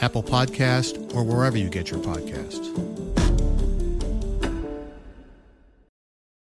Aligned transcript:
Apple 0.00 0.22
Podcast, 0.22 1.14
or 1.14 1.22
wherever 1.22 1.56
you 1.56 1.68
get 1.68 1.90
your 1.90 2.00
podcasts. 2.00 2.72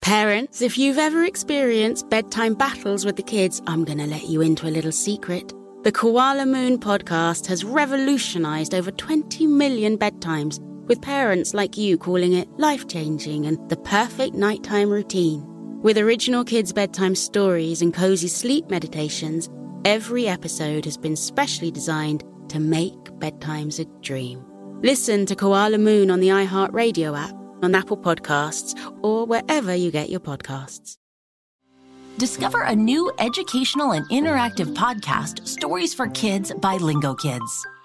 Parents, 0.02 0.62
if 0.62 0.78
you've 0.78 0.98
ever 0.98 1.24
experienced 1.24 2.08
bedtime 2.08 2.54
battles 2.54 3.04
with 3.04 3.16
the 3.16 3.22
kids, 3.24 3.60
I'm 3.66 3.84
going 3.84 3.98
to 3.98 4.06
let 4.06 4.28
you 4.28 4.40
into 4.40 4.66
a 4.66 4.70
little 4.70 4.92
secret. 4.92 5.52
The 5.82 5.90
Koala 5.92 6.46
Moon 6.46 6.78
podcast 6.78 7.46
has 7.46 7.64
revolutionized 7.64 8.72
over 8.72 8.90
20 8.90 9.46
million 9.46 9.98
bedtimes, 9.98 10.60
with 10.86 11.02
parents 11.02 11.54
like 11.54 11.76
you 11.76 11.98
calling 11.98 12.34
it 12.34 12.48
life 12.56 12.86
changing 12.86 13.46
and 13.46 13.68
the 13.68 13.76
perfect 13.76 14.34
nighttime 14.34 14.90
routine. 14.90 15.44
With 15.82 15.98
original 15.98 16.44
kids' 16.44 16.72
bedtime 16.72 17.14
stories 17.14 17.82
and 17.82 17.92
cozy 17.92 18.28
sleep 18.28 18.70
meditations, 18.70 19.50
every 19.84 20.28
episode 20.28 20.84
has 20.84 20.96
been 20.96 21.16
specially 21.16 21.70
designed 21.70 22.24
to 22.48 22.58
make 22.58 23.05
bedtimes 23.18 23.80
a 23.80 23.84
dream. 24.02 24.44
Listen 24.82 25.26
to 25.26 25.34
Koala 25.34 25.78
Moon 25.78 26.10
on 26.10 26.20
the 26.20 26.28
iHeartRadio 26.28 27.18
app, 27.18 27.34
on 27.62 27.74
Apple 27.74 27.96
Podcasts, 27.96 28.74
or 29.02 29.26
wherever 29.26 29.74
you 29.74 29.90
get 29.90 30.10
your 30.10 30.20
podcasts. 30.20 30.96
Discover 32.18 32.62
a 32.62 32.74
new 32.74 33.12
educational 33.18 33.92
and 33.92 34.08
interactive 34.08 34.74
podcast, 34.74 35.46
Stories 35.46 35.92
for 35.92 36.08
Kids 36.08 36.52
by 36.54 36.78
Lingokids. 36.78 37.64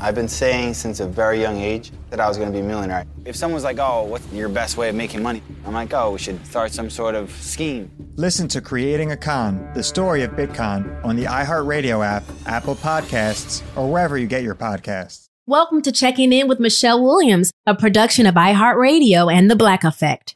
I've 0.00 0.14
been 0.14 0.28
saying 0.28 0.74
since 0.74 1.00
a 1.00 1.06
very 1.06 1.40
young 1.40 1.58
age 1.58 1.90
that 2.10 2.20
I 2.20 2.28
was 2.28 2.36
going 2.36 2.48
to 2.48 2.52
be 2.52 2.60
a 2.60 2.66
millionaire. 2.66 3.04
If 3.24 3.34
someone's 3.36 3.64
like, 3.64 3.78
oh, 3.78 4.04
what's 4.04 4.30
your 4.32 4.48
best 4.48 4.76
way 4.76 4.88
of 4.88 4.94
making 4.94 5.22
money? 5.22 5.42
I'm 5.66 5.74
like, 5.74 5.92
oh, 5.92 6.12
we 6.12 6.18
should 6.18 6.44
start 6.46 6.72
some 6.72 6.88
sort 6.88 7.14
of 7.14 7.30
scheme. 7.32 7.90
Listen 8.16 8.46
to 8.48 8.60
Creating 8.60 9.12
a 9.12 9.16
Con, 9.16 9.70
the 9.74 9.82
story 9.82 10.22
of 10.22 10.30
Bitcoin 10.32 11.04
on 11.04 11.16
the 11.16 11.24
iHeartRadio 11.24 12.04
app, 12.04 12.24
Apple 12.46 12.76
Podcasts, 12.76 13.62
or 13.76 13.90
wherever 13.90 14.16
you 14.16 14.26
get 14.26 14.42
your 14.42 14.54
podcasts. 14.54 15.26
Welcome 15.46 15.82
to 15.82 15.92
Checking 15.92 16.32
In 16.32 16.46
with 16.46 16.60
Michelle 16.60 17.02
Williams, 17.02 17.50
a 17.66 17.74
production 17.74 18.26
of 18.26 18.34
iHeartRadio 18.34 19.32
and 19.32 19.50
The 19.50 19.56
Black 19.56 19.82
Effect. 19.82 20.34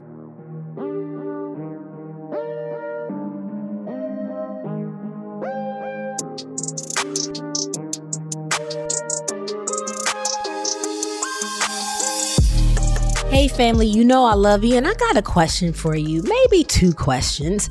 Hey, 13.42 13.48
family, 13.48 13.88
you 13.88 14.04
know 14.04 14.24
I 14.24 14.34
love 14.34 14.62
you, 14.62 14.76
and 14.76 14.86
I 14.86 14.94
got 14.94 15.16
a 15.16 15.20
question 15.20 15.72
for 15.72 15.96
you. 15.96 16.22
Maybe 16.22 16.62
two 16.62 16.92
questions. 16.94 17.68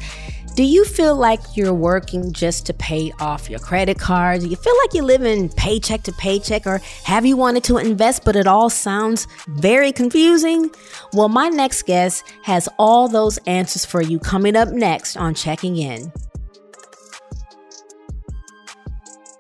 Do 0.54 0.64
you 0.64 0.84
feel 0.84 1.16
like 1.16 1.40
you're 1.56 1.74
working 1.74 2.34
just 2.34 2.66
to 2.66 2.74
pay 2.74 3.14
off 3.22 3.50
your 3.50 3.60
credit 3.60 3.98
cards? 3.98 4.44
Do 4.44 4.50
you 4.50 4.58
feel 4.58 4.76
like 4.84 4.94
you're 4.94 5.06
living 5.06 5.48
paycheck 5.48 6.04
to 6.04 6.12
paycheck? 6.12 6.68
Or 6.68 6.80
have 7.06 7.26
you 7.26 7.38
wanted 7.38 7.64
to 7.64 7.78
invest, 7.78 8.26
but 8.26 8.36
it 8.36 8.48
all 8.48 8.70
sounds 8.70 9.28
very 9.48 9.94
confusing? 9.94 10.70
Well, 11.14 11.30
my 11.30 11.48
next 11.48 11.84
guest 11.84 12.26
has 12.44 12.68
all 12.78 13.08
those 13.08 13.38
answers 13.48 13.86
for 13.86 14.02
you 14.02 14.20
coming 14.20 14.58
up 14.58 14.74
next 14.74 15.16
on 15.16 15.34
Checking 15.34 15.78
In. 15.78 16.12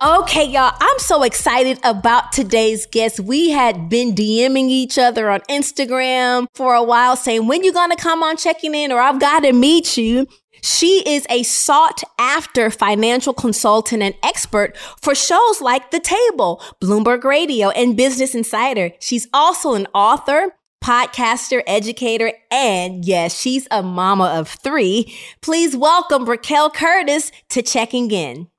Okay, 0.03 0.45
y'all, 0.45 0.75
I'm 0.79 0.97
so 0.97 1.21
excited 1.21 1.77
about 1.83 2.31
today's 2.31 2.87
guest. 2.87 3.19
We 3.19 3.51
had 3.51 3.87
been 3.87 4.15
DMing 4.15 4.67
each 4.67 4.97
other 4.97 5.29
on 5.29 5.41
Instagram 5.41 6.47
for 6.55 6.73
a 6.73 6.81
while 6.81 7.15
saying, 7.15 7.45
when 7.45 7.63
you 7.63 7.71
gonna 7.71 7.95
come 7.95 8.23
on 8.23 8.35
checking 8.35 8.73
in 8.73 8.91
or 8.91 8.99
I've 8.99 9.19
got 9.19 9.41
to 9.41 9.53
meet 9.53 9.97
you. 9.97 10.25
She 10.63 11.03
is 11.07 11.27
a 11.29 11.43
sought 11.43 12.01
after 12.17 12.71
financial 12.71 13.33
consultant 13.33 14.01
and 14.01 14.15
expert 14.23 14.75
for 14.77 15.13
shows 15.13 15.61
like 15.61 15.91
The 15.91 15.99
Table, 15.99 16.63
Bloomberg 16.81 17.23
Radio, 17.23 17.69
and 17.69 17.95
Business 17.95 18.33
Insider. 18.33 18.91
She's 18.99 19.27
also 19.33 19.75
an 19.75 19.87
author, 19.93 20.55
podcaster, 20.83 21.61
educator, 21.67 22.33
and 22.49 23.05
yes, 23.05 23.39
she's 23.39 23.67
a 23.69 23.83
mama 23.83 24.25
of 24.25 24.47
three. 24.47 25.15
Please 25.41 25.75
welcome 25.75 26.25
Raquel 26.25 26.71
Curtis 26.71 27.31
to 27.49 27.61
Checking 27.61 28.09
In. 28.09 28.50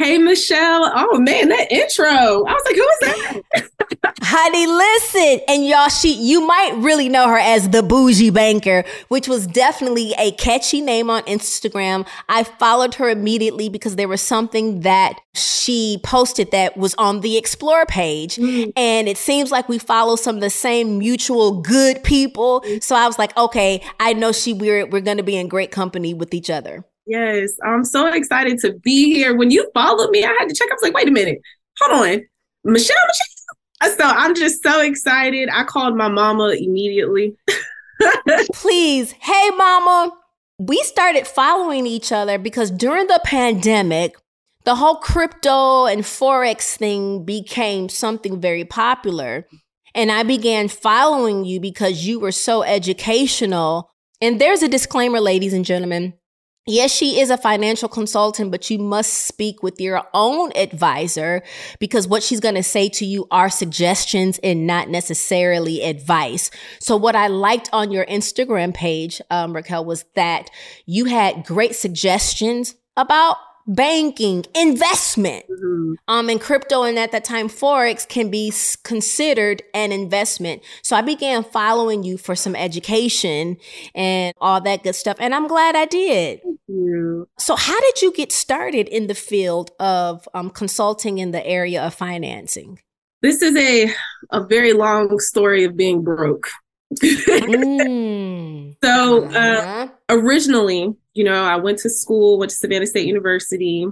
Hey, 0.00 0.16
Michelle. 0.16 0.90
Oh, 0.94 1.20
man, 1.20 1.50
that 1.50 1.70
intro. 1.70 2.08
I 2.08 2.54
was 2.54 2.62
like, 2.64 2.74
who 2.74 2.88
is 2.88 3.00
that? 3.00 3.70
Honey, 4.22 4.66
listen. 4.66 5.44
And 5.46 5.66
y'all, 5.66 5.90
she, 5.90 6.14
you 6.14 6.46
might 6.46 6.72
really 6.78 7.10
know 7.10 7.28
her 7.28 7.36
as 7.36 7.68
the 7.68 7.82
bougie 7.82 8.30
banker, 8.30 8.82
which 9.08 9.28
was 9.28 9.46
definitely 9.46 10.14
a 10.16 10.32
catchy 10.32 10.80
name 10.80 11.10
on 11.10 11.22
Instagram. 11.24 12.08
I 12.30 12.44
followed 12.44 12.94
her 12.94 13.10
immediately 13.10 13.68
because 13.68 13.96
there 13.96 14.08
was 14.08 14.22
something 14.22 14.80
that 14.80 15.20
she 15.34 16.00
posted 16.02 16.50
that 16.52 16.78
was 16.78 16.94
on 16.94 17.20
the 17.20 17.36
explore 17.36 17.84
page. 17.84 18.36
Mm. 18.36 18.72
And 18.76 19.06
it 19.06 19.18
seems 19.18 19.50
like 19.50 19.68
we 19.68 19.76
follow 19.78 20.16
some 20.16 20.36
of 20.36 20.40
the 20.40 20.48
same 20.48 20.96
mutual 20.96 21.60
good 21.60 22.02
people. 22.02 22.64
So 22.80 22.96
I 22.96 23.06
was 23.06 23.18
like, 23.18 23.36
okay, 23.36 23.82
I 24.00 24.14
know 24.14 24.32
she, 24.32 24.54
we're, 24.54 24.86
we're 24.86 25.02
going 25.02 25.18
to 25.18 25.22
be 25.22 25.36
in 25.36 25.48
great 25.48 25.72
company 25.72 26.14
with 26.14 26.32
each 26.32 26.48
other. 26.48 26.86
Yes, 27.10 27.54
I'm 27.64 27.84
so 27.84 28.06
excited 28.06 28.60
to 28.60 28.72
be 28.72 29.12
here. 29.12 29.34
When 29.34 29.50
you 29.50 29.68
followed 29.74 30.10
me, 30.10 30.22
I 30.24 30.28
had 30.38 30.48
to 30.48 30.54
check. 30.54 30.68
I 30.70 30.74
was 30.74 30.82
like, 30.82 30.94
wait 30.94 31.08
a 31.08 31.10
minute, 31.10 31.40
hold 31.80 32.02
on, 32.02 32.20
Michelle, 32.62 32.96
Michelle. 33.82 33.96
So 33.98 34.04
I'm 34.04 34.36
just 34.36 34.62
so 34.62 34.80
excited. 34.80 35.48
I 35.52 35.64
called 35.64 35.96
my 35.96 36.06
mama 36.06 36.50
immediately. 36.50 37.34
Please, 38.52 39.10
hey, 39.10 39.50
mama. 39.56 40.12
We 40.60 40.80
started 40.84 41.26
following 41.26 41.84
each 41.84 42.12
other 42.12 42.38
because 42.38 42.70
during 42.70 43.08
the 43.08 43.20
pandemic, 43.24 44.14
the 44.64 44.76
whole 44.76 44.96
crypto 44.96 45.86
and 45.86 46.02
Forex 46.02 46.76
thing 46.76 47.24
became 47.24 47.88
something 47.88 48.40
very 48.40 48.64
popular. 48.64 49.48
And 49.96 50.12
I 50.12 50.22
began 50.22 50.68
following 50.68 51.44
you 51.44 51.58
because 51.58 52.06
you 52.06 52.20
were 52.20 52.30
so 52.30 52.62
educational. 52.62 53.90
And 54.20 54.40
there's 54.40 54.62
a 54.62 54.68
disclaimer, 54.68 55.18
ladies 55.18 55.54
and 55.54 55.64
gentlemen 55.64 56.14
Yes, 56.70 56.92
she 56.92 57.18
is 57.18 57.30
a 57.30 57.36
financial 57.36 57.88
consultant, 57.88 58.52
but 58.52 58.70
you 58.70 58.78
must 58.78 59.26
speak 59.26 59.60
with 59.60 59.80
your 59.80 60.06
own 60.14 60.52
advisor 60.54 61.42
because 61.80 62.06
what 62.06 62.22
she's 62.22 62.38
going 62.38 62.54
to 62.54 62.62
say 62.62 62.88
to 62.90 63.04
you 63.04 63.26
are 63.32 63.50
suggestions 63.50 64.38
and 64.44 64.68
not 64.68 64.88
necessarily 64.88 65.82
advice. 65.82 66.48
So 66.78 66.96
what 66.96 67.16
I 67.16 67.26
liked 67.26 67.70
on 67.72 67.90
your 67.90 68.06
Instagram 68.06 68.72
page, 68.72 69.20
um, 69.30 69.52
Raquel, 69.52 69.84
was 69.84 70.04
that 70.14 70.48
you 70.86 71.06
had 71.06 71.44
great 71.44 71.74
suggestions 71.74 72.76
about 72.96 73.36
banking, 73.66 74.44
investment. 74.54 75.44
Mm-hmm. 75.48 75.92
Um, 76.08 76.28
and 76.28 76.40
crypto 76.40 76.82
and 76.82 76.98
at 76.98 77.12
that 77.12 77.24
time, 77.24 77.48
Forex 77.48 78.08
can 78.08 78.30
be 78.30 78.52
considered 78.82 79.62
an 79.74 79.92
investment. 79.92 80.62
So 80.82 80.96
I 80.96 81.02
began 81.02 81.44
following 81.44 82.02
you 82.02 82.18
for 82.18 82.34
some 82.34 82.56
education 82.56 83.56
and 83.94 84.34
all 84.40 84.60
that 84.60 84.82
good 84.82 84.94
stuff. 84.94 85.16
And 85.20 85.34
I'm 85.34 85.46
glad 85.46 85.76
I 85.76 85.86
did. 85.86 86.42
Thank 86.42 86.60
you. 86.68 87.28
So 87.38 87.56
how 87.56 87.80
did 87.80 88.02
you 88.02 88.12
get 88.12 88.32
started 88.32 88.88
in 88.88 89.06
the 89.06 89.14
field 89.14 89.70
of 89.78 90.28
um, 90.34 90.50
consulting 90.50 91.18
in 91.18 91.30
the 91.30 91.44
area 91.46 91.84
of 91.84 91.94
financing? 91.94 92.80
This 93.22 93.42
is 93.42 93.54
a, 93.56 93.92
a 94.30 94.44
very 94.44 94.72
long 94.72 95.18
story 95.18 95.64
of 95.64 95.76
being 95.76 96.02
broke. 96.02 96.48
mm. 97.02 98.76
So, 98.82 99.24
uh, 99.24 99.28
uh-huh. 99.28 99.88
originally, 100.08 100.94
you 101.14 101.24
know, 101.24 101.44
I 101.44 101.56
went 101.56 101.78
to 101.80 101.90
school, 101.90 102.38
went 102.38 102.50
to 102.50 102.56
Savannah 102.56 102.86
State 102.86 103.06
University, 103.06 103.86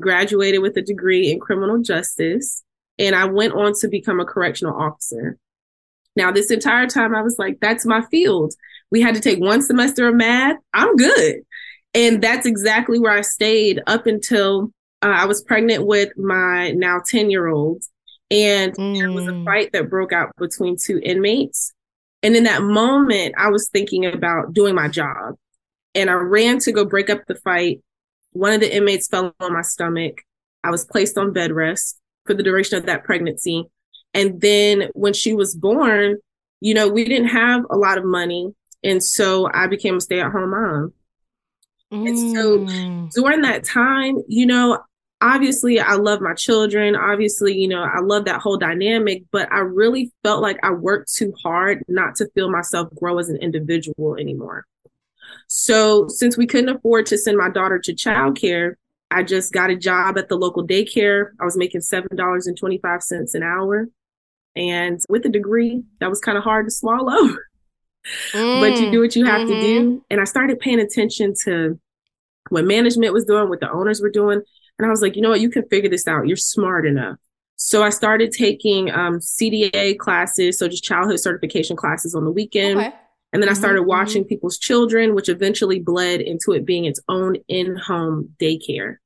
graduated 0.00 0.62
with 0.62 0.76
a 0.76 0.82
degree 0.82 1.30
in 1.30 1.40
criminal 1.40 1.80
justice, 1.82 2.62
and 2.98 3.14
I 3.14 3.26
went 3.26 3.54
on 3.54 3.74
to 3.80 3.88
become 3.88 4.20
a 4.20 4.24
correctional 4.24 4.80
officer. 4.80 5.36
Now, 6.16 6.30
this 6.30 6.50
entire 6.50 6.86
time, 6.86 7.14
I 7.14 7.22
was 7.22 7.36
like, 7.38 7.58
that's 7.60 7.86
my 7.86 8.02
field. 8.10 8.54
We 8.90 9.00
had 9.00 9.14
to 9.14 9.20
take 9.20 9.40
one 9.40 9.62
semester 9.62 10.08
of 10.08 10.14
math. 10.14 10.56
I'm 10.74 10.96
good. 10.96 11.42
And 11.94 12.22
that's 12.22 12.46
exactly 12.46 12.98
where 12.98 13.12
I 13.12 13.22
stayed 13.22 13.80
up 13.86 14.06
until 14.06 14.70
uh, 15.02 15.08
I 15.08 15.26
was 15.26 15.42
pregnant 15.42 15.86
with 15.86 16.16
my 16.18 16.70
now 16.72 17.00
10 17.06 17.30
year 17.30 17.48
old. 17.48 17.82
And 18.30 18.74
mm. 18.74 18.98
there 18.98 19.12
was 19.12 19.26
a 19.26 19.32
mm. 19.32 19.44
fight 19.44 19.72
that 19.72 19.90
broke 19.90 20.12
out 20.12 20.34
between 20.38 20.76
two 20.82 21.00
inmates. 21.02 21.72
And 22.22 22.36
in 22.36 22.44
that 22.44 22.62
moment, 22.62 23.34
I 23.36 23.48
was 23.48 23.68
thinking 23.68 24.06
about 24.06 24.52
doing 24.52 24.74
my 24.74 24.88
job 24.88 25.34
and 25.94 26.10
I 26.10 26.14
ran 26.14 26.58
to 26.60 26.72
go 26.72 26.84
break 26.84 27.10
up 27.10 27.20
the 27.26 27.34
fight. 27.36 27.82
One 28.32 28.52
of 28.52 28.60
the 28.60 28.74
inmates 28.74 29.08
fell 29.08 29.34
on 29.40 29.52
my 29.52 29.62
stomach. 29.62 30.22
I 30.64 30.70
was 30.70 30.84
placed 30.84 31.18
on 31.18 31.32
bed 31.32 31.52
rest 31.52 31.98
for 32.26 32.34
the 32.34 32.42
duration 32.42 32.78
of 32.78 32.86
that 32.86 33.04
pregnancy. 33.04 33.64
And 34.14 34.40
then 34.40 34.90
when 34.94 35.12
she 35.12 35.34
was 35.34 35.54
born, 35.54 36.18
you 36.60 36.74
know, 36.74 36.88
we 36.88 37.04
didn't 37.04 37.28
have 37.28 37.64
a 37.70 37.76
lot 37.76 37.98
of 37.98 38.04
money. 38.04 38.54
And 38.84 39.02
so 39.02 39.48
I 39.52 39.66
became 39.66 39.96
a 39.96 40.00
stay 40.00 40.20
at 40.20 40.30
home 40.30 40.50
mom. 40.50 40.92
Mm. 41.92 42.08
And 42.08 42.36
so 42.36 42.58
mm. 42.58 43.10
during 43.10 43.42
that 43.42 43.64
time, 43.64 44.18
you 44.28 44.46
know, 44.46 44.78
obviously 45.20 45.80
I 45.80 45.94
love 45.94 46.20
my 46.20 46.34
children. 46.34 46.96
Obviously, 46.96 47.56
you 47.56 47.68
know, 47.68 47.82
I 47.82 48.00
love 48.00 48.24
that 48.26 48.40
whole 48.40 48.56
dynamic, 48.56 49.24
but 49.30 49.50
I 49.52 49.58
really 49.58 50.12
felt 50.22 50.42
like 50.42 50.58
I 50.62 50.70
worked 50.70 51.12
too 51.14 51.32
hard 51.42 51.82
not 51.88 52.16
to 52.16 52.28
feel 52.34 52.50
myself 52.50 52.88
grow 52.94 53.18
as 53.18 53.28
an 53.28 53.36
individual 53.36 54.16
anymore. 54.16 54.66
So 55.48 56.08
since 56.08 56.36
we 56.36 56.46
couldn't 56.46 56.74
afford 56.76 57.06
to 57.06 57.18
send 57.18 57.36
my 57.36 57.50
daughter 57.50 57.78
to 57.78 57.94
childcare, 57.94 58.74
I 59.10 59.22
just 59.22 59.52
got 59.52 59.70
a 59.70 59.76
job 59.76 60.16
at 60.18 60.28
the 60.28 60.36
local 60.36 60.66
daycare. 60.66 61.30
I 61.40 61.44
was 61.44 61.56
making 61.56 61.82
$7.25 61.82 63.34
an 63.34 63.42
hour. 63.42 63.88
And 64.56 65.00
with 65.08 65.24
a 65.26 65.28
degree, 65.28 65.82
that 66.00 66.10
was 66.10 66.20
kind 66.20 66.38
of 66.38 66.44
hard 66.44 66.66
to 66.66 66.70
swallow. 66.70 67.36
Mm, 68.32 68.60
but 68.60 68.80
you 68.80 68.90
do 68.90 69.00
what 69.00 69.16
you 69.16 69.24
have 69.24 69.42
mm-hmm. 69.42 69.52
to 69.52 69.60
do. 69.60 70.04
And 70.10 70.20
I 70.20 70.24
started 70.24 70.60
paying 70.60 70.80
attention 70.80 71.34
to 71.44 71.78
what 72.48 72.64
management 72.64 73.12
was 73.12 73.24
doing, 73.24 73.48
what 73.48 73.60
the 73.60 73.70
owners 73.70 74.00
were 74.00 74.10
doing. 74.10 74.42
And 74.78 74.86
I 74.86 74.90
was 74.90 75.02
like, 75.02 75.16
you 75.16 75.22
know 75.22 75.30
what, 75.30 75.40
you 75.40 75.50
can 75.50 75.68
figure 75.68 75.90
this 75.90 76.08
out. 76.08 76.26
You're 76.26 76.36
smart 76.36 76.86
enough. 76.86 77.16
So 77.56 77.82
I 77.82 77.90
started 77.90 78.32
taking 78.32 78.90
um, 78.90 79.20
CDA 79.20 79.96
classes, 79.96 80.58
so 80.58 80.68
just 80.68 80.82
childhood 80.82 81.20
certification 81.20 81.76
classes 81.76 82.14
on 82.14 82.24
the 82.24 82.30
weekend. 82.30 82.78
Okay. 82.78 82.92
And 83.32 83.42
then 83.42 83.48
I 83.48 83.54
started 83.54 83.80
mm-hmm. 83.80 83.88
watching 83.88 84.24
people's 84.24 84.58
children, 84.58 85.14
which 85.14 85.28
eventually 85.28 85.80
bled 85.80 86.20
into 86.20 86.52
it 86.52 86.66
being 86.66 86.84
its 86.84 87.00
own 87.08 87.36
in 87.48 87.76
home 87.76 88.34
daycare. 88.38 88.96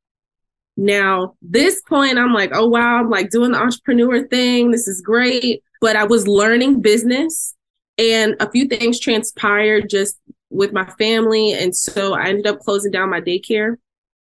Now, 0.77 1.35
this 1.41 1.81
point, 1.83 2.19
I'm 2.19 2.35
like, 2.35 2.51
oh, 2.53 2.67
wow, 2.67 2.99
I'm 2.99 3.09
like 3.09 3.31
doing 3.31 3.53
the 3.53 3.59
entrepreneur 3.59 4.27
thing. 4.27 4.73
This 4.73 4.89
is 4.89 5.01
great. 5.01 5.63
But 5.81 5.97
I 5.97 6.05
was 6.05 6.27
learning 6.27 6.81
business 6.81 7.55
and 7.99 8.35
a 8.41 8.51
few 8.51 8.67
things 8.67 8.99
transpired 8.99 9.89
just 9.89 10.19
with 10.51 10.73
my 10.73 10.85
family. 10.99 11.53
And 11.53 11.75
so 11.75 12.15
I 12.15 12.29
ended 12.29 12.47
up 12.47 12.61
closing 12.61 12.91
down 12.91 13.11
my 13.11 13.21
daycare. 13.21 13.77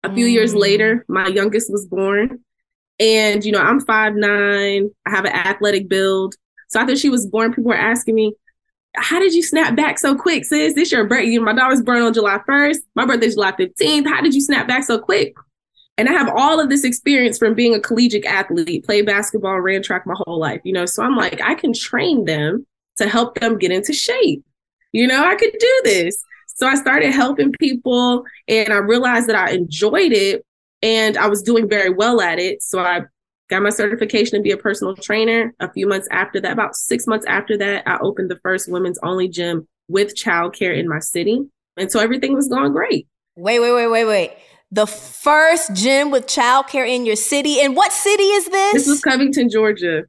A 0.04 0.14
few 0.14 0.26
mm. 0.26 0.32
years 0.32 0.56
later, 0.56 1.06
my 1.08 1.28
youngest 1.28 1.72
was 1.72 1.86
born. 1.86 2.40
And, 3.00 3.44
you 3.46 3.52
know, 3.52 3.62
I'm 3.62 3.80
five 3.80 4.16
nine. 4.16 4.90
I 5.06 5.10
have 5.10 5.26
an 5.26 5.34
athletic 5.34 5.88
build. 5.88 6.36
So 6.70 6.80
after 6.80 6.96
she 6.96 7.10
was 7.10 7.28
born, 7.28 7.54
people 7.54 7.70
were 7.70 7.76
asking 7.76 8.16
me, 8.16 8.34
how 8.96 9.20
did 9.20 9.34
you 9.34 9.44
snap 9.44 9.76
back 9.76 10.00
so 10.00 10.16
quick, 10.16 10.46
sis? 10.46 10.74
This 10.74 10.92
your 10.92 11.06
birthday. 11.06 11.38
My 11.38 11.54
daughter's 11.54 11.82
born 11.82 12.02
on 12.02 12.14
July 12.14 12.40
1st. 12.48 12.80
My 12.96 13.06
birthday's 13.06 13.36
July 13.36 13.54
15th. 13.54 14.08
How 14.08 14.22
did 14.22 14.34
you 14.34 14.42
snap 14.42 14.68
back 14.68 14.84
so 14.84 15.00
quick? 15.00 15.34
And 15.98 16.10
I 16.10 16.14
have 16.14 16.32
all 16.36 16.60
of 16.60 16.70
this 16.70 16.84
experience 16.84 17.38
from 17.38 17.54
being 17.54 17.76
a 17.76 17.80
collegiate 17.80 18.26
athlete, 18.26 18.86
played 18.86 19.06
basketball, 19.06 19.60
ran 19.60 19.84
track 19.84 20.06
my 20.06 20.16
whole 20.18 20.40
life, 20.40 20.62
you 20.64 20.74
know. 20.74 20.86
So 20.86 21.04
I'm 21.04 21.16
like, 21.16 21.42
I 21.42 21.56
can 21.56 21.74
train 21.74 22.26
them 22.26 22.66
to 22.98 23.08
help 23.08 23.40
them 23.40 23.58
get 23.58 23.72
into 23.72 23.94
shape. 23.94 24.44
You 24.94 25.08
know, 25.08 25.24
I 25.24 25.36
could 25.36 25.54
do 25.58 25.82
this. 25.84 26.24
So 26.48 26.68
I 26.68 26.76
started 26.76 27.12
helping 27.12 27.52
people 27.54 28.26
and 28.48 28.74
I 28.74 28.78
realized 28.78 29.28
that 29.30 29.36
I 29.36 29.52
enjoyed 29.52 30.12
it 30.12 30.46
and 30.82 31.18
I 31.18 31.28
was 31.28 31.42
doing 31.42 31.70
very 31.70 31.90
well 31.90 32.22
at 32.22 32.40
it. 32.40 32.62
So 32.62 32.80
I 32.80 33.02
got 33.52 33.62
my 33.62 33.70
certification 33.70 34.40
to 34.40 34.42
be 34.42 34.52
a 34.52 34.58
personal 34.58 34.96
trainer. 34.96 35.54
A 35.60 35.72
few 35.72 35.88
months 35.88 36.08
after 36.10 36.40
that, 36.40 36.54
about 36.54 36.76
six 36.76 37.06
months 37.06 37.26
after 37.28 37.58
that, 37.58 37.84
I 37.86 38.00
opened 38.00 38.32
the 38.32 38.40
first 38.42 38.72
women's 38.72 38.98
only 39.04 39.28
gym 39.28 39.68
with 39.90 40.16
childcare 40.16 40.76
in 40.76 40.88
my 40.88 41.00
city. 41.00 41.42
And 41.78 41.92
so 41.92 42.00
everything 42.00 42.34
was 42.34 42.48
going 42.48 42.72
great. 42.72 43.08
Wait, 43.36 43.60
wait, 43.60 43.74
wait, 43.74 43.88
wait, 43.88 44.06
wait. 44.06 44.32
The 44.72 44.88
first 44.88 45.76
gym 45.76 46.12
with 46.12 46.28
childcare 46.28 46.88
in 46.88 47.06
your 47.06 47.18
city. 47.18 47.60
And 47.60 47.76
what 47.76 47.92
city 47.92 48.24
is 48.24 48.46
this? 48.48 48.74
This 48.74 48.88
was 48.88 49.02
Covington, 49.02 49.50
Georgia. 49.50 50.04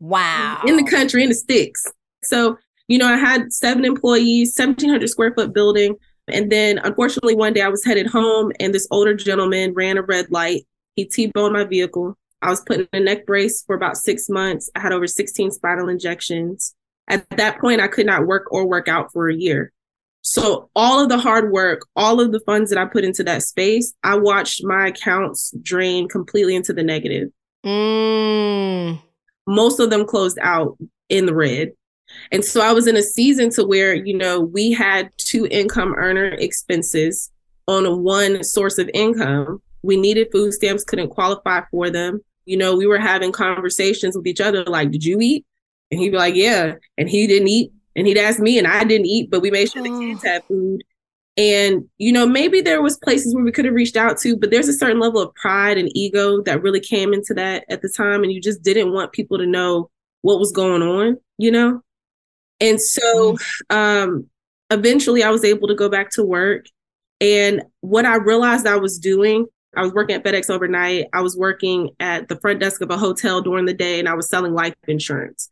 Wow. 0.00 0.62
In 0.66 0.76
the 0.76 0.84
country, 0.84 1.22
in 1.22 1.28
the 1.28 1.34
sticks. 1.34 1.84
So, 2.24 2.56
you 2.88 2.96
know, 2.96 3.06
I 3.06 3.18
had 3.18 3.52
seven 3.52 3.84
employees, 3.84 4.54
1,700 4.56 5.06
square 5.08 5.34
foot 5.34 5.52
building. 5.52 5.94
And 6.28 6.50
then 6.50 6.78
unfortunately, 6.78 7.34
one 7.34 7.52
day 7.52 7.60
I 7.60 7.68
was 7.68 7.84
headed 7.84 8.06
home 8.06 8.50
and 8.60 8.72
this 8.72 8.88
older 8.90 9.14
gentleman 9.14 9.74
ran 9.74 9.98
a 9.98 10.02
red 10.02 10.30
light. 10.30 10.64
He 10.96 11.04
T 11.04 11.26
boned 11.26 11.52
my 11.52 11.64
vehicle. 11.64 12.16
I 12.42 12.50
was 12.50 12.60
put 12.62 12.80
in 12.80 12.88
a 12.92 13.00
neck 13.00 13.26
brace 13.26 13.62
for 13.62 13.76
about 13.76 13.96
six 13.96 14.28
months. 14.28 14.70
I 14.74 14.80
had 14.80 14.92
over 14.92 15.06
16 15.06 15.50
spinal 15.50 15.88
injections. 15.88 16.74
At 17.08 17.28
that 17.30 17.60
point, 17.60 17.80
I 17.80 17.88
could 17.88 18.06
not 18.06 18.26
work 18.26 18.50
or 18.50 18.66
work 18.66 18.88
out 18.88 19.12
for 19.12 19.28
a 19.28 19.34
year. 19.34 19.72
So, 20.22 20.68
all 20.76 21.02
of 21.02 21.08
the 21.08 21.18
hard 21.18 21.50
work, 21.50 21.86
all 21.96 22.20
of 22.20 22.30
the 22.32 22.40
funds 22.40 22.70
that 22.70 22.78
I 22.78 22.84
put 22.84 23.04
into 23.04 23.24
that 23.24 23.42
space, 23.42 23.94
I 24.02 24.16
watched 24.16 24.64
my 24.64 24.88
accounts 24.88 25.52
drain 25.62 26.08
completely 26.08 26.54
into 26.54 26.72
the 26.72 26.82
negative. 26.82 27.28
Mm. 27.64 29.00
Most 29.46 29.80
of 29.80 29.90
them 29.90 30.06
closed 30.06 30.38
out 30.42 30.76
in 31.08 31.26
the 31.26 31.34
red. 31.34 31.72
And 32.32 32.44
so 32.44 32.60
I 32.60 32.72
was 32.72 32.86
in 32.86 32.96
a 32.96 33.02
season 33.02 33.50
to 33.50 33.64
where, 33.64 33.94
you 33.94 34.16
know, 34.16 34.40
we 34.40 34.72
had 34.72 35.10
two 35.16 35.46
income 35.50 35.94
earner 35.96 36.26
expenses 36.26 37.30
on 37.66 38.02
one 38.02 38.42
source 38.44 38.78
of 38.78 38.90
income. 38.92 39.62
We 39.82 39.96
needed 39.96 40.28
food 40.32 40.52
stamps, 40.52 40.84
couldn't 40.84 41.10
qualify 41.10 41.62
for 41.70 41.88
them 41.88 42.20
you 42.50 42.56
know, 42.56 42.74
we 42.74 42.84
were 42.84 42.98
having 42.98 43.30
conversations 43.30 44.16
with 44.16 44.26
each 44.26 44.40
other 44.40 44.64
like, 44.64 44.90
did 44.90 45.04
you 45.04 45.20
eat? 45.20 45.46
And 45.92 46.00
he'd 46.00 46.10
be 46.10 46.16
like, 46.16 46.34
yeah. 46.34 46.74
And 46.98 47.08
he 47.08 47.28
didn't 47.28 47.46
eat. 47.46 47.72
And 47.94 48.08
he'd 48.08 48.18
ask 48.18 48.40
me, 48.40 48.58
and 48.58 48.66
I 48.66 48.82
didn't 48.82 49.06
eat, 49.06 49.30
but 49.30 49.40
we 49.40 49.52
made 49.52 49.70
sure 49.70 49.84
the 49.84 49.88
kids 49.88 50.24
had 50.24 50.42
food. 50.44 50.82
And, 51.36 51.88
you 51.98 52.12
know, 52.12 52.26
maybe 52.26 52.60
there 52.60 52.82
was 52.82 52.98
places 52.98 53.36
where 53.36 53.44
we 53.44 53.52
could 53.52 53.66
have 53.66 53.74
reached 53.74 53.96
out 53.96 54.18
to, 54.18 54.36
but 54.36 54.50
there's 54.50 54.66
a 54.66 54.72
certain 54.72 54.98
level 54.98 55.20
of 55.20 55.32
pride 55.36 55.78
and 55.78 55.96
ego 55.96 56.42
that 56.42 56.60
really 56.60 56.80
came 56.80 57.14
into 57.14 57.34
that 57.34 57.64
at 57.70 57.82
the 57.82 57.88
time. 57.88 58.24
And 58.24 58.32
you 58.32 58.40
just 58.40 58.62
didn't 58.62 58.92
want 58.92 59.12
people 59.12 59.38
to 59.38 59.46
know 59.46 59.88
what 60.22 60.40
was 60.40 60.50
going 60.50 60.82
on, 60.82 61.18
you 61.38 61.52
know? 61.52 61.82
And 62.60 62.80
so 62.80 63.36
mm. 63.70 63.76
um, 64.02 64.26
eventually 64.70 65.22
I 65.22 65.30
was 65.30 65.44
able 65.44 65.68
to 65.68 65.76
go 65.76 65.88
back 65.88 66.10
to 66.14 66.24
work. 66.24 66.66
And 67.20 67.62
what 67.80 68.06
I 68.06 68.16
realized 68.16 68.66
I 68.66 68.76
was 68.76 68.98
doing 68.98 69.46
I 69.76 69.82
was 69.82 69.92
working 69.92 70.16
at 70.16 70.24
FedEx 70.24 70.50
overnight. 70.50 71.06
I 71.12 71.20
was 71.20 71.36
working 71.36 71.90
at 72.00 72.28
the 72.28 72.36
front 72.36 72.60
desk 72.60 72.80
of 72.80 72.90
a 72.90 72.96
hotel 72.96 73.40
during 73.40 73.66
the 73.66 73.74
day 73.74 73.98
and 73.98 74.08
I 74.08 74.14
was 74.14 74.28
selling 74.28 74.52
life 74.52 74.74
insurance. 74.88 75.50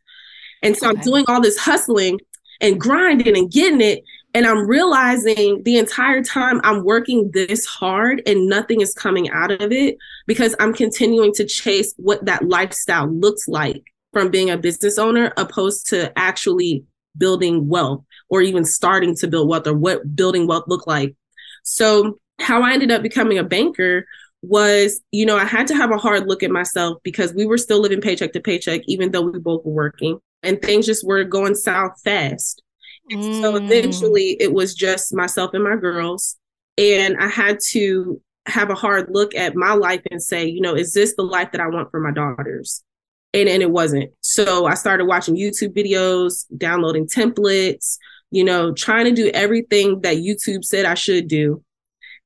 And 0.61 0.75
so 0.75 0.89
okay. 0.89 0.97
I'm 0.97 1.03
doing 1.03 1.25
all 1.27 1.41
this 1.41 1.57
hustling 1.57 2.19
and 2.61 2.79
grinding 2.79 3.37
and 3.37 3.51
getting 3.51 3.81
it. 3.81 4.03
And 4.33 4.45
I'm 4.45 4.67
realizing 4.67 5.63
the 5.63 5.77
entire 5.77 6.21
time 6.21 6.61
I'm 6.63 6.83
working 6.83 7.31
this 7.33 7.65
hard 7.65 8.21
and 8.27 8.47
nothing 8.47 8.81
is 8.81 8.93
coming 8.93 9.29
out 9.31 9.51
of 9.51 9.71
it 9.71 9.97
because 10.27 10.55
I'm 10.59 10.73
continuing 10.73 11.33
to 11.35 11.45
chase 11.45 11.93
what 11.97 12.25
that 12.25 12.47
lifestyle 12.47 13.07
looks 13.07 13.47
like 13.47 13.83
from 14.13 14.29
being 14.29 14.49
a 14.49 14.57
business 14.57 14.99
owner 14.99 15.33
opposed 15.37 15.87
to 15.87 16.11
actually 16.17 16.83
building 17.17 17.67
wealth 17.67 18.03
or 18.29 18.41
even 18.41 18.65
starting 18.65 19.15
to 19.15 19.27
build 19.27 19.47
wealth 19.47 19.65
or 19.65 19.73
what 19.73 20.15
building 20.15 20.45
wealth 20.45 20.65
look 20.67 20.85
like. 20.85 21.15
So 21.63 22.19
how 22.39 22.61
I 22.61 22.73
ended 22.73 22.91
up 22.91 23.01
becoming 23.01 23.37
a 23.37 23.43
banker 23.43 24.05
was, 24.41 25.01
you 25.11 25.25
know, 25.25 25.37
I 25.37 25.45
had 25.45 25.67
to 25.67 25.75
have 25.75 25.91
a 25.91 25.97
hard 25.97 26.27
look 26.27 26.43
at 26.43 26.51
myself 26.51 26.99
because 27.03 27.33
we 27.33 27.45
were 27.45 27.57
still 27.57 27.81
living 27.81 28.01
paycheck 28.01 28.33
to 28.33 28.39
paycheck, 28.39 28.81
even 28.87 29.11
though 29.11 29.21
we 29.21 29.39
both 29.39 29.65
were 29.65 29.71
working, 29.71 30.19
and 30.43 30.61
things 30.61 30.85
just 30.85 31.05
were 31.05 31.23
going 31.23 31.55
south 31.55 31.99
fast. 32.03 32.61
Mm. 33.11 33.41
So 33.41 33.55
eventually 33.55 34.37
it 34.39 34.53
was 34.53 34.73
just 34.73 35.13
myself 35.13 35.53
and 35.53 35.63
my 35.63 35.75
girls. 35.75 36.37
And 36.77 37.17
I 37.19 37.27
had 37.27 37.59
to 37.71 38.21
have 38.45 38.69
a 38.69 38.75
hard 38.75 39.07
look 39.09 39.35
at 39.35 39.55
my 39.55 39.73
life 39.73 40.01
and 40.11 40.21
say, 40.21 40.45
you 40.45 40.61
know, 40.61 40.75
is 40.75 40.93
this 40.93 41.15
the 41.15 41.23
life 41.23 41.51
that 41.51 41.61
I 41.61 41.67
want 41.67 41.91
for 41.91 41.99
my 41.99 42.11
daughters? 42.11 42.83
And 43.33 43.49
and 43.49 43.61
it 43.61 43.69
wasn't. 43.69 44.11
So 44.21 44.65
I 44.65 44.73
started 44.73 45.05
watching 45.05 45.35
YouTube 45.35 45.75
videos, 45.75 46.45
downloading 46.57 47.07
templates, 47.07 47.97
you 48.31 48.43
know, 48.43 48.73
trying 48.73 49.05
to 49.05 49.11
do 49.11 49.29
everything 49.33 50.01
that 50.01 50.17
YouTube 50.17 50.63
said 50.63 50.85
I 50.85 50.95
should 50.95 51.27
do. 51.27 51.63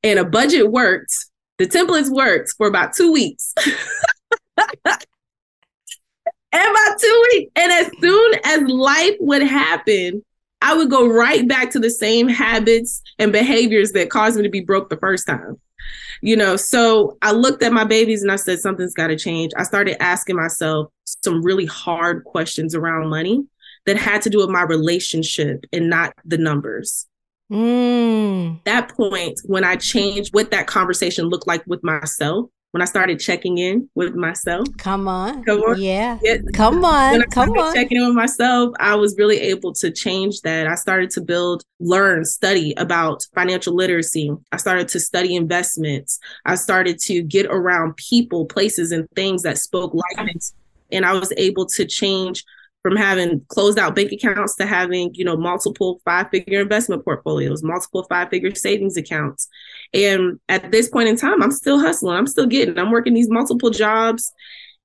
And 0.04 0.20
a 0.20 0.26
budget 0.26 0.72
worked. 0.72 1.14
The 1.58 1.68
templates 1.68 2.10
worked 2.10 2.54
for 2.58 2.68
about 2.68 2.94
two 2.94 3.12
weeks. 3.12 3.54
and 4.58 4.98
about 6.54 7.00
two 7.00 7.28
weeks. 7.32 7.52
And 7.56 7.72
as 7.72 7.92
soon 8.00 8.34
as 8.44 8.62
life 8.64 9.16
would 9.20 9.44
happen, 9.44 10.24
I 10.62 10.76
would 10.76 10.90
go 10.90 11.08
right 11.08 11.48
back 11.48 11.72
to 11.72 11.80
the 11.80 11.90
same 11.90 12.28
habits 12.28 13.02
and 13.20 13.32
behaviors 13.32 13.92
that 13.92 14.10
caused 14.10 14.38
me 14.38 14.44
to 14.44 14.50
be 14.50 14.62
broke 14.62 14.90
the 14.90 14.98
first 14.98 15.28
time. 15.28 15.60
You 16.22 16.38
know, 16.38 16.56
so 16.56 17.18
I 17.22 17.34
looked 17.34 17.64
at 17.64 17.74
my 17.74 17.84
babies 17.84 18.24
and 18.24 18.32
I 18.32 18.38
said, 18.38 18.60
something's 18.60 18.94
got 18.94 19.08
to 19.08 19.18
change. 19.18 19.52
I 19.58 19.64
started 19.64 20.02
asking 20.02 20.38
myself 20.38 20.90
some 21.04 21.44
really 21.44 21.66
hard 21.66 22.24
questions 22.24 22.76
around 22.76 23.10
money 23.10 23.46
that 23.86 23.98
had 23.98 24.22
to 24.22 24.30
do 24.30 24.38
with 24.38 24.50
my 24.50 24.62
relationship 24.62 25.66
and 25.74 25.90
not 25.90 26.14
the 26.24 26.38
numbers. 26.38 27.08
Mm. 27.54 28.64
That 28.64 28.90
point, 28.90 29.40
when 29.46 29.64
I 29.64 29.76
changed 29.76 30.34
what 30.34 30.52
that 30.52 30.68
conversation 30.68 31.26
looked 31.26 31.48
like 31.48 31.64
with 31.68 31.84
myself, 31.84 32.50
when 32.74 32.82
I 32.82 32.86
started 32.86 33.20
checking 33.20 33.60
in 33.60 33.88
with 33.94 34.16
myself. 34.16 34.68
Come 34.80 35.08
on. 35.08 35.44
Come 35.44 35.62
on. 35.62 35.80
Yeah. 35.80 36.18
yeah. 36.24 36.38
Come 36.56 36.84
on. 36.84 37.12
When 37.12 37.22
I 37.22 37.26
Come 37.26 37.52
on. 37.52 37.72
Checking 37.76 37.98
in 37.98 38.08
with 38.08 38.16
myself, 38.16 38.74
I 38.80 38.96
was 38.96 39.16
really 39.16 39.40
able 39.40 39.74
to 39.74 39.92
change 39.92 40.42
that. 40.42 40.66
I 40.66 40.74
started 40.74 41.12
to 41.12 41.22
build, 41.22 41.62
learn, 41.80 42.26
study 42.26 42.74
about 42.78 43.28
financial 43.36 43.76
literacy. 43.76 44.32
I 44.52 44.58
started 44.58 44.88
to 44.88 45.00
study 45.00 45.36
investments. 45.36 46.18
I 46.46 46.56
started 46.56 46.98
to 47.02 47.22
get 47.22 47.46
around 47.46 47.96
people, 47.98 48.48
places, 48.48 48.92
and 48.92 49.08
things 49.16 49.44
that 49.44 49.60
spoke 49.60 49.94
life. 49.94 50.28
And 50.92 51.06
I 51.06 51.14
was 51.14 51.32
able 51.38 51.68
to 51.68 51.86
change 51.86 52.44
from 52.84 52.96
having 52.96 53.44
closed 53.48 53.80
out 53.80 53.96
bank 53.96 54.12
accounts 54.12 54.56
to 54.58 54.66
having 54.66 55.10
you 55.16 55.26
know 55.26 55.36
multiple 55.36 56.00
five 56.06 56.30
figure 56.30 56.62
investment 56.62 57.04
portfolios 57.04 57.64
multiple 57.64 58.06
five 58.10 58.30
figure 58.30 58.54
savings 58.54 58.98
accounts. 58.98 59.48
And 59.94 60.40
at 60.50 60.72
this 60.72 60.90
point 60.90 61.10
in 61.10 61.18
time 61.18 61.42
i'm 61.42 61.52
still 61.52 61.80
hustling. 61.80 62.18
I'm 62.18 62.28
still 62.28 62.46
getting 62.46 62.78
i'm 62.78 62.92
working 62.92 63.14
these 63.14 63.30
multiple 63.30 63.72
jobs. 63.72 64.32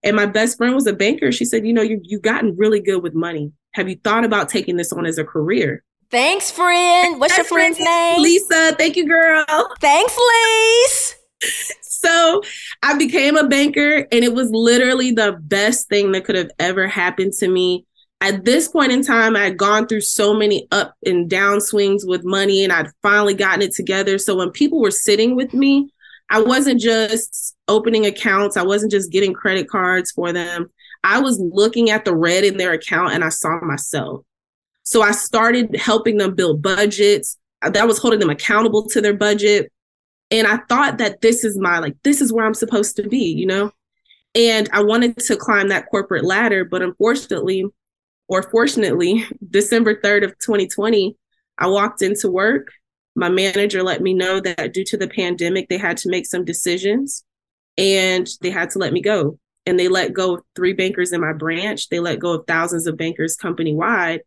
And 0.04 0.14
my 0.14 0.26
best 0.26 0.56
friend 0.56 0.76
was 0.76 0.86
a 0.86 0.92
banker. 0.92 1.32
She 1.32 1.44
said 1.44 1.66
you 1.66 1.72
know 1.74 1.82
you, 1.82 2.00
you've 2.02 2.22
gotten 2.22 2.56
really 2.56 2.80
good 2.80 3.02
with 3.02 3.14
money. 3.14 3.52
Have 3.74 3.88
you 3.88 3.96
thought 4.02 4.24
about 4.24 4.48
taking 4.48 4.76
this 4.76 4.92
on 4.92 5.04
as 5.04 5.18
a 5.18 5.24
career? 5.24 5.84
Thanks 6.10 6.50
friend. 6.50 7.20
What's 7.20 7.36
your 7.36 7.44
friend's 7.44 7.78
name? 7.78 8.22
Lisa. 8.22 8.74
Thank 8.78 8.96
you 8.96 9.06
girl. 9.06 9.44
Thanks 9.80 10.16
lisa 10.16 11.18
so 11.80 12.42
I 12.82 12.96
became 12.96 13.36
a 13.36 13.46
banker, 13.46 14.06
and 14.10 14.24
it 14.24 14.32
was 14.32 14.50
literally 14.50 15.12
the 15.12 15.38
best 15.40 15.88
thing 15.88 16.12
that 16.12 16.24
could 16.24 16.36
have 16.36 16.50
ever 16.58 16.86
happened 16.86 17.32
to 17.34 17.48
me 17.48 17.86
at 18.20 18.44
this 18.44 18.68
point 18.68 18.92
in 18.92 19.04
time, 19.04 19.36
I 19.36 19.44
had 19.44 19.56
gone 19.56 19.86
through 19.86 20.00
so 20.00 20.34
many 20.34 20.66
up 20.72 20.94
and 21.06 21.30
down 21.30 21.60
swings 21.60 22.04
with 22.04 22.24
money 22.24 22.64
and 22.64 22.72
I'd 22.72 22.90
finally 23.02 23.34
gotten 23.34 23.62
it 23.62 23.72
together. 23.72 24.18
So 24.18 24.36
when 24.36 24.50
people 24.50 24.80
were 24.80 24.90
sitting 24.90 25.36
with 25.36 25.54
me, 25.54 25.90
I 26.30 26.42
wasn't 26.42 26.80
just 26.80 27.56
opening 27.68 28.06
accounts, 28.06 28.56
I 28.56 28.62
wasn't 28.62 28.92
just 28.92 29.12
getting 29.12 29.32
credit 29.32 29.68
cards 29.68 30.10
for 30.10 30.32
them. 30.32 30.70
I 31.04 31.20
was 31.20 31.38
looking 31.38 31.90
at 31.90 32.04
the 32.04 32.14
red 32.14 32.44
in 32.44 32.56
their 32.56 32.72
account 32.72 33.14
and 33.14 33.22
I 33.22 33.28
saw 33.28 33.60
myself. 33.60 34.24
So 34.82 35.00
I 35.02 35.12
started 35.12 35.76
helping 35.76 36.16
them 36.16 36.34
build 36.34 36.60
budgets. 36.60 37.38
Uh, 37.62 37.70
that 37.70 37.86
was 37.86 37.98
holding 37.98 38.20
them 38.20 38.30
accountable 38.30 38.86
to 38.88 39.00
their 39.00 39.14
budget. 39.14 39.70
And 40.30 40.46
I 40.46 40.58
thought 40.68 40.98
that 40.98 41.20
this 41.20 41.44
is 41.44 41.56
my, 41.58 41.78
like, 41.78 41.96
this 42.02 42.20
is 42.20 42.32
where 42.32 42.44
I'm 42.44 42.54
supposed 42.54 42.96
to 42.96 43.08
be, 43.08 43.24
you 43.24 43.46
know? 43.46 43.70
And 44.34 44.68
I 44.72 44.82
wanted 44.82 45.18
to 45.18 45.36
climb 45.36 45.68
that 45.68 45.88
corporate 45.90 46.24
ladder. 46.24 46.64
But 46.64 46.82
unfortunately, 46.82 47.64
or 48.28 48.42
fortunately, 48.42 49.26
December 49.50 49.94
3rd 49.96 50.24
of 50.24 50.38
2020, 50.38 51.16
I 51.58 51.66
walked 51.66 52.02
into 52.02 52.30
work. 52.30 52.68
My 53.16 53.28
manager 53.28 53.82
let 53.82 54.00
me 54.00 54.14
know 54.14 54.38
that 54.40 54.72
due 54.72 54.84
to 54.84 54.96
the 54.96 55.08
pandemic, 55.08 55.68
they 55.68 55.78
had 55.78 55.96
to 55.98 56.10
make 56.10 56.26
some 56.26 56.44
decisions 56.44 57.24
and 57.76 58.28
they 58.42 58.50
had 58.50 58.70
to 58.70 58.78
let 58.78 58.92
me 58.92 59.02
go. 59.02 59.38
And 59.66 59.78
they 59.78 59.88
let 59.88 60.12
go 60.12 60.36
of 60.36 60.42
three 60.54 60.72
bankers 60.72 61.12
in 61.12 61.20
my 61.20 61.32
branch. 61.32 61.88
They 61.88 62.00
let 62.00 62.20
go 62.20 62.34
of 62.34 62.46
thousands 62.46 62.86
of 62.86 62.96
bankers 62.96 63.36
company 63.36 63.74
wide. 63.74 64.20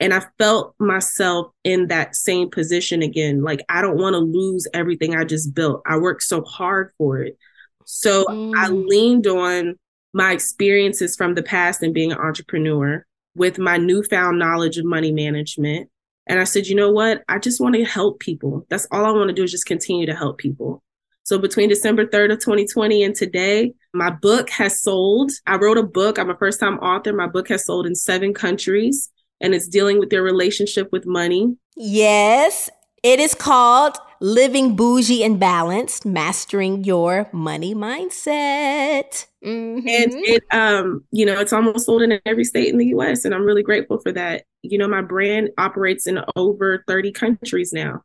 And 0.00 0.14
I 0.14 0.22
felt 0.38 0.74
myself 0.78 1.48
in 1.64 1.88
that 1.88 2.16
same 2.16 2.50
position 2.50 3.02
again. 3.02 3.42
Like, 3.42 3.64
I 3.68 3.82
don't 3.82 3.98
want 3.98 4.14
to 4.14 4.18
lose 4.18 4.66
everything 4.74 5.14
I 5.14 5.24
just 5.24 5.54
built. 5.54 5.82
I 5.86 5.98
worked 5.98 6.22
so 6.22 6.42
hard 6.42 6.92
for 6.98 7.18
it. 7.18 7.36
So 7.84 8.24
mm. 8.24 8.52
I 8.56 8.68
leaned 8.68 9.26
on 9.26 9.76
my 10.12 10.32
experiences 10.32 11.16
from 11.16 11.34
the 11.34 11.42
past 11.42 11.82
and 11.82 11.92
being 11.92 12.12
an 12.12 12.18
entrepreneur 12.18 13.04
with 13.34 13.58
my 13.58 13.76
newfound 13.76 14.38
knowledge 14.38 14.78
of 14.78 14.84
money 14.84 15.12
management. 15.12 15.90
And 16.26 16.40
I 16.40 16.44
said, 16.44 16.66
you 16.66 16.74
know 16.74 16.90
what? 16.90 17.22
I 17.28 17.38
just 17.38 17.60
want 17.60 17.74
to 17.74 17.84
help 17.84 18.20
people. 18.20 18.66
That's 18.70 18.86
all 18.90 19.04
I 19.04 19.10
want 19.10 19.28
to 19.28 19.34
do 19.34 19.42
is 19.42 19.50
just 19.50 19.66
continue 19.66 20.06
to 20.06 20.14
help 20.14 20.38
people. 20.38 20.82
So 21.24 21.38
between 21.38 21.68
December 21.68 22.06
3rd 22.06 22.34
of 22.34 22.38
2020 22.40 23.02
and 23.02 23.14
today, 23.14 23.72
my 23.94 24.10
book 24.10 24.50
has 24.50 24.82
sold. 24.82 25.32
I 25.46 25.56
wrote 25.56 25.78
a 25.78 25.82
book. 25.82 26.18
I'm 26.18 26.30
a 26.30 26.36
first 26.36 26.60
time 26.60 26.78
author. 26.78 27.12
My 27.12 27.26
book 27.26 27.48
has 27.48 27.64
sold 27.64 27.86
in 27.86 27.94
seven 27.94 28.34
countries 28.34 29.10
and 29.40 29.54
it's 29.54 29.68
dealing 29.68 29.98
with 29.98 30.10
their 30.10 30.22
relationship 30.22 30.90
with 30.92 31.06
money. 31.06 31.56
Yes. 31.76 32.70
It 33.04 33.20
is 33.20 33.34
called 33.34 33.98
Living 34.22 34.76
Bougie 34.76 35.22
and 35.22 35.38
Balanced, 35.38 36.06
Mastering 36.06 36.84
Your 36.84 37.28
Money 37.34 37.74
Mindset. 37.74 39.26
Mm-hmm. 39.44 39.86
And 39.86 40.12
it, 40.24 40.42
um, 40.50 41.04
you 41.10 41.26
know, 41.26 41.38
it's 41.38 41.52
almost 41.52 41.84
sold 41.84 42.00
in 42.00 42.18
every 42.24 42.44
state 42.44 42.68
in 42.68 42.78
the 42.78 42.86
US. 42.96 43.26
And 43.26 43.34
I'm 43.34 43.44
really 43.44 43.62
grateful 43.62 43.98
for 43.98 44.10
that. 44.12 44.44
You 44.62 44.78
know, 44.78 44.88
my 44.88 45.02
brand 45.02 45.50
operates 45.58 46.06
in 46.06 46.20
over 46.34 46.82
30 46.88 47.12
countries 47.12 47.74
now. 47.74 48.00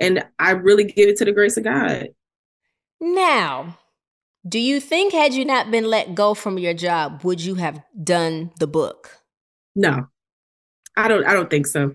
And 0.00 0.24
I 0.40 0.50
really 0.50 0.82
give 0.82 1.08
it 1.08 1.16
to 1.18 1.24
the 1.24 1.32
grace 1.32 1.56
of 1.56 1.62
God. 1.62 2.08
Now, 3.00 3.78
do 4.48 4.58
you 4.58 4.80
think 4.80 5.12
had 5.12 5.32
you 5.32 5.44
not 5.44 5.70
been 5.70 5.84
let 5.84 6.16
go 6.16 6.34
from 6.34 6.58
your 6.58 6.74
job, 6.74 7.22
would 7.22 7.40
you 7.40 7.54
have 7.54 7.80
done 8.02 8.50
the 8.58 8.66
book? 8.66 9.20
No. 9.76 10.08
I 10.96 11.06
don't 11.06 11.24
I 11.24 11.34
don't 11.34 11.48
think 11.48 11.68
so. 11.68 11.94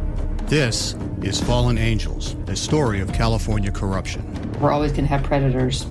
This 0.51 0.95
is 1.23 1.39
Fallen 1.39 1.77
Angels, 1.77 2.35
a 2.47 2.57
story 2.57 2.99
of 2.99 3.13
California 3.13 3.71
corruption. 3.71 4.21
We're 4.59 4.73
always 4.73 4.91
going 4.91 5.05
to 5.05 5.07
have 5.07 5.23
predators. 5.23 5.85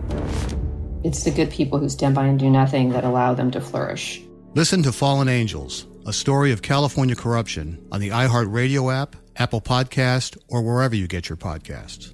It's 1.02 1.24
the 1.24 1.30
good 1.30 1.50
people 1.50 1.78
who 1.78 1.88
stand 1.88 2.14
by 2.14 2.26
and 2.26 2.38
do 2.38 2.50
nothing 2.50 2.90
that 2.90 3.02
allow 3.02 3.32
them 3.32 3.50
to 3.52 3.60
flourish. 3.62 4.20
Listen 4.54 4.82
to 4.82 4.92
Fallen 4.92 5.30
Angels 5.30 5.86
a 6.04 6.12
story 6.12 6.52
of 6.52 6.60
California 6.60 7.16
corruption 7.16 7.82
on 7.90 8.00
the 8.00 8.10
iHeartRadio 8.10 8.94
app, 8.94 9.16
Apple 9.36 9.62
Podcast, 9.62 10.36
or 10.46 10.60
wherever 10.60 10.94
you 10.94 11.08
get 11.08 11.30
your 11.30 11.38
podcasts. 11.38 12.12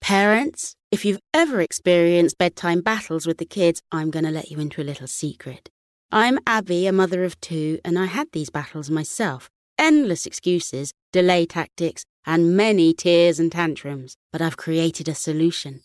Parents, 0.00 0.74
if 0.90 1.04
you've 1.04 1.20
ever 1.34 1.60
experienced 1.60 2.38
bedtime 2.38 2.80
battles 2.80 3.26
with 3.26 3.36
the 3.36 3.44
kids, 3.44 3.82
I'm 3.92 4.10
going 4.10 4.24
to 4.24 4.30
let 4.30 4.50
you 4.50 4.58
into 4.58 4.80
a 4.80 4.84
little 4.84 5.06
secret. 5.06 5.68
I'm 6.12 6.40
Abby, 6.44 6.88
a 6.88 6.92
mother 6.92 7.22
of 7.22 7.40
two, 7.40 7.78
and 7.84 7.96
I 7.96 8.06
had 8.06 8.26
these 8.32 8.50
battles 8.50 8.90
myself. 8.90 9.48
Endless 9.78 10.26
excuses, 10.26 10.92
delay 11.12 11.46
tactics, 11.46 12.04
and 12.26 12.56
many 12.56 12.92
tears 12.92 13.38
and 13.38 13.52
tantrums. 13.52 14.16
But 14.32 14.42
I've 14.42 14.56
created 14.56 15.08
a 15.08 15.14
solution 15.14 15.82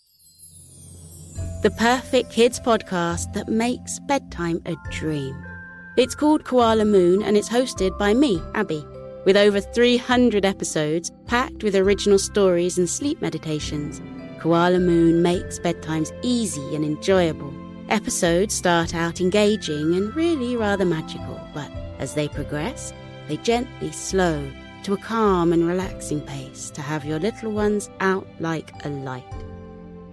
the 1.62 1.70
perfect 1.70 2.30
kids 2.30 2.60
podcast 2.60 3.32
that 3.32 3.48
makes 3.48 3.98
bedtime 4.00 4.60
a 4.66 4.76
dream. 4.90 5.34
It's 5.96 6.14
called 6.14 6.44
Koala 6.44 6.84
Moon 6.84 7.22
and 7.22 7.36
it's 7.36 7.48
hosted 7.48 7.96
by 7.98 8.14
me, 8.14 8.40
Abby, 8.54 8.84
with 9.24 9.36
over 9.36 9.60
300 9.60 10.44
episodes 10.44 11.10
packed 11.26 11.64
with 11.64 11.74
original 11.74 12.18
stories 12.18 12.78
and 12.78 12.88
sleep 12.88 13.20
meditations. 13.20 14.00
Koala 14.38 14.78
Moon 14.78 15.22
makes 15.22 15.58
bedtimes 15.58 16.12
easy 16.22 16.74
and 16.76 16.84
enjoyable. 16.84 17.65
Episodes 17.88 18.52
start 18.52 18.96
out 18.96 19.20
engaging 19.20 19.94
and 19.94 20.14
really 20.16 20.56
rather 20.56 20.84
magical, 20.84 21.40
but 21.54 21.70
as 22.00 22.14
they 22.14 22.26
progress, 22.26 22.92
they 23.28 23.36
gently 23.38 23.92
slow 23.92 24.50
to 24.82 24.94
a 24.94 24.96
calm 24.96 25.52
and 25.52 25.68
relaxing 25.68 26.20
pace 26.20 26.68
to 26.70 26.82
have 26.82 27.04
your 27.04 27.20
little 27.20 27.52
ones 27.52 27.88
out 28.00 28.26
like 28.40 28.72
a 28.84 28.88
light. 28.88 29.24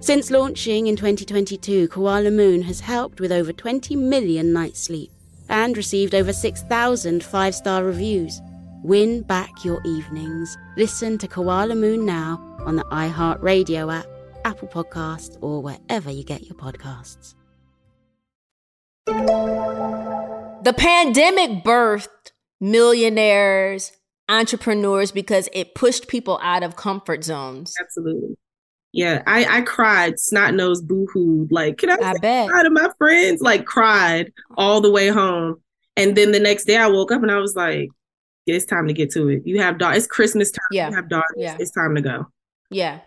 Since 0.02 0.30
launching 0.30 0.86
in 0.86 0.96
2022, 0.96 1.88
Koala 1.88 2.30
Moon 2.30 2.62
has 2.62 2.80
helped 2.80 3.20
with 3.20 3.32
over 3.32 3.52
20 3.52 3.96
million 3.96 4.54
nights 4.54 4.82
sleep 4.82 5.12
and 5.50 5.76
received 5.76 6.14
over 6.14 6.32
6,000 6.32 7.24
five 7.24 7.56
star 7.56 7.84
reviews. 7.84 8.40
Win 8.84 9.24
back 9.24 9.66
your 9.66 9.82
evenings. 9.84 10.58
Listen 10.78 11.18
to 11.18 11.28
Koala 11.28 11.74
Moon 11.74 12.06
now 12.06 12.40
on 12.66 12.76
the 12.76 12.84
iHeartRadio 12.86 13.92
app, 13.92 14.06
Apple 14.46 14.68
Podcasts, 14.68 15.38
or 15.42 15.62
wherever 15.62 16.12
you 16.12 16.24
get 16.24 16.44
your 16.44 16.56
podcasts. 16.56 17.34
The 19.06 20.74
pandemic 20.78 21.64
birthed 21.64 22.08
millionaires, 22.62 23.92
entrepreneurs 24.30 25.12
because 25.12 25.50
it 25.54 25.76
pushed 25.76 26.08
people 26.08 26.40
out 26.42 26.64
of 26.64 26.76
comfort 26.76 27.24
zones. 27.24 27.74
Absolutely. 27.80 28.38
Yeah, 28.94 29.24
I 29.26 29.58
I 29.58 29.62
cried, 29.62 30.20
snot 30.20 30.54
nose, 30.54 30.82
boo 30.82 31.08
hoo. 31.12 31.48
Like, 31.50 31.80
can 31.80 31.90
I, 31.90 31.96
I 31.96 32.14
bet 32.20 32.52
out 32.52 32.66
of 32.66 32.72
my 32.72 32.90
friends? 32.98 33.42
Like, 33.42 33.66
cried 33.66 34.32
all 34.56 34.82
the 34.82 34.92
way 34.92 35.08
home. 35.08 35.62
And 35.98 36.16
then 36.16 36.32
the 36.32 36.40
next 36.40 36.66
day, 36.66 36.78
I 36.78 36.88
woke 36.88 37.12
up 37.12 37.24
and 37.24 37.32
I 37.32 37.40
was 37.40 37.56
like, 37.56 37.90
"It's 38.46 38.66
time 38.66 38.88
to 38.88 38.94
get 38.94 39.10
to 39.12 39.30
it. 39.30 39.42
You 39.46 39.60
have 39.62 39.80
daughters. 39.80 40.04
It's 40.04 40.08
Christmas 40.08 40.52
time. 40.52 40.62
Yeah, 40.72 40.90
you 40.90 40.96
have 40.96 41.10
daughters. 41.10 41.36
Yeah. 41.36 41.58
It's 41.60 41.72
time 41.72 41.96
to 41.96 42.02
go." 42.02 42.28
Yeah. 42.70 43.00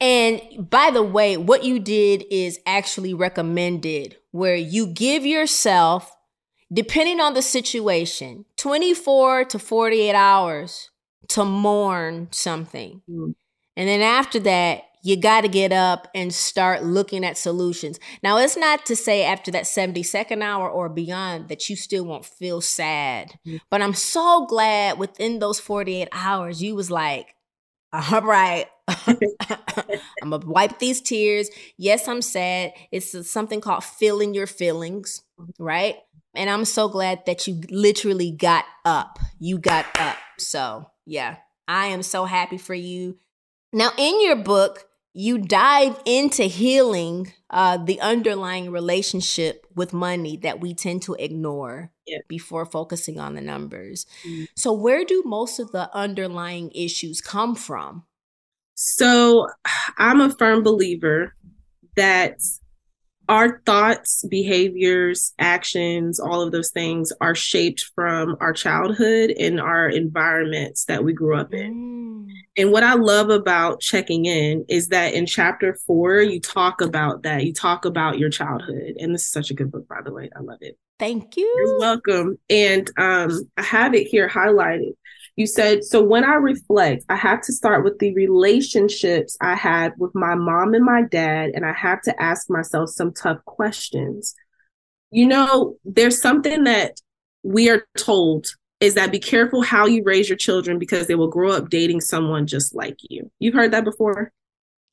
And 0.00 0.40
by 0.58 0.90
the 0.90 1.02
way, 1.02 1.36
what 1.36 1.64
you 1.64 1.78
did 1.78 2.24
is 2.30 2.58
actually 2.66 3.14
recommended, 3.14 4.16
where 4.30 4.56
you 4.56 4.86
give 4.86 5.24
yourself, 5.24 6.14
depending 6.72 7.20
on 7.20 7.34
the 7.34 7.42
situation, 7.42 8.44
24 8.56 9.44
to 9.46 9.58
48 9.58 10.14
hours 10.14 10.90
to 11.28 11.44
mourn 11.44 12.28
something. 12.30 13.02
Mm. 13.08 13.34
And 13.76 13.88
then 13.88 14.02
after 14.02 14.38
that, 14.40 14.84
you 15.04 15.18
got 15.18 15.42
to 15.42 15.48
get 15.48 15.70
up 15.70 16.08
and 16.14 16.32
start 16.32 16.82
looking 16.82 17.24
at 17.24 17.36
solutions. 17.36 18.00
Now, 18.22 18.38
it's 18.38 18.56
not 18.56 18.86
to 18.86 18.96
say 18.96 19.22
after 19.22 19.50
that 19.50 19.64
72nd 19.64 20.42
hour 20.42 20.68
or 20.68 20.88
beyond 20.88 21.48
that 21.48 21.68
you 21.68 21.76
still 21.76 22.04
won't 22.06 22.24
feel 22.24 22.62
sad, 22.62 23.38
mm-hmm. 23.46 23.58
but 23.68 23.82
I'm 23.82 23.92
so 23.92 24.46
glad 24.46 24.98
within 24.98 25.40
those 25.40 25.60
48 25.60 26.08
hours, 26.10 26.62
you 26.62 26.74
was 26.74 26.90
like, 26.90 27.33
all 27.94 28.22
right, 28.22 28.66
I'm 30.22 30.30
gonna 30.30 30.46
wipe 30.46 30.78
these 30.78 31.00
tears. 31.00 31.48
Yes, 31.76 32.08
I'm 32.08 32.22
sad. 32.22 32.72
It's 32.90 33.30
something 33.30 33.60
called 33.60 33.84
feeling 33.84 34.34
your 34.34 34.46
feelings, 34.46 35.22
right? 35.58 35.96
And 36.34 36.50
I'm 36.50 36.64
so 36.64 36.88
glad 36.88 37.24
that 37.26 37.46
you 37.46 37.60
literally 37.70 38.32
got 38.32 38.64
up. 38.84 39.18
You 39.38 39.58
got 39.58 39.86
up. 39.98 40.16
So, 40.38 40.86
yeah, 41.06 41.36
I 41.68 41.86
am 41.86 42.02
so 42.02 42.24
happy 42.24 42.58
for 42.58 42.74
you. 42.74 43.18
Now, 43.72 43.90
in 43.96 44.20
your 44.22 44.36
book, 44.36 44.84
you 45.14 45.38
dive 45.38 45.98
into 46.04 46.42
healing 46.44 47.32
uh, 47.48 47.78
the 47.78 48.00
underlying 48.00 48.70
relationship 48.70 49.66
with 49.74 49.92
money 49.92 50.36
that 50.38 50.60
we 50.60 50.74
tend 50.74 51.02
to 51.02 51.14
ignore 51.14 51.92
yeah. 52.06 52.18
before 52.28 52.66
focusing 52.66 53.18
on 53.18 53.34
the 53.34 53.40
numbers. 53.40 54.06
Mm. 54.26 54.48
So, 54.56 54.72
where 54.72 55.04
do 55.04 55.22
most 55.24 55.58
of 55.58 55.72
the 55.72 55.88
underlying 55.94 56.70
issues 56.74 57.20
come 57.20 57.54
from? 57.54 58.04
So 58.74 59.48
I'm 59.98 60.20
a 60.20 60.30
firm 60.30 60.62
believer 60.62 61.34
that 61.96 62.38
our 63.28 63.60
thoughts, 63.64 64.24
behaviors, 64.28 65.32
actions, 65.38 66.20
all 66.20 66.42
of 66.42 66.52
those 66.52 66.70
things 66.70 67.12
are 67.20 67.34
shaped 67.34 67.90
from 67.94 68.36
our 68.40 68.52
childhood 68.52 69.30
and 69.30 69.60
our 69.60 69.88
environments 69.88 70.84
that 70.86 71.04
we 71.04 71.12
grew 71.12 71.36
up 71.36 71.54
in. 71.54 72.28
And 72.56 72.70
what 72.70 72.84
I 72.84 72.94
love 72.94 73.30
about 73.30 73.80
checking 73.80 74.26
in 74.26 74.64
is 74.68 74.88
that 74.88 75.14
in 75.14 75.26
chapter 75.26 75.76
four, 75.86 76.20
you 76.20 76.40
talk 76.40 76.80
about 76.80 77.22
that. 77.22 77.44
You 77.44 77.52
talk 77.52 77.84
about 77.84 78.18
your 78.18 78.30
childhood. 78.30 78.96
And 78.98 79.14
this 79.14 79.22
is 79.22 79.30
such 79.30 79.50
a 79.50 79.54
good 79.54 79.72
book, 79.72 79.88
by 79.88 80.02
the 80.04 80.12
way. 80.12 80.30
I 80.36 80.40
love 80.40 80.58
it. 80.60 80.78
Thank 80.98 81.36
you. 81.36 81.52
You're 81.56 81.78
welcome. 81.78 82.38
And 82.48 82.88
um, 82.96 83.48
I 83.56 83.62
have 83.62 83.94
it 83.94 84.06
here 84.06 84.28
highlighted. 84.28 84.92
You 85.36 85.46
said, 85.46 85.82
so 85.82 86.02
when 86.02 86.24
I 86.24 86.34
reflect, 86.34 87.04
I 87.08 87.16
have 87.16 87.42
to 87.42 87.52
start 87.52 87.82
with 87.82 87.98
the 87.98 88.14
relationships 88.14 89.36
I 89.40 89.56
had 89.56 89.92
with 89.98 90.14
my 90.14 90.36
mom 90.36 90.74
and 90.74 90.84
my 90.84 91.02
dad, 91.02 91.50
and 91.54 91.66
I 91.66 91.72
have 91.72 92.02
to 92.02 92.22
ask 92.22 92.48
myself 92.48 92.90
some 92.90 93.12
tough 93.12 93.44
questions. 93.44 94.34
You 95.10 95.26
know, 95.26 95.76
there's 95.84 96.20
something 96.20 96.64
that 96.64 97.00
we 97.42 97.68
are 97.68 97.84
told 97.96 98.46
is 98.80 98.94
that 98.94 99.12
be 99.12 99.18
careful 99.18 99.62
how 99.62 99.86
you 99.86 100.02
raise 100.04 100.28
your 100.28 100.36
children 100.36 100.78
because 100.78 101.06
they 101.06 101.14
will 101.14 101.28
grow 101.28 101.52
up 101.52 101.70
dating 101.70 102.00
someone 102.00 102.46
just 102.46 102.74
like 102.74 102.96
you. 103.08 103.30
You've 103.38 103.54
heard 103.54 103.72
that 103.72 103.84
before? 103.84 104.32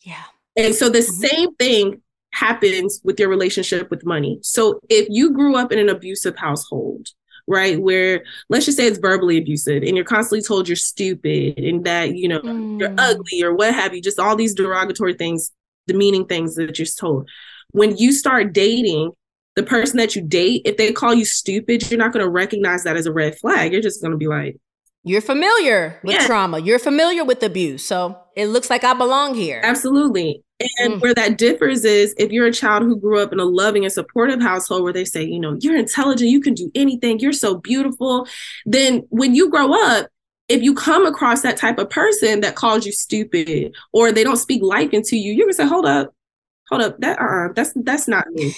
Yeah. 0.02 0.24
And 0.56 0.74
so 0.74 0.90
the 0.90 1.00
mm-hmm. 1.00 1.28
same 1.28 1.56
thing 1.56 2.02
happens 2.32 3.02
with 3.04 3.20
your 3.20 3.30
relationship 3.30 3.90
with 3.92 4.06
money. 4.06 4.40
So 4.42 4.80
if 4.90 5.08
you 5.10 5.34
grew 5.34 5.56
up 5.56 5.72
in 5.72 5.80
an 5.80 5.90
abusive 5.90 6.38
household, 6.38 7.08
right, 7.48 7.80
where 7.82 8.24
let's 8.50 8.66
just 8.66 8.78
say 8.78 8.88
it's 8.88 8.98
verbally 8.98 9.38
abusive 9.38 9.84
and 9.84 9.96
you're 9.96 10.06
constantly 10.06 10.42
told 10.46 10.68
you're 10.68 10.76
stupid 10.76 11.58
and 11.58 11.86
that, 11.86 12.16
you 12.16 12.28
know, 12.28 12.42
mm. 12.42 12.80
you're 12.80 12.94
ugly 12.98 13.44
or 13.44 13.54
what 13.54 13.74
have 13.74 13.94
you, 13.94 14.02
just 14.02 14.20
all 14.20 14.36
these 14.36 14.54
derogatory 14.54 15.14
things, 15.14 15.52
demeaning 15.88 16.26
things 16.26 16.56
that 16.56 16.78
you're 16.78 16.86
told. 16.86 17.30
When 17.72 17.98
you 17.98 18.12
start 18.12 18.54
dating, 18.54 19.12
the 19.56 19.64
person 19.64 19.98
that 19.98 20.16
you 20.16 20.22
date, 20.22 20.62
if 20.66 20.78
they 20.78 20.92
call 20.94 21.14
you 21.14 21.26
stupid, 21.26 21.90
you're 21.90 21.98
not 21.98 22.14
going 22.14 22.24
to 22.24 22.30
recognize 22.30 22.84
that 22.84 22.96
as 22.96 23.06
a 23.06 23.12
red 23.12 23.38
flag. 23.38 23.74
You're 23.74 23.82
just 23.82 24.02
going 24.02 24.12
to 24.12 24.18
be 24.18 24.28
like, 24.28 24.58
you're 25.04 25.22
familiar 25.22 26.00
with 26.04 26.14
yeah. 26.14 26.26
trauma. 26.26 26.60
You're 26.60 26.80
familiar 26.80 27.26
with 27.26 27.42
abuse. 27.44 27.84
So 27.84 28.18
it 28.36 28.48
looks 28.48 28.70
like 28.70 28.84
I 28.84 28.94
belong 28.94 29.34
here. 29.34 29.60
Absolutely. 29.64 30.44
And 30.80 30.94
mm. 30.94 31.02
where 31.02 31.14
that 31.14 31.38
differs 31.38 31.86
is 31.86 32.14
if 32.18 32.32
you're 32.32 32.48
a 32.48 32.54
child 32.54 32.84
who 32.84 32.96
grew 32.96 33.20
up 33.20 33.32
in 33.32 33.40
a 33.40 33.46
loving 33.46 33.84
and 33.84 33.94
supportive 33.94 34.42
household 34.42 34.84
where 34.84 34.94
they 34.94 35.06
say, 35.06 35.24
you 35.24 35.40
know, 35.40 35.58
you're 35.62 35.78
intelligent, 35.78 36.30
you 36.30 36.42
can 36.42 36.54
do 36.54 36.72
anything, 36.76 37.20
you're 37.20 37.34
so 37.34 37.58
beautiful, 37.58 38.28
then 38.66 39.04
when 39.10 39.36
you 39.36 39.50
grow 39.50 39.74
up, 39.74 40.08
if 40.48 40.62
you 40.62 40.74
come 40.74 41.06
across 41.06 41.42
that 41.42 41.58
type 41.58 41.80
of 41.80 41.90
person 41.90 42.42
that 42.42 42.56
calls 42.56 42.86
you 42.86 42.92
stupid 42.92 43.74
or 43.94 44.12
they 44.12 44.24
don't 44.24 44.38
speak 44.38 44.62
life 44.62 44.92
into 44.92 45.16
you, 45.16 45.34
you're 45.34 45.46
gonna 45.46 45.54
say, 45.54 45.68
hold 45.68 45.86
up, 45.86 46.14
hold 46.70 46.82
up, 46.82 47.00
that 47.00 47.20
uh, 47.20 47.54
that's 47.54 47.72
that's 47.76 48.08
not 48.08 48.28
me 48.32 48.54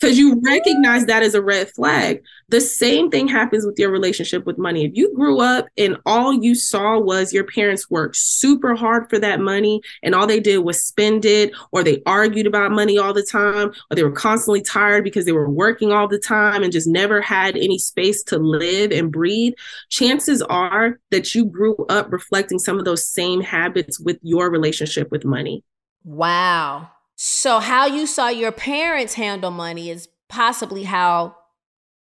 because 0.00 0.18
you 0.18 0.40
recognize 0.42 1.04
that 1.06 1.22
as 1.22 1.34
a 1.34 1.42
red 1.42 1.68
flag. 1.70 2.22
The 2.48 2.60
same 2.60 3.10
thing 3.10 3.28
happens 3.28 3.66
with 3.66 3.78
your 3.78 3.90
relationship 3.90 4.46
with 4.46 4.56
money. 4.56 4.84
If 4.84 4.92
you 4.94 5.14
grew 5.14 5.40
up 5.40 5.68
and 5.76 5.98
all 6.06 6.32
you 6.32 6.54
saw 6.54 6.98
was 6.98 7.32
your 7.32 7.44
parents 7.44 7.90
worked 7.90 8.16
super 8.16 8.74
hard 8.74 9.10
for 9.10 9.18
that 9.18 9.40
money 9.40 9.82
and 10.02 10.14
all 10.14 10.26
they 10.26 10.40
did 10.40 10.58
was 10.58 10.82
spend 10.82 11.24
it, 11.24 11.52
or 11.70 11.84
they 11.84 12.02
argued 12.06 12.46
about 12.46 12.72
money 12.72 12.98
all 12.98 13.12
the 13.12 13.22
time, 13.22 13.68
or 13.90 13.94
they 13.94 14.02
were 14.02 14.10
constantly 14.10 14.62
tired 14.62 15.04
because 15.04 15.26
they 15.26 15.32
were 15.32 15.50
working 15.50 15.92
all 15.92 16.08
the 16.08 16.18
time 16.18 16.62
and 16.62 16.72
just 16.72 16.88
never 16.88 17.20
had 17.20 17.56
any 17.56 17.78
space 17.78 18.22
to 18.24 18.38
live 18.38 18.90
and 18.90 19.12
breathe, 19.12 19.52
chances 19.90 20.40
are 20.42 20.98
that 21.10 21.34
you 21.34 21.44
grew 21.44 21.76
up 21.88 22.10
reflecting 22.10 22.58
some 22.58 22.78
of 22.78 22.84
those 22.84 23.06
same 23.06 23.40
habits 23.40 24.00
with 24.00 24.18
your 24.22 24.50
relationship 24.50 25.10
with 25.10 25.24
money. 25.24 25.62
Wow. 26.04 26.88
So, 27.22 27.58
how 27.60 27.84
you 27.84 28.06
saw 28.06 28.30
your 28.30 28.50
parents 28.50 29.12
handle 29.12 29.50
money 29.50 29.90
is 29.90 30.08
possibly 30.30 30.84
how 30.84 31.36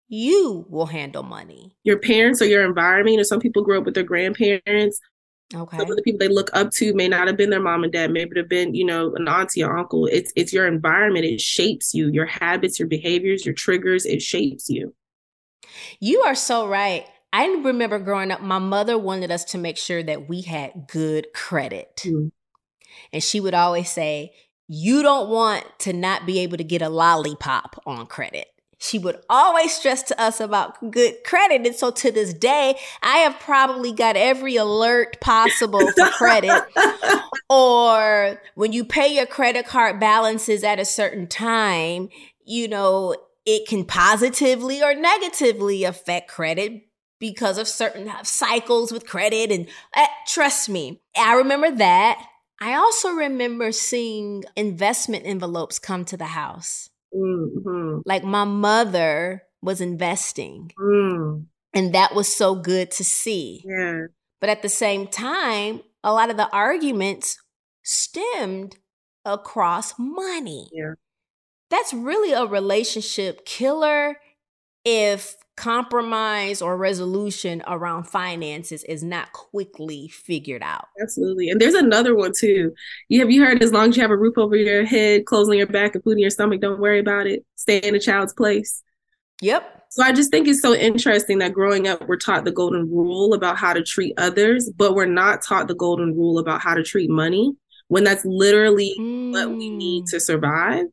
you 0.06 0.64
will 0.68 0.86
handle 0.86 1.24
money. 1.24 1.76
Your 1.82 1.98
parents 1.98 2.40
or 2.40 2.44
your 2.44 2.64
environment, 2.64 3.18
or 3.18 3.24
some 3.24 3.40
people 3.40 3.64
grew 3.64 3.80
up 3.80 3.84
with 3.84 3.94
their 3.94 4.04
grandparents. 4.04 5.00
Okay. 5.52 5.76
Some 5.76 5.90
of 5.90 5.96
the 5.96 6.02
people 6.02 6.20
they 6.20 6.28
look 6.28 6.50
up 6.52 6.70
to 6.74 6.94
may 6.94 7.08
not 7.08 7.26
have 7.26 7.36
been 7.36 7.50
their 7.50 7.60
mom 7.60 7.82
and 7.82 7.92
dad. 7.92 8.12
Maybe 8.12 8.30
it 8.30 8.36
have 8.36 8.48
been, 8.48 8.76
you 8.76 8.84
know, 8.84 9.12
an 9.16 9.26
auntie 9.26 9.64
or 9.64 9.76
uncle. 9.76 10.06
It's 10.06 10.32
it's 10.36 10.52
your 10.52 10.68
environment. 10.68 11.24
It 11.24 11.40
shapes 11.40 11.92
you. 11.94 12.12
Your 12.12 12.26
habits, 12.26 12.78
your 12.78 12.86
behaviors, 12.86 13.44
your 13.44 13.56
triggers. 13.56 14.06
It 14.06 14.22
shapes 14.22 14.68
you. 14.68 14.94
You 15.98 16.20
are 16.20 16.36
so 16.36 16.68
right. 16.68 17.04
I 17.32 17.44
remember 17.64 17.98
growing 17.98 18.30
up, 18.30 18.40
my 18.40 18.60
mother 18.60 18.96
wanted 18.96 19.32
us 19.32 19.44
to 19.46 19.58
make 19.58 19.78
sure 19.78 20.04
that 20.04 20.28
we 20.28 20.42
had 20.42 20.86
good 20.86 21.26
credit. 21.34 22.02
Mm. 22.04 22.30
And 23.12 23.22
she 23.22 23.40
would 23.40 23.54
always 23.54 23.90
say, 23.90 24.32
you 24.68 25.02
don't 25.02 25.30
want 25.30 25.64
to 25.80 25.92
not 25.92 26.26
be 26.26 26.40
able 26.40 26.58
to 26.58 26.64
get 26.64 26.82
a 26.82 26.88
lollipop 26.88 27.82
on 27.86 28.06
credit. 28.06 28.46
She 28.80 28.98
would 28.98 29.20
always 29.28 29.72
stress 29.72 30.04
to 30.04 30.20
us 30.20 30.38
about 30.40 30.92
good 30.92 31.24
credit. 31.24 31.66
And 31.66 31.74
so 31.74 31.90
to 31.90 32.12
this 32.12 32.32
day, 32.32 32.78
I 33.02 33.18
have 33.18 33.40
probably 33.40 33.90
got 33.90 34.14
every 34.14 34.54
alert 34.54 35.20
possible 35.20 35.90
for 35.92 36.06
credit. 36.12 36.62
or 37.50 38.40
when 38.54 38.72
you 38.72 38.84
pay 38.84 39.08
your 39.08 39.26
credit 39.26 39.66
card 39.66 39.98
balances 39.98 40.62
at 40.62 40.78
a 40.78 40.84
certain 40.84 41.26
time, 41.26 42.08
you 42.44 42.68
know, 42.68 43.16
it 43.44 43.66
can 43.66 43.84
positively 43.84 44.80
or 44.80 44.94
negatively 44.94 45.82
affect 45.82 46.30
credit 46.30 46.82
because 47.18 47.58
of 47.58 47.66
certain 47.66 48.10
cycles 48.22 48.92
with 48.92 49.06
credit. 49.06 49.50
And 49.50 49.66
uh, 49.96 50.06
trust 50.26 50.68
me, 50.68 51.00
I 51.16 51.34
remember 51.34 51.70
that. 51.72 52.24
I 52.60 52.74
also 52.74 53.10
remember 53.10 53.72
seeing 53.72 54.44
investment 54.56 55.26
envelopes 55.26 55.78
come 55.78 56.04
to 56.06 56.16
the 56.16 56.26
house. 56.26 56.90
Mm-hmm. 57.14 58.00
Like 58.04 58.24
my 58.24 58.44
mother 58.44 59.42
was 59.62 59.80
investing. 59.80 60.72
Mm. 60.78 61.46
And 61.74 61.94
that 61.94 62.14
was 62.14 62.34
so 62.34 62.54
good 62.54 62.90
to 62.92 63.04
see. 63.04 63.64
Yeah. 63.64 64.06
But 64.40 64.50
at 64.50 64.62
the 64.62 64.68
same 64.68 65.06
time, 65.06 65.82
a 66.02 66.12
lot 66.12 66.30
of 66.30 66.36
the 66.36 66.50
arguments 66.50 67.38
stemmed 67.82 68.76
across 69.24 69.94
money. 69.98 70.68
Yeah. 70.72 70.94
That's 71.70 71.92
really 71.92 72.32
a 72.32 72.46
relationship 72.46 73.44
killer 73.44 74.16
if 74.84 75.36
compromise 75.58 76.62
or 76.62 76.76
resolution 76.76 77.64
around 77.66 78.04
finances 78.04 78.84
is 78.84 79.02
not 79.02 79.32
quickly 79.32 80.06
figured 80.06 80.62
out. 80.62 80.86
Absolutely. 81.02 81.50
And 81.50 81.60
there's 81.60 81.74
another 81.74 82.14
one 82.14 82.30
too. 82.38 82.72
You 83.08 83.18
have 83.18 83.30
you 83.30 83.44
heard 83.44 83.60
as 83.60 83.72
long 83.72 83.88
as 83.88 83.96
you 83.96 84.02
have 84.02 84.12
a 84.12 84.16
roof 84.16 84.38
over 84.38 84.54
your 84.54 84.84
head, 84.84 85.26
clothes 85.26 85.48
on 85.48 85.58
your 85.58 85.66
back, 85.66 85.96
and 85.96 86.04
food 86.04 86.12
in 86.12 86.20
your 86.20 86.30
stomach, 86.30 86.60
don't 86.60 86.78
worry 86.78 87.00
about 87.00 87.26
it. 87.26 87.44
Stay 87.56 87.78
in 87.78 87.96
a 87.96 87.98
child's 87.98 88.32
place. 88.32 88.84
Yep. 89.42 89.82
So 89.90 90.04
I 90.04 90.12
just 90.12 90.30
think 90.30 90.46
it's 90.46 90.62
so 90.62 90.74
interesting 90.74 91.38
that 91.38 91.54
growing 91.54 91.88
up 91.88 92.06
we're 92.06 92.18
taught 92.18 92.44
the 92.44 92.52
golden 92.52 92.88
rule 92.88 93.34
about 93.34 93.56
how 93.56 93.72
to 93.72 93.82
treat 93.82 94.14
others, 94.16 94.70
but 94.76 94.94
we're 94.94 95.06
not 95.06 95.42
taught 95.42 95.66
the 95.66 95.74
golden 95.74 96.14
rule 96.14 96.38
about 96.38 96.60
how 96.60 96.74
to 96.74 96.84
treat 96.84 97.10
money 97.10 97.52
when 97.88 98.04
that's 98.04 98.24
literally 98.24 98.94
mm. 99.00 99.32
what 99.32 99.50
we 99.50 99.70
need 99.70 100.04
mm. 100.04 100.10
to 100.10 100.20
survive. 100.20 100.84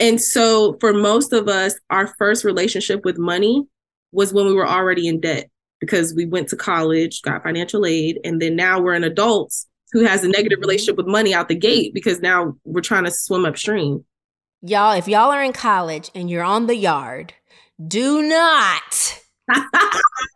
And 0.00 0.20
so 0.20 0.78
for 0.80 0.94
most 0.94 1.34
of 1.34 1.48
us, 1.48 1.74
our 1.90 2.14
first 2.18 2.44
relationship 2.44 3.04
with 3.04 3.18
money 3.18 3.66
was 4.12 4.32
when 4.32 4.46
we 4.46 4.54
were 4.54 4.64
mm-hmm. 4.64 4.74
already 4.74 5.08
in 5.08 5.20
debt 5.20 5.50
because 5.80 6.14
we 6.14 6.24
went 6.24 6.48
to 6.48 6.56
college, 6.56 7.22
got 7.22 7.42
financial 7.42 7.84
aid, 7.84 8.18
and 8.24 8.40
then 8.40 8.56
now 8.56 8.80
we're 8.80 8.94
an 8.94 9.04
adults 9.04 9.66
who 9.92 10.04
has 10.04 10.24
a 10.24 10.28
negative 10.28 10.58
mm-hmm. 10.58 10.68
relationship 10.68 10.96
with 10.96 11.06
money 11.06 11.34
out 11.34 11.48
the 11.48 11.54
gate 11.54 11.94
because 11.94 12.20
now 12.20 12.56
we're 12.64 12.80
trying 12.80 13.04
to 13.04 13.10
swim 13.10 13.44
upstream. 13.44 14.04
Y'all, 14.62 14.96
if 14.96 15.06
y'all 15.06 15.30
are 15.30 15.42
in 15.42 15.52
college 15.52 16.10
and 16.14 16.30
you're 16.30 16.42
on 16.42 16.66
the 16.66 16.76
yard, 16.76 17.34
do 17.86 18.22
not. 18.22 19.22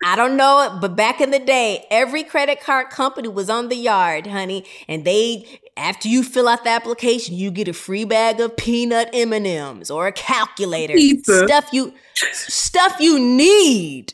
I 0.04 0.14
don't 0.14 0.36
know 0.36 0.62
it, 0.62 0.80
but 0.80 0.94
back 0.94 1.20
in 1.20 1.30
the 1.30 1.38
day, 1.38 1.86
every 1.90 2.22
credit 2.22 2.60
card 2.60 2.90
company 2.90 3.28
was 3.28 3.50
on 3.50 3.68
the 3.68 3.76
yard, 3.76 4.26
honey, 4.26 4.64
and 4.88 5.04
they 5.04 5.60
after 5.80 6.08
you 6.08 6.22
fill 6.22 6.46
out 6.46 6.64
the 6.64 6.70
application, 6.70 7.34
you 7.34 7.50
get 7.50 7.66
a 7.66 7.72
free 7.72 8.04
bag 8.04 8.38
of 8.40 8.56
peanut 8.56 9.08
M&Ms 9.12 9.90
or 9.90 10.06
a 10.06 10.12
calculator. 10.12 10.94
Pizza. 10.94 11.46
Stuff 11.46 11.72
you 11.72 11.94
stuff 12.32 12.96
you 13.00 13.18
need. 13.18 14.12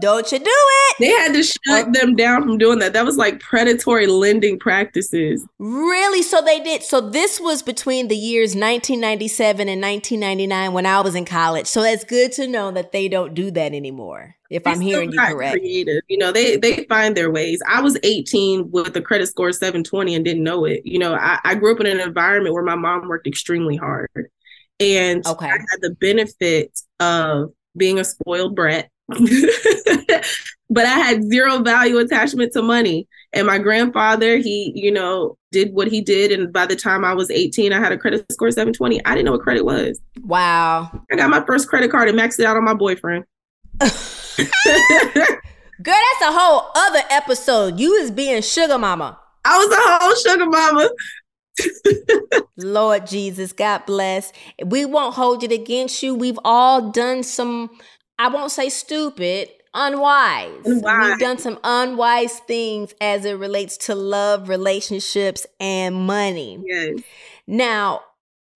Don't 0.00 0.30
you 0.32 0.38
do 0.38 0.44
it. 0.46 0.96
They 0.98 1.08
had 1.08 1.32
to 1.34 1.42
shut 1.42 1.92
them 1.92 2.16
down 2.16 2.42
from 2.42 2.58
doing 2.58 2.78
that. 2.80 2.92
That 2.92 3.04
was 3.04 3.16
like 3.16 3.40
predatory 3.40 4.06
lending 4.06 4.58
practices. 4.58 5.46
Really? 5.58 6.22
So 6.22 6.42
they 6.42 6.60
did. 6.60 6.82
So 6.82 7.00
this 7.00 7.40
was 7.40 7.62
between 7.62 8.08
the 8.08 8.16
years 8.16 8.50
1997 8.50 9.68
and 9.68 9.80
1999 9.80 10.72
when 10.72 10.86
I 10.86 11.00
was 11.00 11.14
in 11.14 11.24
college. 11.24 11.66
So 11.66 11.82
that's 11.82 12.04
good 12.04 12.32
to 12.32 12.46
know 12.46 12.70
that 12.72 12.92
they 12.92 13.08
don't 13.08 13.34
do 13.34 13.50
that 13.52 13.72
anymore. 13.72 14.34
If 14.50 14.66
I'm 14.66 14.80
hearing 14.80 15.10
you 15.12 15.18
correct. 15.18 15.58
Creative. 15.58 16.02
You 16.08 16.18
know, 16.18 16.30
they 16.30 16.56
they 16.56 16.84
find 16.84 17.16
their 17.16 17.30
ways. 17.30 17.60
I 17.68 17.80
was 17.80 17.98
18 18.02 18.70
with 18.70 18.96
a 18.96 19.00
credit 19.00 19.26
score 19.28 19.52
720 19.52 20.14
and 20.14 20.24
didn't 20.24 20.44
know 20.44 20.64
it. 20.64 20.82
You 20.84 20.98
know, 20.98 21.14
I, 21.14 21.38
I 21.44 21.54
grew 21.54 21.72
up 21.72 21.80
in 21.80 21.86
an 21.86 22.00
environment 22.00 22.54
where 22.54 22.62
my 22.62 22.76
mom 22.76 23.08
worked 23.08 23.26
extremely 23.26 23.76
hard. 23.76 24.08
And 24.80 25.26
okay. 25.26 25.46
I 25.46 25.50
had 25.50 25.80
the 25.80 25.96
benefit 26.00 26.78
of 27.00 27.52
being 27.76 27.98
a 27.98 28.04
spoiled 28.04 28.54
brat 28.54 28.90
but 30.70 30.86
I 30.86 30.98
had 30.98 31.24
zero 31.24 31.58
value 31.60 31.98
attachment 31.98 32.52
to 32.54 32.62
money. 32.62 33.06
And 33.32 33.46
my 33.46 33.58
grandfather, 33.58 34.38
he, 34.38 34.72
you 34.74 34.92
know, 34.92 35.36
did 35.50 35.72
what 35.72 35.88
he 35.88 36.00
did. 36.00 36.30
And 36.32 36.52
by 36.52 36.66
the 36.66 36.76
time 36.76 37.04
I 37.04 37.14
was 37.14 37.30
18, 37.30 37.72
I 37.72 37.80
had 37.80 37.92
a 37.92 37.98
credit 37.98 38.24
score 38.32 38.50
720. 38.50 39.04
I 39.04 39.10
didn't 39.10 39.26
know 39.26 39.32
what 39.32 39.40
credit 39.40 39.64
was. 39.64 40.00
Wow. 40.22 40.90
I 41.10 41.16
got 41.16 41.30
my 41.30 41.44
first 41.44 41.68
credit 41.68 41.90
card 41.90 42.08
and 42.08 42.18
maxed 42.18 42.38
it 42.38 42.46
out 42.46 42.56
on 42.56 42.64
my 42.64 42.74
boyfriend. 42.74 43.24
Girl, 45.82 45.94
that's 45.94 46.22
a 46.22 46.38
whole 46.38 46.70
other 46.74 47.02
episode. 47.10 47.80
You 47.80 48.00
was 48.00 48.10
being 48.10 48.42
sugar 48.42 48.78
mama. 48.78 49.18
I 49.44 49.58
was 49.58 49.72
a 49.72 50.04
whole 50.04 50.14
sugar 50.16 50.46
mama. 50.46 50.90
Lord 52.56 53.06
Jesus, 53.06 53.52
God 53.52 53.84
bless. 53.86 54.32
We 54.64 54.84
won't 54.84 55.14
hold 55.14 55.42
it 55.42 55.52
against 55.52 56.02
you. 56.02 56.14
We've 56.14 56.38
all 56.44 56.90
done 56.90 57.22
some, 57.22 57.70
I 58.18 58.28
won't 58.28 58.52
say 58.52 58.68
stupid, 58.68 59.48
unwise. 59.74 60.64
unwise. 60.64 61.08
We've 61.08 61.18
done 61.18 61.38
some 61.38 61.58
unwise 61.64 62.38
things 62.40 62.94
as 63.00 63.24
it 63.24 63.34
relates 63.34 63.76
to 63.78 63.94
love, 63.94 64.48
relationships, 64.48 65.46
and 65.58 65.94
money. 65.94 66.62
Yes. 66.64 67.00
Now, 67.46 68.02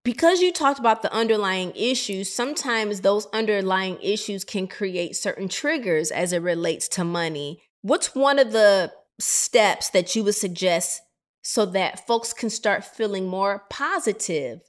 because 0.04 0.40
you 0.40 0.52
talked 0.52 0.78
about 0.78 1.02
the 1.02 1.12
underlying 1.12 1.72
issues, 1.74 2.32
sometimes 2.32 3.00
those 3.00 3.26
underlying 3.32 3.98
issues 4.02 4.44
can 4.44 4.66
create 4.66 5.16
certain 5.16 5.48
triggers 5.48 6.10
as 6.10 6.32
it 6.32 6.42
relates 6.42 6.88
to 6.88 7.04
money. 7.04 7.62
What's 7.82 8.14
one 8.14 8.38
of 8.38 8.52
the 8.52 8.92
steps 9.18 9.90
that 9.90 10.14
you 10.14 10.24
would 10.24 10.34
suggest 10.34 11.02
so 11.42 11.64
that 11.66 12.06
folks 12.06 12.32
can 12.32 12.50
start 12.50 12.84
feeling 12.84 13.26
more 13.26 13.64
positive 13.70 14.60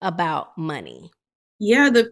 about 0.00 0.56
money? 0.56 1.10
Yeah, 1.58 1.90
the 1.90 2.08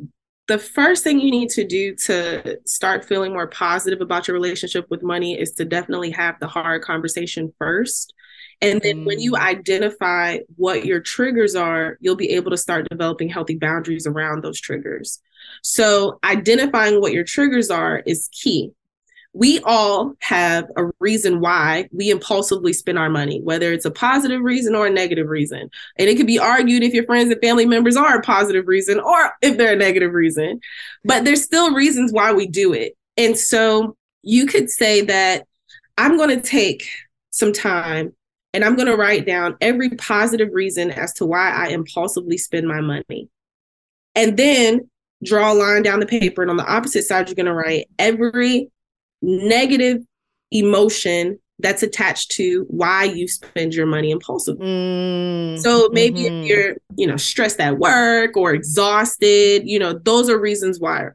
the 0.50 0.58
first 0.58 1.04
thing 1.04 1.20
you 1.20 1.30
need 1.30 1.48
to 1.50 1.64
do 1.64 1.94
to 1.94 2.58
start 2.66 3.04
feeling 3.04 3.32
more 3.32 3.46
positive 3.46 4.00
about 4.00 4.26
your 4.26 4.34
relationship 4.34 4.84
with 4.90 5.00
money 5.00 5.38
is 5.38 5.52
to 5.52 5.64
definitely 5.64 6.10
have 6.10 6.40
the 6.40 6.48
hard 6.48 6.82
conversation 6.82 7.52
first. 7.56 8.12
And 8.60 8.80
then 8.80 9.04
when 9.04 9.20
you 9.20 9.34
mm. 9.34 9.38
identify 9.38 10.38
what 10.56 10.84
your 10.84 10.98
triggers 10.98 11.54
are, 11.54 11.98
you'll 12.00 12.16
be 12.16 12.30
able 12.30 12.50
to 12.50 12.56
start 12.56 12.88
developing 12.90 13.28
healthy 13.28 13.58
boundaries 13.58 14.08
around 14.08 14.42
those 14.42 14.60
triggers. 14.60 15.20
So, 15.62 16.18
identifying 16.24 17.00
what 17.00 17.12
your 17.12 17.24
triggers 17.24 17.70
are 17.70 18.02
is 18.04 18.28
key. 18.32 18.72
We 19.32 19.60
all 19.60 20.14
have 20.20 20.68
a 20.76 20.90
reason 20.98 21.40
why 21.40 21.88
we 21.92 22.10
impulsively 22.10 22.72
spend 22.72 22.98
our 22.98 23.08
money, 23.08 23.40
whether 23.40 23.72
it's 23.72 23.84
a 23.84 23.90
positive 23.90 24.42
reason 24.42 24.74
or 24.74 24.88
a 24.88 24.90
negative 24.90 25.28
reason. 25.28 25.70
And 25.98 26.08
it 26.08 26.16
can 26.16 26.26
be 26.26 26.38
argued 26.38 26.82
if 26.82 26.92
your 26.92 27.04
friends 27.04 27.30
and 27.30 27.40
family 27.40 27.64
members 27.64 27.96
are 27.96 28.16
a 28.16 28.22
positive 28.22 28.66
reason 28.66 28.98
or 28.98 29.32
if 29.40 29.56
they're 29.56 29.74
a 29.74 29.76
negative 29.76 30.12
reason. 30.12 30.60
But 31.04 31.24
there's 31.24 31.44
still 31.44 31.72
reasons 31.72 32.12
why 32.12 32.32
we 32.32 32.48
do 32.48 32.72
it. 32.72 32.96
And 33.16 33.38
so, 33.38 33.96
you 34.22 34.46
could 34.46 34.70
say 34.70 35.02
that 35.02 35.46
I'm 35.96 36.16
going 36.16 36.30
to 36.30 36.40
take 36.40 36.88
some 37.30 37.52
time 37.52 38.14
and 38.52 38.64
I'm 38.64 38.74
going 38.74 38.88
to 38.88 38.96
write 38.96 39.26
down 39.26 39.56
every 39.60 39.90
positive 39.90 40.50
reason 40.52 40.90
as 40.90 41.12
to 41.14 41.26
why 41.26 41.50
I 41.50 41.68
impulsively 41.68 42.36
spend 42.36 42.66
my 42.66 42.80
money. 42.80 43.28
And 44.14 44.36
then 44.36 44.90
draw 45.24 45.52
a 45.52 45.54
line 45.54 45.82
down 45.82 46.00
the 46.00 46.06
paper. 46.06 46.42
And 46.42 46.50
on 46.50 46.56
the 46.56 46.66
opposite 46.66 47.04
side, 47.04 47.28
you're 47.28 47.36
going 47.36 47.46
to 47.46 47.54
write 47.54 47.88
every 47.98 48.70
negative 49.22 49.98
emotion 50.50 51.38
that's 51.58 51.82
attached 51.82 52.30
to 52.32 52.64
why 52.68 53.04
you 53.04 53.28
spend 53.28 53.74
your 53.74 53.86
money 53.86 54.10
impulsively. 54.10 54.66
Mm, 54.66 55.58
so 55.60 55.90
maybe 55.92 56.20
mm-hmm. 56.20 56.42
if 56.42 56.46
you're, 56.46 56.76
you 56.96 57.06
know, 57.06 57.16
stressed 57.16 57.60
at 57.60 57.78
work 57.78 58.36
or 58.36 58.54
exhausted, 58.54 59.62
you 59.66 59.78
know, 59.78 59.92
those 59.92 60.30
are 60.30 60.38
reasons 60.38 60.80
why. 60.80 61.08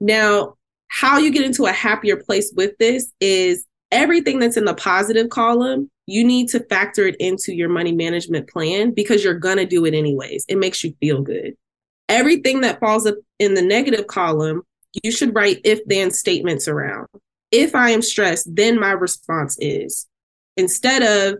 Now, 0.00 0.54
how 0.88 1.18
you 1.18 1.30
get 1.30 1.44
into 1.44 1.66
a 1.66 1.72
happier 1.72 2.16
place 2.16 2.52
with 2.56 2.76
this 2.78 3.12
is 3.20 3.64
everything 3.92 4.38
that's 4.40 4.56
in 4.56 4.64
the 4.64 4.74
positive 4.74 5.28
column 5.28 5.90
you 6.08 6.24
need 6.24 6.48
to 6.48 6.60
factor 6.60 7.06
it 7.06 7.16
into 7.16 7.54
your 7.54 7.68
money 7.68 7.92
management 7.92 8.48
plan 8.48 8.92
because 8.92 9.22
you're 9.22 9.34
going 9.34 9.58
to 9.58 9.66
do 9.66 9.84
it 9.84 9.92
anyways. 9.92 10.46
It 10.48 10.56
makes 10.56 10.82
you 10.82 10.94
feel 11.00 11.20
good. 11.20 11.54
Everything 12.08 12.62
that 12.62 12.80
falls 12.80 13.06
up 13.06 13.16
in 13.38 13.52
the 13.52 13.60
negative 13.60 14.06
column, 14.06 14.62
you 15.02 15.12
should 15.12 15.34
write 15.34 15.60
if 15.64 15.84
then 15.84 16.10
statements 16.10 16.66
around. 16.66 17.08
If 17.50 17.74
I 17.74 17.90
am 17.90 18.02
stressed, 18.02 18.54
then 18.54 18.78
my 18.78 18.92
response 18.92 19.56
is 19.60 20.06
instead 20.56 21.02
of 21.02 21.38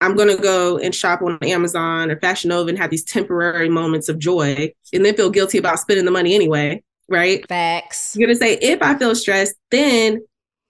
I'm 0.00 0.16
going 0.16 0.34
to 0.34 0.42
go 0.42 0.78
and 0.78 0.94
shop 0.94 1.20
on 1.20 1.38
Amazon 1.42 2.10
or 2.10 2.18
Fashion 2.20 2.48
Nova 2.48 2.70
and 2.70 2.78
have 2.78 2.90
these 2.90 3.04
temporary 3.04 3.68
moments 3.68 4.08
of 4.08 4.18
joy 4.18 4.72
and 4.92 5.04
then 5.04 5.14
feel 5.14 5.30
guilty 5.30 5.58
about 5.58 5.78
spending 5.78 6.06
the 6.06 6.10
money 6.10 6.34
anyway, 6.34 6.82
right? 7.08 7.46
Facts. 7.48 8.16
You're 8.16 8.28
going 8.28 8.38
to 8.38 8.42
say, 8.42 8.54
if 8.62 8.80
I 8.80 8.96
feel 8.96 9.14
stressed, 9.14 9.56
then 9.70 10.20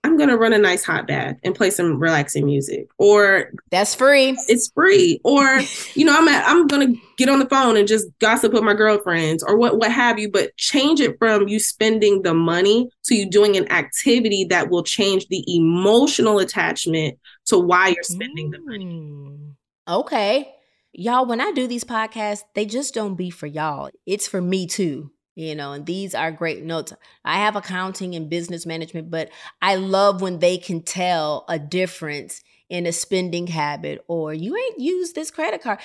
I'm 0.02 0.16
gonna 0.16 0.36
run 0.36 0.52
a 0.52 0.58
nice 0.58 0.82
hot 0.82 1.06
bath 1.06 1.36
and 1.44 1.54
play 1.54 1.70
some 1.70 2.00
relaxing 2.00 2.46
music. 2.46 2.88
Or 2.96 3.50
that's 3.70 3.94
free. 3.94 4.36
It's 4.48 4.70
free. 4.70 5.20
Or, 5.24 5.60
you 5.94 6.04
know, 6.04 6.16
I'm 6.16 6.26
at, 6.28 6.48
I'm 6.48 6.66
gonna 6.66 6.94
get 7.18 7.28
on 7.28 7.38
the 7.38 7.48
phone 7.48 7.76
and 7.76 7.86
just 7.86 8.06
gossip 8.18 8.52
with 8.52 8.62
my 8.62 8.74
girlfriends 8.74 9.42
or 9.42 9.56
what 9.56 9.78
what 9.78 9.92
have 9.92 10.18
you, 10.18 10.30
but 10.30 10.56
change 10.56 11.00
it 11.00 11.18
from 11.18 11.48
you 11.48 11.58
spending 11.58 12.22
the 12.22 12.32
money 12.32 12.88
to 13.04 13.14
you 13.14 13.28
doing 13.28 13.56
an 13.56 13.70
activity 13.70 14.44
that 14.44 14.70
will 14.70 14.82
change 14.82 15.26
the 15.28 15.44
emotional 15.46 16.38
attachment 16.38 17.18
to 17.46 17.58
why 17.58 17.88
you're 17.88 18.02
spending 18.02 18.50
mm. 18.50 18.52
the 18.52 18.60
money. 18.60 19.38
Okay. 19.86 20.54
Y'all, 20.92 21.26
when 21.26 21.40
I 21.40 21.52
do 21.52 21.66
these 21.66 21.84
podcasts, 21.84 22.42
they 22.54 22.64
just 22.64 22.94
don't 22.94 23.14
be 23.14 23.30
for 23.30 23.46
y'all. 23.46 23.90
It's 24.06 24.26
for 24.26 24.40
me 24.40 24.66
too 24.66 25.10
you 25.34 25.54
know 25.54 25.72
and 25.72 25.86
these 25.86 26.14
are 26.14 26.30
great 26.30 26.62
notes. 26.64 26.92
I 27.24 27.36
have 27.38 27.56
accounting 27.56 28.14
and 28.14 28.30
business 28.30 28.66
management 28.66 29.10
but 29.10 29.30
i 29.62 29.74
love 29.74 30.20
when 30.20 30.38
they 30.38 30.58
can 30.58 30.82
tell 30.82 31.44
a 31.48 31.58
difference 31.58 32.42
in 32.70 32.86
a 32.86 32.92
spending 32.92 33.48
habit 33.48 34.02
or 34.08 34.32
you 34.32 34.56
ain't 34.56 34.80
used 34.80 35.14
this 35.14 35.30
credit 35.30 35.60
card. 35.62 35.80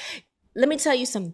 Let 0.55 0.69
me 0.69 0.77
tell 0.77 0.95
you 0.95 1.05
something. 1.05 1.33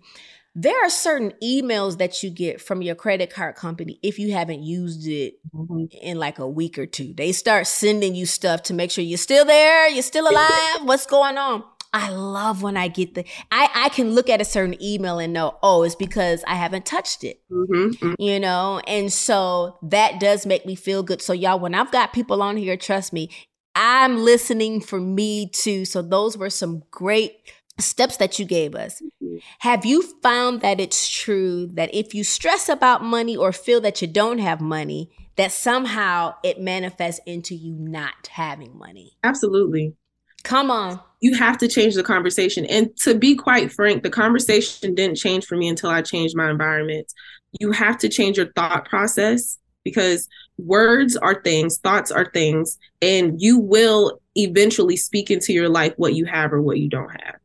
There 0.53 0.83
are 0.83 0.89
certain 0.89 1.33
emails 1.41 1.97
that 1.99 2.23
you 2.23 2.29
get 2.29 2.59
from 2.59 2.81
your 2.81 2.95
credit 2.95 3.29
card 3.29 3.55
company 3.55 3.99
if 4.03 4.19
you 4.19 4.33
haven't 4.33 4.63
used 4.63 5.07
it 5.07 5.35
mm-hmm. 5.55 5.85
in 6.01 6.17
like 6.17 6.39
a 6.39 6.47
week 6.47 6.77
or 6.77 6.85
two. 6.85 7.13
They 7.13 7.31
start 7.31 7.67
sending 7.67 8.15
you 8.15 8.25
stuff 8.25 8.63
to 8.63 8.73
make 8.73 8.91
sure 8.91 9.03
you're 9.03 9.17
still 9.17 9.45
there 9.45 9.87
you're 9.87 10.03
still 10.03 10.29
alive 10.29 10.79
what's 10.83 11.05
going 11.05 11.37
on 11.37 11.63
I 11.93 12.09
love 12.09 12.61
when 12.61 12.77
I 12.77 12.87
get 12.87 13.15
the 13.15 13.25
I 13.51 13.69
I 13.73 13.89
can 13.89 14.11
look 14.11 14.29
at 14.29 14.41
a 14.41 14.45
certain 14.45 14.81
email 14.81 15.19
and 15.19 15.33
know, 15.33 15.57
oh, 15.61 15.83
it's 15.83 15.95
because 15.95 16.43
I 16.47 16.55
haven't 16.55 16.85
touched 16.85 17.23
it. 17.23 17.41
Mm-hmm, 17.51 17.73
mm-hmm. 17.73 18.13
You 18.17 18.39
know, 18.39 18.81
and 18.87 19.11
so 19.11 19.77
that 19.83 20.19
does 20.19 20.45
make 20.45 20.65
me 20.65 20.75
feel 20.75 21.03
good. 21.03 21.21
So 21.21 21.33
y'all, 21.33 21.59
when 21.59 21.75
I've 21.75 21.91
got 21.91 22.13
people 22.13 22.41
on 22.41 22.57
here, 22.57 22.77
trust 22.77 23.11
me, 23.11 23.29
I'm 23.75 24.17
listening 24.19 24.81
for 24.81 24.99
me 24.99 25.47
too. 25.47 25.85
So 25.85 26.01
those 26.01 26.37
were 26.37 26.49
some 26.49 26.83
great 26.91 27.51
steps 27.77 28.17
that 28.17 28.39
you 28.39 28.45
gave 28.45 28.75
us. 28.75 29.01
Mm-hmm. 29.01 29.37
Have 29.59 29.85
you 29.85 30.01
found 30.21 30.61
that 30.61 30.79
it's 30.79 31.09
true 31.09 31.67
that 31.73 31.93
if 31.93 32.13
you 32.13 32.23
stress 32.23 32.69
about 32.69 33.03
money 33.03 33.35
or 33.35 33.51
feel 33.51 33.81
that 33.81 34.01
you 34.01 34.07
don't 34.07 34.39
have 34.39 34.61
money, 34.61 35.09
that 35.35 35.51
somehow 35.51 36.35
it 36.43 36.59
manifests 36.59 37.21
into 37.25 37.55
you 37.55 37.73
not 37.73 38.27
having 38.27 38.77
money? 38.77 39.17
Absolutely. 39.23 39.95
Come 40.43 40.71
on. 40.71 40.99
You 41.21 41.35
have 41.35 41.57
to 41.59 41.67
change 41.67 41.95
the 41.95 42.03
conversation. 42.03 42.65
And 42.65 42.95
to 42.97 43.15
be 43.15 43.35
quite 43.35 43.71
frank, 43.71 44.03
the 44.03 44.09
conversation 44.09 44.93
didn't 44.95 45.17
change 45.17 45.45
for 45.45 45.55
me 45.55 45.67
until 45.67 45.89
I 45.89 46.01
changed 46.01 46.35
my 46.35 46.49
environment. 46.49 47.11
You 47.59 47.71
have 47.71 47.97
to 47.99 48.09
change 48.09 48.37
your 48.37 48.51
thought 48.53 48.85
process 48.85 49.57
because 49.83 50.27
words 50.57 51.15
are 51.15 51.41
things, 51.41 51.77
thoughts 51.77 52.11
are 52.11 52.29
things, 52.31 52.77
and 53.01 53.41
you 53.41 53.59
will 53.59 54.19
eventually 54.35 54.97
speak 54.97 55.31
into 55.31 55.53
your 55.53 55.69
life 55.69 55.93
what 55.97 56.15
you 56.15 56.25
have 56.25 56.53
or 56.53 56.61
what 56.61 56.79
you 56.79 56.89
don't 56.89 57.09
have. 57.09 57.35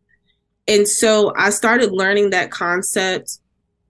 And 0.69 0.87
so 0.89 1.33
I 1.37 1.51
started 1.51 1.93
learning 1.93 2.31
that 2.31 2.51
concept 2.51 3.39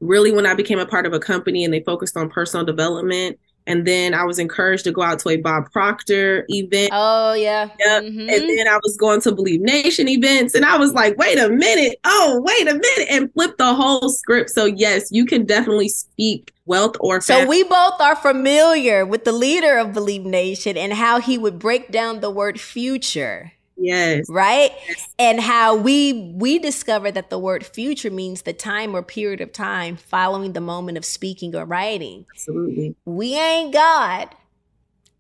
really 0.01 0.31
when 0.31 0.47
I 0.47 0.55
became 0.55 0.79
a 0.79 0.87
part 0.87 1.07
of 1.07 1.13
a 1.13 1.19
company 1.19 1.65
and 1.65 1.73
they 1.73 1.81
focused 1.81 2.17
on 2.17 2.29
personal 2.29 2.67
development 2.67 3.39
and 3.67 3.87
then 3.87 4.15
I 4.15 4.25
was 4.25 4.39
encouraged 4.39 4.85
to 4.85 4.93
go 4.93 5.03
out 5.03 5.19
to 5.21 5.31
a 5.31 5.37
Bob 5.37 5.71
Proctor 5.73 6.45
event. 6.49 6.91
Oh, 6.93 7.33
yeah. 7.35 7.69
Yep. 7.81 8.05
Mm-hmm. 8.05 8.21
And 8.21 8.59
then 8.59 8.69
I 8.69 8.79
was 8.83 8.97
going 8.97 9.21
to 9.23 9.33
Believe 9.33 9.61
Nation 9.61 10.09
events. 10.09 10.55
And 10.55 10.65
I 10.65 10.77
was 10.77 10.93
like, 10.93 11.19
wait 11.19 11.39
a 11.39 11.49
minute. 11.49 11.99
Oh, 12.05 12.41
wait 12.45 12.69
a 12.69 12.75
minute. 12.75 13.09
And 13.11 13.33
flip 13.33 13.57
the 13.59 13.75
whole 13.75 14.09
script. 14.09 14.51
So, 14.51 14.67
yes, 14.67 15.09
you 15.11 15.27
can 15.27 15.45
definitely 15.45 15.89
speak 15.89 16.53
wealth 16.67 16.97
or 17.01 17.21
So, 17.21 17.47
we 17.47 17.65
both 17.65 18.01
are 18.01 18.17
familiar 18.17 19.05
with 19.05 19.25
the 19.25 19.33
leader 19.33 19.79
of 19.79 19.93
Believe 19.93 20.25
Nation 20.25 20.77
and 20.77 20.93
how 20.93 21.21
he 21.21 21.37
would 21.37 21.59
break 21.59 21.91
down 21.91 22.21
the 22.21 22.31
word 22.31 22.61
future. 22.61 23.53
Yes. 23.77 24.27
Right? 24.29 24.73
Yes. 24.89 25.09
And 25.19 25.41
how 25.41 25.77
we 25.77 26.33
we 26.35 26.59
discover 26.59 27.11
that 27.11 27.31
the 27.31 27.39
word 27.39 27.65
future 27.65 28.11
means 28.11 28.43
the 28.43 28.53
time 28.53 28.95
or 28.95 29.03
period 29.03 29.41
of 29.41 29.53
time 29.53 29.97
following 29.97 30.53
the 30.55 30.61
moment 30.61 30.97
of 30.97 31.05
speaking 31.05 31.55
or 31.55 31.65
writing. 31.65 32.27
Absolutely. 32.35 32.97
We 33.05 33.35
ain't 33.35 33.73
God, 33.73 34.29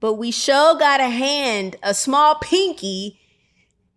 but 0.01 0.14
we 0.14 0.31
sure 0.31 0.79
got 0.79 1.01
a 1.01 1.09
hand, 1.09 1.77
a 1.83 1.92
small 1.92 2.37
pinky 2.37 3.21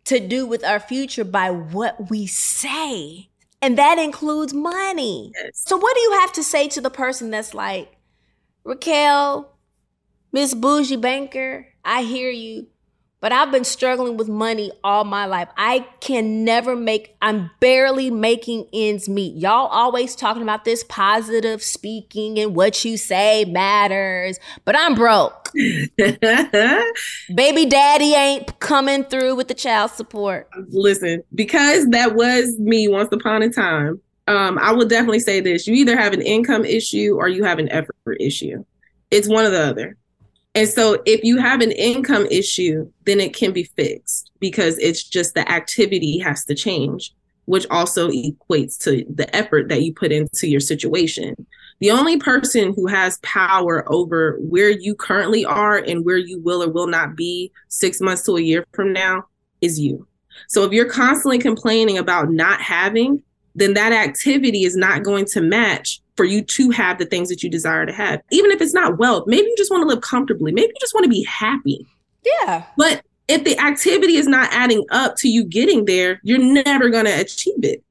to 0.06 0.20
do 0.20 0.46
with 0.46 0.66
our 0.66 0.80
future 0.80 1.24
by 1.24 1.52
what 1.52 2.10
we 2.10 2.28
say. 2.28 3.30
And 3.62 3.78
that 3.78 4.00
includes 4.00 4.54
money. 4.54 5.32
Yes. 5.36 5.64
So 5.66 5.78
what 5.78 5.94
do 5.96 6.02
you 6.02 6.12
have 6.20 6.34
to 6.34 6.44
say 6.44 6.68
to 6.70 6.82
the 6.82 6.90
person 6.90 7.30
that's 7.30 7.54
like, 7.54 7.96
Raquel, 8.64 9.56
Miss 10.32 10.54
Bougie 10.54 10.96
Banker, 10.96 11.68
I 11.84 12.04
hear 12.04 12.30
you 12.30 12.68
But 13.22 13.34
I've 13.34 13.52
been 13.52 13.66
struggling 13.66 14.16
with 14.16 14.30
money 14.30 14.72
all 14.82 15.04
my 15.04 15.26
life. 15.26 15.50
I 15.58 15.86
can 16.00 16.46
never 16.46 16.74
make, 16.74 17.18
I'm 17.22 17.52
barely 17.60 18.10
making 18.10 18.68
ends 18.72 19.10
meet. 19.10 19.36
Y'all 19.36 19.68
always 19.68 20.16
talking 20.16 20.42
about 20.42 20.64
this 20.64 20.86
positive 20.88 21.62
speaking 21.62 22.40
and 22.40 22.56
what 22.56 22.86
you 22.86 22.96
say 22.96 23.44
matters, 23.44 24.40
but 24.64 24.78
I'm 24.78 24.96
broke. 24.96 25.50
Baby 27.36 27.66
daddy 27.66 28.14
ain't 28.14 28.60
coming 28.60 29.04
through 29.04 29.36
with 29.36 29.50
the 29.50 29.54
child 29.54 29.92
support. 29.92 30.48
Listen, 30.70 31.22
because 31.36 31.88
that 31.88 32.16
was 32.16 32.58
me 32.58 32.88
once 32.88 33.10
upon 33.12 33.42
a 33.42 33.50
time, 33.50 34.00
um, 34.28 34.58
I 34.60 34.72
will 34.72 34.88
definitely 34.88 35.20
say 35.20 35.42
this 35.42 35.68
you 35.68 35.74
either 35.74 35.98
have 35.98 36.14
an 36.14 36.22
income 36.22 36.64
issue 36.64 37.16
or 37.18 37.28
you 37.28 37.44
have 37.44 37.60
an 37.60 37.68
effort 37.70 37.96
issue. 38.20 38.64
It's 39.12 39.28
one 39.28 39.44
or 39.44 39.50
the 39.50 39.64
other. 39.64 39.98
And 40.56 40.68
so 40.68 41.02
if 41.06 41.24
you 41.24 41.38
have 41.38 41.62
an 41.62 41.72
income 41.72 42.26
issue, 42.30 42.92
then 43.06 43.20
it 43.20 43.36
can 43.36 43.52
be 43.52 43.64
fixed 43.64 44.32
because 44.40 44.78
it's 44.80 45.04
just 45.04 45.36
the 45.36 45.50
activity 45.50 46.18
has 46.20 46.44
to 46.46 46.56
change, 46.56 47.14
which 47.46 47.68
also 47.70 48.10
equates 48.10 48.78
to 48.84 49.06
the 49.14 49.34
effort 49.36 49.70
that 49.70 49.84
you 49.84 49.94
put 49.94 50.12
into 50.12 50.48
your 50.48 50.60
situation. 50.60 51.46
The 51.80 51.92
only 51.92 52.18
person 52.18 52.74
who 52.74 52.88
has 52.88 53.20
power 53.20 53.90
over 53.92 54.38
where 54.40 54.70
you 54.70 54.96
currently 54.96 55.46
are 55.46 55.78
and 55.78 56.04
where 56.04 56.18
you 56.18 56.40
will 56.40 56.64
or 56.64 56.70
will 56.70 56.88
not 56.88 57.16
be 57.16 57.52
six 57.70 58.02
months 58.02 58.24
to 58.24 58.36
a 58.36 58.42
year 58.42 58.66
from 58.74 58.92
now 58.92 59.26
is 59.62 59.80
you. 59.80 60.08
So 60.48 60.64
if 60.64 60.74
you're 60.74 60.90
constantly 60.90 61.40
complaining 61.40 61.98
about 61.98 62.32
not 62.32 62.60
having, 62.60 63.24
then 63.56 63.74
that 63.76 63.94
activity 63.94 64.64
is 64.64 64.76
not 64.76 65.04
going 65.04 65.26
to 65.26 65.42
match 65.42 66.02
for 66.20 66.26
you 66.26 66.42
to 66.42 66.70
have 66.72 66.98
the 66.98 67.06
things 67.06 67.30
that 67.30 67.44
you 67.44 67.50
desire 67.50 67.86
to 67.86 67.94
have. 67.94 68.22
Even 68.30 68.52
if 68.52 68.60
it's 68.60 68.74
not 68.74 68.98
wealth, 68.98 69.24
maybe 69.26 69.48
you 69.48 69.56
just 69.58 69.72
want 69.72 69.84
to 69.84 69.88
live 69.88 70.02
comfortably. 70.02 70.52
Maybe 70.52 70.68
you 70.68 70.80
just 70.82 70.94
want 70.94 71.06
to 71.06 71.10
be 71.10 71.24
happy. 71.24 71.88
Yeah. 72.26 72.66
But 72.76 73.06
if 73.30 73.46
the 73.46 73.58
activity 73.58 74.18
is 74.18 74.28
not 74.28 74.52
adding 74.52 74.84
up 74.92 75.16
to 75.20 75.30
you 75.30 75.46
getting 75.46 75.86
there, 75.86 76.20
you're 76.22 76.38
never 76.38 76.90
going 76.90 77.06
to 77.06 77.22
achieve 77.22 77.64
it. 77.64 77.82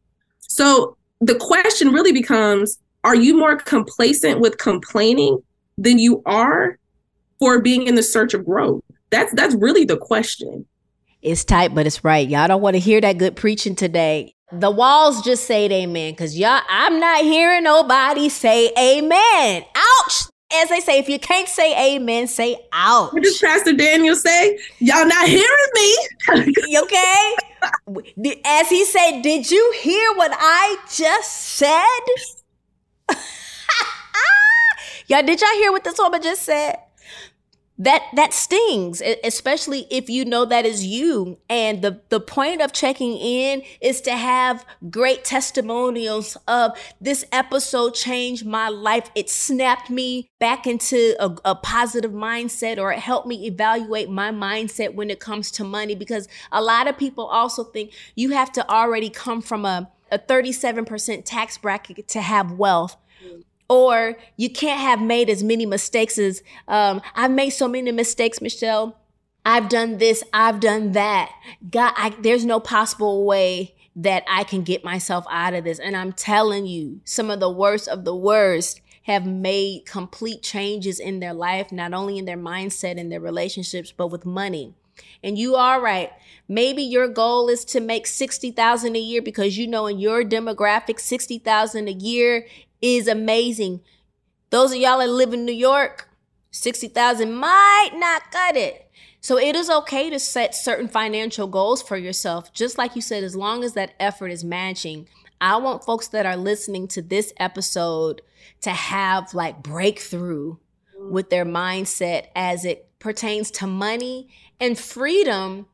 So 0.40 0.98
the 1.22 1.36
question 1.36 1.90
really 1.90 2.12
becomes 2.12 2.78
are 3.02 3.16
you 3.16 3.34
more 3.34 3.56
complacent 3.56 4.40
with 4.40 4.58
complaining 4.58 5.38
than 5.78 5.98
you 5.98 6.20
are 6.26 6.78
for 7.38 7.62
being 7.62 7.86
in 7.86 7.94
the 7.94 8.02
search 8.02 8.34
of 8.34 8.44
growth? 8.44 8.82
That's 9.08 9.32
that's 9.32 9.54
really 9.54 9.86
the 9.86 9.96
question. 9.96 10.66
It's 11.22 11.46
tight, 11.46 11.74
but 11.74 11.86
it's 11.86 12.04
right. 12.04 12.28
Y'all 12.28 12.46
don't 12.46 12.60
want 12.60 12.74
to 12.74 12.80
hear 12.80 13.00
that 13.00 13.16
good 13.16 13.36
preaching 13.36 13.74
today. 13.74 14.34
The 14.50 14.70
walls 14.70 15.22
just 15.22 15.44
say 15.44 15.66
amen 15.66 16.12
because 16.12 16.38
y'all, 16.38 16.62
I'm 16.70 16.98
not 16.98 17.20
hearing 17.20 17.64
nobody 17.64 18.30
say 18.30 18.72
amen. 18.78 19.64
Ouch. 19.76 20.22
As 20.54 20.70
they 20.70 20.80
say, 20.80 20.98
if 20.98 21.10
you 21.10 21.18
can't 21.18 21.46
say 21.46 21.96
amen, 21.96 22.26
say 22.28 22.56
ouch. 22.72 23.12
What 23.12 23.22
does 23.22 23.36
Pastor 23.38 23.74
Daniel 23.74 24.16
say? 24.16 24.58
Y'all 24.78 25.06
not 25.06 25.28
hearing 25.28 25.46
me. 25.74 25.96
okay? 26.78 27.34
As 28.46 28.70
he 28.70 28.86
said, 28.86 29.20
did 29.20 29.50
you 29.50 29.74
hear 29.82 30.14
what 30.14 30.30
I 30.34 30.78
just 30.90 31.30
said? 31.30 31.84
y'all, 35.08 35.22
did 35.22 35.38
y'all 35.42 35.50
hear 35.56 35.72
what 35.72 35.84
this 35.84 35.98
woman 35.98 36.22
just 36.22 36.44
said? 36.44 36.78
That 37.78 38.02
that 38.14 38.32
stings 38.32 39.00
especially 39.22 39.86
if 39.90 40.10
you 40.10 40.24
know 40.24 40.44
that 40.44 40.66
is 40.66 40.84
you. 40.84 41.38
And 41.48 41.82
the 41.82 42.00
the 42.08 42.20
point 42.20 42.60
of 42.60 42.72
checking 42.72 43.16
in 43.16 43.62
is 43.80 44.00
to 44.02 44.12
have 44.12 44.66
great 44.90 45.24
testimonials 45.24 46.36
of 46.48 46.76
this 47.00 47.24
episode 47.30 47.94
changed 47.94 48.44
my 48.44 48.68
life. 48.68 49.10
It 49.14 49.30
snapped 49.30 49.90
me 49.90 50.28
back 50.38 50.66
into 50.66 51.14
a, 51.20 51.36
a 51.44 51.54
positive 51.54 52.12
mindset 52.12 52.78
or 52.78 52.92
it 52.92 52.98
helped 52.98 53.28
me 53.28 53.46
evaluate 53.46 54.10
my 54.10 54.30
mindset 54.30 54.94
when 54.94 55.10
it 55.10 55.20
comes 55.20 55.50
to 55.52 55.64
money. 55.64 55.94
Because 55.94 56.28
a 56.50 56.60
lot 56.60 56.88
of 56.88 56.98
people 56.98 57.26
also 57.26 57.64
think 57.64 57.92
you 58.16 58.30
have 58.30 58.50
to 58.52 58.68
already 58.68 59.10
come 59.10 59.40
from 59.40 59.64
a 59.64 59.90
a 60.10 60.18
37% 60.18 61.22
tax 61.26 61.58
bracket 61.58 62.08
to 62.08 62.22
have 62.22 62.52
wealth 62.52 62.96
or 63.68 64.16
you 64.36 64.50
can't 64.50 64.80
have 64.80 65.00
made 65.00 65.28
as 65.28 65.42
many 65.42 65.66
mistakes 65.66 66.18
as 66.18 66.42
um, 66.66 67.02
I've 67.14 67.30
made 67.30 67.50
so 67.50 67.68
many 67.68 67.92
mistakes, 67.92 68.40
Michelle. 68.40 68.96
I've 69.44 69.68
done 69.68 69.98
this, 69.98 70.22
I've 70.32 70.60
done 70.60 70.92
that. 70.92 71.30
God, 71.70 71.92
I, 71.96 72.14
there's 72.20 72.44
no 72.44 72.60
possible 72.60 73.24
way 73.24 73.74
that 73.96 74.24
I 74.28 74.44
can 74.44 74.62
get 74.62 74.84
myself 74.84 75.24
out 75.30 75.54
of 75.54 75.64
this. 75.64 75.78
And 75.78 75.96
I'm 75.96 76.12
telling 76.12 76.66
you, 76.66 77.00
some 77.04 77.30
of 77.30 77.40
the 77.40 77.50
worst 77.50 77.88
of 77.88 78.04
the 78.04 78.14
worst 78.14 78.80
have 79.04 79.26
made 79.26 79.86
complete 79.86 80.42
changes 80.42 81.00
in 81.00 81.20
their 81.20 81.32
life, 81.32 81.72
not 81.72 81.94
only 81.94 82.18
in 82.18 82.26
their 82.26 82.36
mindset 82.36 83.00
and 83.00 83.10
their 83.10 83.20
relationships, 83.20 83.90
but 83.90 84.08
with 84.08 84.26
money. 84.26 84.74
And 85.22 85.38
you 85.38 85.54
are 85.54 85.80
right. 85.80 86.10
Maybe 86.46 86.82
your 86.82 87.08
goal 87.08 87.48
is 87.48 87.64
to 87.66 87.80
make 87.80 88.06
60,000 88.06 88.96
a 88.96 88.98
year 88.98 89.22
because 89.22 89.56
you 89.56 89.66
know 89.66 89.86
in 89.86 89.98
your 89.98 90.24
demographic 90.24 91.00
60,000 91.00 91.88
a 91.88 91.92
year 91.92 92.46
is 92.80 93.08
amazing. 93.08 93.80
Those 94.50 94.72
of 94.72 94.78
y'all 94.78 94.98
that 94.98 95.08
live 95.08 95.34
in 95.34 95.44
New 95.44 95.52
York, 95.52 96.08
60,000 96.50 97.32
might 97.32 97.90
not 97.94 98.30
cut 98.30 98.56
it. 98.56 98.90
So 99.20 99.38
it 99.38 99.56
is 99.56 99.68
okay 99.68 100.10
to 100.10 100.18
set 100.18 100.54
certain 100.54 100.88
financial 100.88 101.46
goals 101.46 101.82
for 101.82 101.96
yourself. 101.96 102.52
Just 102.52 102.78
like 102.78 102.94
you 102.94 103.02
said, 103.02 103.24
as 103.24 103.36
long 103.36 103.64
as 103.64 103.74
that 103.74 103.94
effort 103.98 104.28
is 104.28 104.44
matching. 104.44 105.08
I 105.40 105.56
want 105.56 105.84
folks 105.84 106.08
that 106.08 106.26
are 106.26 106.36
listening 106.36 106.88
to 106.88 107.02
this 107.02 107.32
episode 107.38 108.22
to 108.62 108.70
have 108.70 109.34
like 109.34 109.62
breakthrough 109.62 110.56
with 110.98 111.30
their 111.30 111.44
mindset 111.44 112.26
as 112.34 112.64
it 112.64 112.88
pertains 112.98 113.50
to 113.52 113.66
money 113.66 114.28
and 114.60 114.78
freedom 114.78 115.66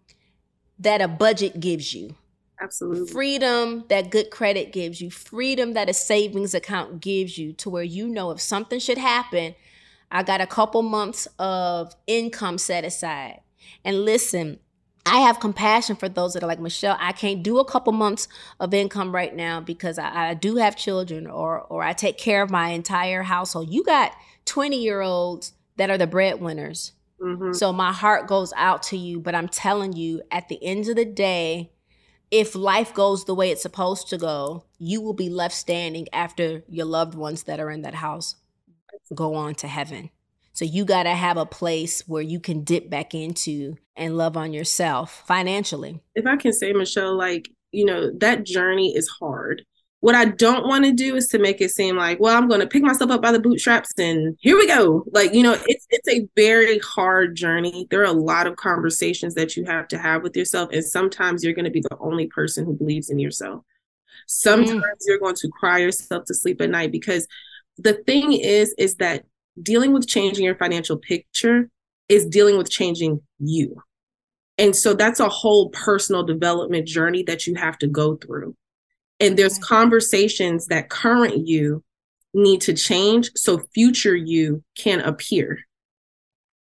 that 0.79 1.01
a 1.01 1.09
budget 1.09 1.61
gives 1.61 1.95
you. 1.95 2.15
Absolutely. 2.61 3.13
Freedom 3.13 3.85
that 3.89 4.11
good 4.11 4.31
credit 4.31 4.73
gives 4.73 5.01
you, 5.01 5.11
freedom 5.11 5.73
that 5.75 5.89
a 5.89 5.95
savings 5.95 6.55
account 6.55 7.01
gives 7.01 7.37
you 7.37 7.53
to 7.55 7.69
where 7.69 7.83
you 7.83 8.09
know 8.09 8.31
if 8.31 8.41
something 8.41 8.79
should 8.79 8.99
happen, 8.99 9.55
I 10.11 10.23
got 10.23 10.41
a 10.41 10.47
couple 10.47 10.83
months 10.83 11.27
of 11.39 11.95
income 12.07 12.59
set 12.59 12.85
aside. 12.85 13.41
And 13.85 14.05
listen, 14.05 14.61
I 15.07 15.19
have 15.19 15.41
compassion 15.41 15.97
for 15.97 16.09
those 16.09 16.33
that 16.33 16.43
are 16.43 16.47
like 16.47 16.61
Michelle. 16.61 16.97
I 16.99 17.13
can't 17.13 17.43
do 17.43 17.59
a 17.59 17.65
couple 17.65 17.93
months 17.93 18.29
of 18.59 18.73
income 18.73 19.15
right 19.15 19.35
now 19.35 19.61
because 19.61 19.99
I, 19.99 20.31
I 20.31 20.35
do 20.35 20.57
have 20.57 20.77
children 20.77 21.27
or 21.27 21.61
or 21.63 21.83
I 21.83 21.93
take 21.93 22.17
care 22.17 22.43
of 22.43 22.51
my 22.51 22.71
entire 22.71 23.23
household. 23.23 23.71
You 23.71 23.85
got 23.85 24.13
20 24.47 24.81
year 24.81 25.03
olds 25.03 25.53
that 25.77 25.91
are 25.91 25.99
the 25.99 26.07
breadwinners. 26.07 26.93
Mm-hmm. 27.21 27.53
So 27.53 27.73
my 27.73 27.93
heart 27.93 28.27
goes 28.27 28.53
out 28.57 28.83
to 28.85 28.97
you, 28.97 29.21
but 29.21 29.35
I'm 29.35 29.49
telling 29.49 29.95
you, 29.95 30.23
at 30.31 30.49
the 30.49 30.63
end 30.63 30.89
of 30.89 30.97
the 30.97 31.05
day, 31.05 31.71
if 32.31 32.55
life 32.55 32.95
goes 32.95 33.25
the 33.25 33.35
way 33.35 33.51
it's 33.51 33.63
supposed 33.63 34.09
to 34.09 34.19
go, 34.19 34.65
you 34.79 35.01
will 35.01 35.15
be 35.15 35.29
left 35.29 35.55
standing 35.55 36.09
after 36.13 36.63
your 36.69 36.87
loved 36.87 37.15
ones 37.15 37.45
that 37.45 37.61
are 37.61 37.71
in 37.71 37.83
that 37.83 37.95
house 37.95 38.37
go 39.15 39.35
on 39.35 39.55
to 39.57 39.69
heaven. 39.69 40.11
So 40.53 40.65
you 40.65 40.85
got 40.85 41.03
to 41.03 41.11
have 41.11 41.37
a 41.37 41.47
place 41.47 42.03
where 42.07 42.23
you 42.23 42.39
can 42.39 42.63
dip 42.63 42.89
back 42.89 43.15
into 43.15 43.77
and 43.97 44.17
love 44.17 44.37
on 44.37 44.53
yourself 44.53 45.25
financially. 45.27 46.01
If 46.15 46.27
I 46.27 46.37
can 46.37 46.53
say, 46.53 46.73
Michelle, 46.73 47.17
like, 47.17 47.49
you 47.73 47.85
know, 47.85 48.11
that 48.19 48.45
journey 48.45 48.95
is 48.95 49.09
hard. 49.09 49.65
What 50.05 50.15
I 50.15 50.27
don't 50.27 50.67
want 50.67 50.85
to 50.85 50.93
do 50.93 51.17
is 51.17 51.29
to 51.29 51.39
make 51.39 51.63
it 51.63 51.71
seem 51.71 51.97
like, 51.97 52.21
well, 52.21 52.37
I'm 52.37 52.47
going 52.47 52.61
to 52.61 52.67
pick 52.67 52.83
myself 52.83 53.11
up 53.11 53.23
by 53.23 53.33
the 53.33 53.41
bootstraps 53.41 53.91
and 53.97 54.37
here 54.39 54.55
we 54.55 54.67
go. 54.67 55.03
Like, 55.11 55.33
you 55.33 55.43
know, 55.43 55.57
it's 55.67 55.87
it's 55.89 56.09
a 56.11 56.29
very 56.37 56.79
hard 56.81 57.35
journey. 57.35 57.87
There 57.89 58.03
are 58.03 58.05
a 58.05 58.13
lot 58.13 58.47
of 58.47 58.57
conversations 58.57 59.33
that 59.37 59.57
you 59.57 59.65
have 59.65 59.89
to 59.89 59.97
have 59.97 60.23
with 60.23 60.37
yourself 60.37 60.69
and 60.75 60.85
sometimes 60.85 61.43
you're 61.43 61.55
going 61.55 61.65
to 61.65 61.71
be 61.71 61.81
the 61.81 61.97
only 62.01 62.27
person 62.27 62.67
who 62.67 62.75
believes 62.75 63.09
in 63.09 63.19
yourself. 63.19 63.65
Sometimes 64.27 64.83
mm. 64.83 65.07
you're 65.07 65.21
going 65.21 65.37
to 65.37 65.49
cry 65.59 65.79
yourself 65.79 66.27
to 66.27 66.35
sleep 66.35 66.61
at 66.61 66.69
night 66.69 66.93
because 66.93 67.27
the 67.79 67.95
thing 67.95 68.35
is 68.35 68.75
is 68.77 68.97
that 68.97 69.25
dealing 69.63 69.95
with 69.95 70.07
changing 70.07 70.45
your 70.45 70.57
financial 70.57 70.99
picture 70.99 71.71
is 72.11 72.27
dealing 72.27 72.59
with 72.59 72.69
changing 72.69 73.23
you. 73.39 73.83
And 74.59 74.77
so 74.77 74.93
that's 74.93 75.21
a 75.21 75.31
whole 75.31 75.71
personal 75.71 76.25
development 76.25 76.87
journey 76.87 77.23
that 77.23 77.47
you 77.47 77.55
have 77.55 77.79
to 77.79 77.87
go 77.87 78.17
through. 78.17 78.55
And 79.25 79.39
there's 79.39 79.57
conversations 79.57 80.67
that 80.67 80.91
current 80.91 81.47
you 81.47 81.83
need 82.35 82.61
to 82.61 82.75
change 82.75 83.31
so 83.35 83.63
future 83.73 84.15
you 84.15 84.63
can 84.77 85.01
appear. 85.01 85.61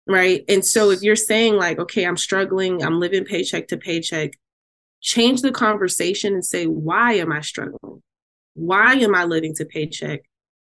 Right. 0.09 0.43
And 0.49 0.67
so 0.67 0.91
if 0.91 1.01
you're 1.01 1.15
saying, 1.15 1.55
like, 1.55 1.79
okay, 1.79 2.03
I'm 2.03 2.17
struggling, 2.17 2.83
I'm 2.83 2.99
living 2.99 3.25
paycheck 3.25 3.69
to 3.69 3.77
paycheck, 3.77 4.33
change 5.01 5.41
the 5.41 5.53
conversation 5.53 6.35
and 6.35 6.45
say, 6.45 6.67
why 6.67 7.13
am 7.13 7.31
I 7.31 7.43
struggling? 7.43 8.03
Why 8.55 8.95
am 8.95 9.15
I 9.15 9.25
living 9.25 9.55
to 9.55 9.65
paycheck? 9.65 10.23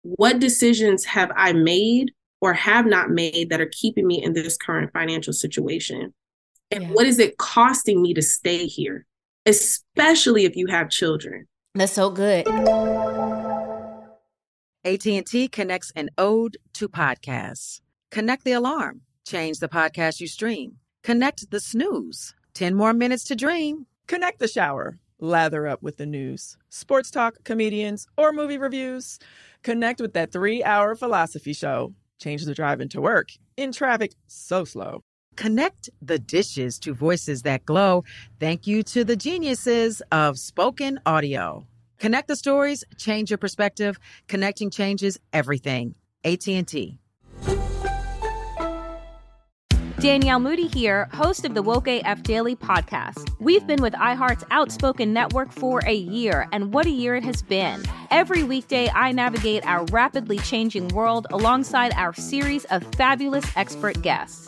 What 0.04 0.38
decisions 0.38 1.04
have 1.06 1.32
I 1.36 1.54
made 1.54 2.12
or 2.42 2.54
have 2.54 2.86
not 2.86 3.10
made 3.10 3.50
that 3.50 3.62
are 3.62 3.72
keeping 3.72 4.06
me 4.06 4.22
in 4.22 4.34
this 4.34 4.56
current 4.56 4.92
financial 4.94 5.34
situation? 5.34 6.14
And 6.70 6.84
yeah. 6.84 6.90
what 6.90 7.08
is 7.08 7.18
it 7.18 7.40
costing 7.40 8.04
me 8.04 8.14
to 8.14 8.22
stay 8.22 8.68
here? 8.68 9.08
Especially 9.48 10.46
if 10.46 10.56
you 10.56 10.68
have 10.68 10.92
children. 10.92 11.48
That's 11.74 11.94
so 11.94 12.10
good. 12.10 12.48
AT&T 14.84 15.48
connects 15.50 15.92
an 15.96 16.10
ode 16.18 16.58
to 16.74 16.90
podcasts. 16.90 17.82
Connect 18.10 18.44
the 18.44 18.52
alarm. 18.54 19.02
Change 19.26 19.60
the 19.60 19.70
podcast 19.70 20.20
you 20.20 20.28
stream. 20.28 20.78
Connect 21.04 21.50
the 21.52 21.60
snooze. 21.60 22.34
10 22.56 22.76
more 22.76 22.94
minutes 22.94 23.24
to 23.26 23.36
dream. 23.36 23.86
Connect 24.08 24.40
the 24.40 24.48
shower. 24.48 24.98
Lather 25.20 25.68
up 25.68 25.84
with 25.84 25.98
the 25.98 26.08
news, 26.08 26.58
sports 26.70 27.12
talk, 27.12 27.44
comedians, 27.44 28.08
or 28.18 28.34
movie 28.34 28.58
reviews. 28.58 29.20
Connect 29.62 30.02
with 30.02 30.14
that 30.14 30.32
three 30.32 30.64
hour 30.64 30.96
philosophy 30.96 31.54
show. 31.54 31.94
Change 32.20 32.44
the 32.44 32.56
drive 32.56 32.82
into 32.82 33.00
work 33.00 33.30
in 33.56 33.72
traffic 33.72 34.14
so 34.26 34.66
slow. 34.66 35.04
Connect 35.42 35.90
the 36.04 36.20
dishes 36.20 36.78
to 36.78 36.94
voices 36.94 37.42
that 37.42 37.66
glow. 37.66 38.04
Thank 38.40 38.68
you 38.68 38.84
to 38.84 39.04
the 39.04 39.16
geniuses 39.16 40.04
of 40.12 40.38
spoken 40.38 41.00
audio. 41.04 41.66
Connect 41.98 42.28
the 42.28 42.36
stories, 42.36 42.84
change 42.96 43.32
your 43.32 43.40
perspective. 43.40 43.98
Connecting 44.28 44.70
changes 44.70 45.18
everything. 45.34 45.96
AT&T. 46.24 47.00
Danielle 50.00 50.40
Moody 50.40 50.68
here, 50.68 51.10
host 51.12 51.44
of 51.44 51.56
the 51.56 51.64
Woke 51.64 51.88
AF 51.88 52.22
Daily 52.22 52.56
podcast. 52.56 53.32
We've 53.40 53.66
been 53.66 53.82
with 53.82 53.94
iHeart's 53.94 54.44
Outspoken 54.52 55.12
Network 55.12 55.52
for 55.52 55.82
a 55.88 55.96
year, 55.96 56.48
and 56.52 56.72
what 56.72 56.86
a 56.86 56.92
year 56.92 57.16
it 57.16 57.24
has 57.24 57.42
been. 57.42 57.84
Every 58.12 58.44
weekday, 58.44 58.90
I 58.90 59.12
navigate 59.12 59.66
our 59.66 59.86
rapidly 59.86 60.38
changing 60.38 60.90
world 60.90 61.26
alongside 61.32 61.94
our 61.94 62.14
series 62.14 62.66
of 62.66 62.84
fabulous 62.94 63.46
expert 63.56 64.04
guests. 64.04 64.48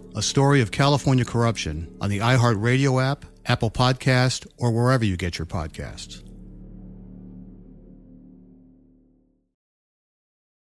a 0.15 0.21
story 0.21 0.61
of 0.61 0.71
California 0.71 1.25
corruption 1.25 1.87
on 2.01 2.09
the 2.09 2.19
iHeartRadio 2.19 3.03
app, 3.03 3.25
Apple 3.45 3.71
Podcast, 3.71 4.47
or 4.57 4.71
wherever 4.71 5.05
you 5.05 5.17
get 5.17 5.37
your 5.39 5.45
podcasts. 5.45 6.23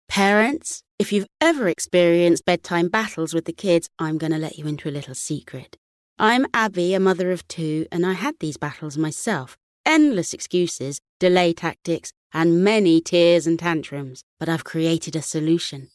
Parents, 0.08 0.84
if 0.98 1.14
you've 1.14 1.28
ever 1.40 1.68
experienced 1.68 2.46
bedtime 2.46 2.90
battles 2.90 3.34
with 3.34 3.46
the 3.46 3.54
kids, 3.54 3.90
I'm 4.00 4.18
going 4.18 4.32
to 4.32 4.38
let 4.38 4.58
you 4.58 4.68
into 4.68 4.90
a 4.90 4.92
little 4.92 5.16
secret. 5.16 5.78
I'm 6.18 6.46
Abby, 6.54 6.94
a 6.94 7.00
mother 7.00 7.32
of 7.32 7.48
two, 7.48 7.86
and 7.92 8.06
I 8.06 8.14
had 8.14 8.36
these 8.40 8.58
battles 8.58 8.98
myself. 8.98 9.56
Endless 9.86 10.34
excuses, 10.34 11.00
delay 11.20 11.54
tactics, 11.54 12.12
and 12.34 12.64
many 12.64 13.02
tears 13.02 13.48
and 13.48 13.58
tantrums. 13.58 14.24
But 14.40 14.50
I've 14.50 14.64
created 14.64 15.16
a 15.16 15.22
solution 15.22 15.90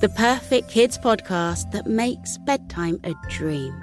the 0.00 0.08
perfect 0.10 0.68
kids 0.68 0.98
podcast 0.98 1.70
that 1.70 1.86
makes 1.86 2.36
bedtime 2.38 3.00
a 3.04 3.14
dream. 3.30 3.82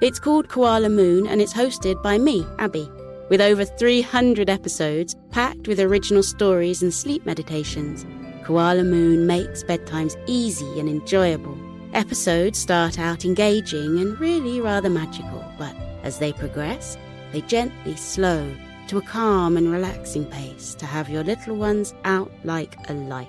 It's 0.00 0.18
called 0.18 0.48
Koala 0.48 0.88
Moon 0.88 1.28
and 1.28 1.40
it's 1.40 1.54
hosted 1.54 2.02
by 2.02 2.18
me, 2.18 2.44
Abby, 2.58 2.90
with 3.30 3.40
over 3.40 3.64
300 3.64 4.50
episodes 4.50 5.14
packed 5.30 5.68
with 5.68 5.78
original 5.78 6.24
stories 6.24 6.82
and 6.82 6.92
sleep 6.92 7.24
meditations. 7.24 8.04
Koala 8.42 8.82
Moon 8.82 9.24
makes 9.24 9.62
bedtimes 9.62 10.20
easy 10.26 10.80
and 10.80 10.88
enjoyable. 10.88 11.56
Episodes 11.94 12.58
start 12.58 12.98
out 12.98 13.24
engaging 13.24 14.00
and 14.00 14.18
really 14.18 14.60
rather 14.60 14.90
magical, 14.90 15.44
but 15.58 15.76
as 16.02 16.18
they 16.18 16.32
progress, 16.32 16.98
they 17.30 17.40
gently 17.42 17.94
slow 17.94 18.52
to 18.88 18.98
a 18.98 19.02
calm 19.02 19.56
and 19.56 19.70
relaxing 19.70 20.24
pace 20.24 20.74
to 20.74 20.86
have 20.86 21.08
your 21.08 21.22
little 21.22 21.54
ones 21.54 21.94
out 22.04 22.32
like 22.42 22.74
a 22.90 22.94
light. 22.94 23.28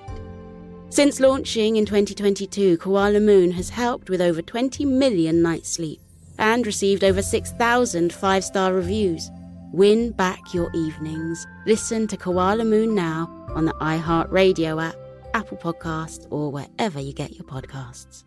Since 0.94 1.18
launching 1.18 1.74
in 1.74 1.86
2022, 1.86 2.78
Koala 2.78 3.18
Moon 3.18 3.50
has 3.50 3.68
helped 3.68 4.08
with 4.08 4.20
over 4.20 4.40
20 4.40 4.84
million 4.84 5.42
nights' 5.42 5.70
sleep 5.70 6.00
and 6.38 6.64
received 6.64 7.02
over 7.02 7.20
6,000 7.20 8.12
five 8.12 8.44
star 8.44 8.72
reviews. 8.72 9.28
Win 9.72 10.12
back 10.12 10.54
your 10.54 10.70
evenings. 10.72 11.44
Listen 11.66 12.06
to 12.06 12.16
Koala 12.16 12.64
Moon 12.64 12.94
now 12.94 13.28
on 13.56 13.64
the 13.64 13.72
iHeartRadio 13.80 14.80
app, 14.80 14.94
Apple 15.34 15.56
Podcasts, 15.56 16.28
or 16.30 16.52
wherever 16.52 17.00
you 17.00 17.12
get 17.12 17.34
your 17.34 17.42
podcasts. 17.42 18.22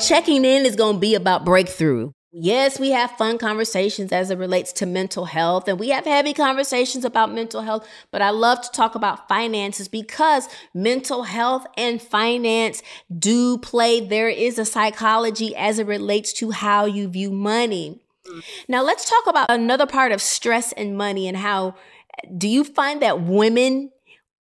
Checking 0.00 0.46
in 0.46 0.64
is 0.64 0.76
going 0.76 0.96
to 0.96 1.00
be 1.00 1.14
about 1.14 1.44
breakthrough. 1.44 2.10
Yes, 2.36 2.80
we 2.80 2.90
have 2.90 3.12
fun 3.12 3.38
conversations 3.38 4.10
as 4.10 4.28
it 4.28 4.38
relates 4.38 4.72
to 4.74 4.86
mental 4.86 5.26
health, 5.26 5.68
and 5.68 5.78
we 5.78 5.90
have 5.90 6.04
heavy 6.04 6.34
conversations 6.34 7.04
about 7.04 7.32
mental 7.32 7.60
health. 7.60 7.86
But 8.10 8.22
I 8.22 8.30
love 8.30 8.60
to 8.62 8.70
talk 8.72 8.96
about 8.96 9.28
finances 9.28 9.86
because 9.86 10.48
mental 10.74 11.22
health 11.22 11.64
and 11.76 12.02
finance 12.02 12.82
do 13.16 13.58
play. 13.58 14.00
There 14.00 14.28
is 14.28 14.58
a 14.58 14.64
psychology 14.64 15.54
as 15.54 15.78
it 15.78 15.86
relates 15.86 16.32
to 16.34 16.50
how 16.50 16.86
you 16.86 17.06
view 17.06 17.30
money. 17.30 18.02
Mm-hmm. 18.26 18.40
Now, 18.66 18.82
let's 18.82 19.08
talk 19.08 19.28
about 19.28 19.48
another 19.48 19.86
part 19.86 20.10
of 20.10 20.20
stress 20.20 20.72
and 20.72 20.98
money 20.98 21.28
and 21.28 21.36
how 21.36 21.76
do 22.36 22.48
you 22.48 22.64
find 22.64 23.00
that 23.00 23.22
women 23.22 23.92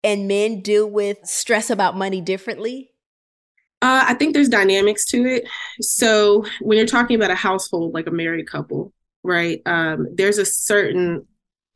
and 0.03 0.27
men 0.27 0.61
deal 0.61 0.87
with 0.87 1.17
stress 1.23 1.71
about 1.71 1.97
money 1.97 2.21
differently? 2.21 2.90
Uh, 3.81 4.05
I 4.07 4.13
think 4.13 4.33
there's 4.33 4.49
dynamics 4.49 5.05
to 5.05 5.25
it. 5.25 5.47
So 5.81 6.45
when 6.61 6.77
you're 6.77 6.87
talking 6.87 7.15
about 7.15 7.31
a 7.31 7.35
household, 7.35 7.93
like 7.93 8.07
a 8.07 8.11
married 8.11 8.47
couple, 8.47 8.93
right? 9.23 9.61
Um, 9.65 10.07
there's 10.13 10.37
a 10.37 10.45
certain 10.45 11.25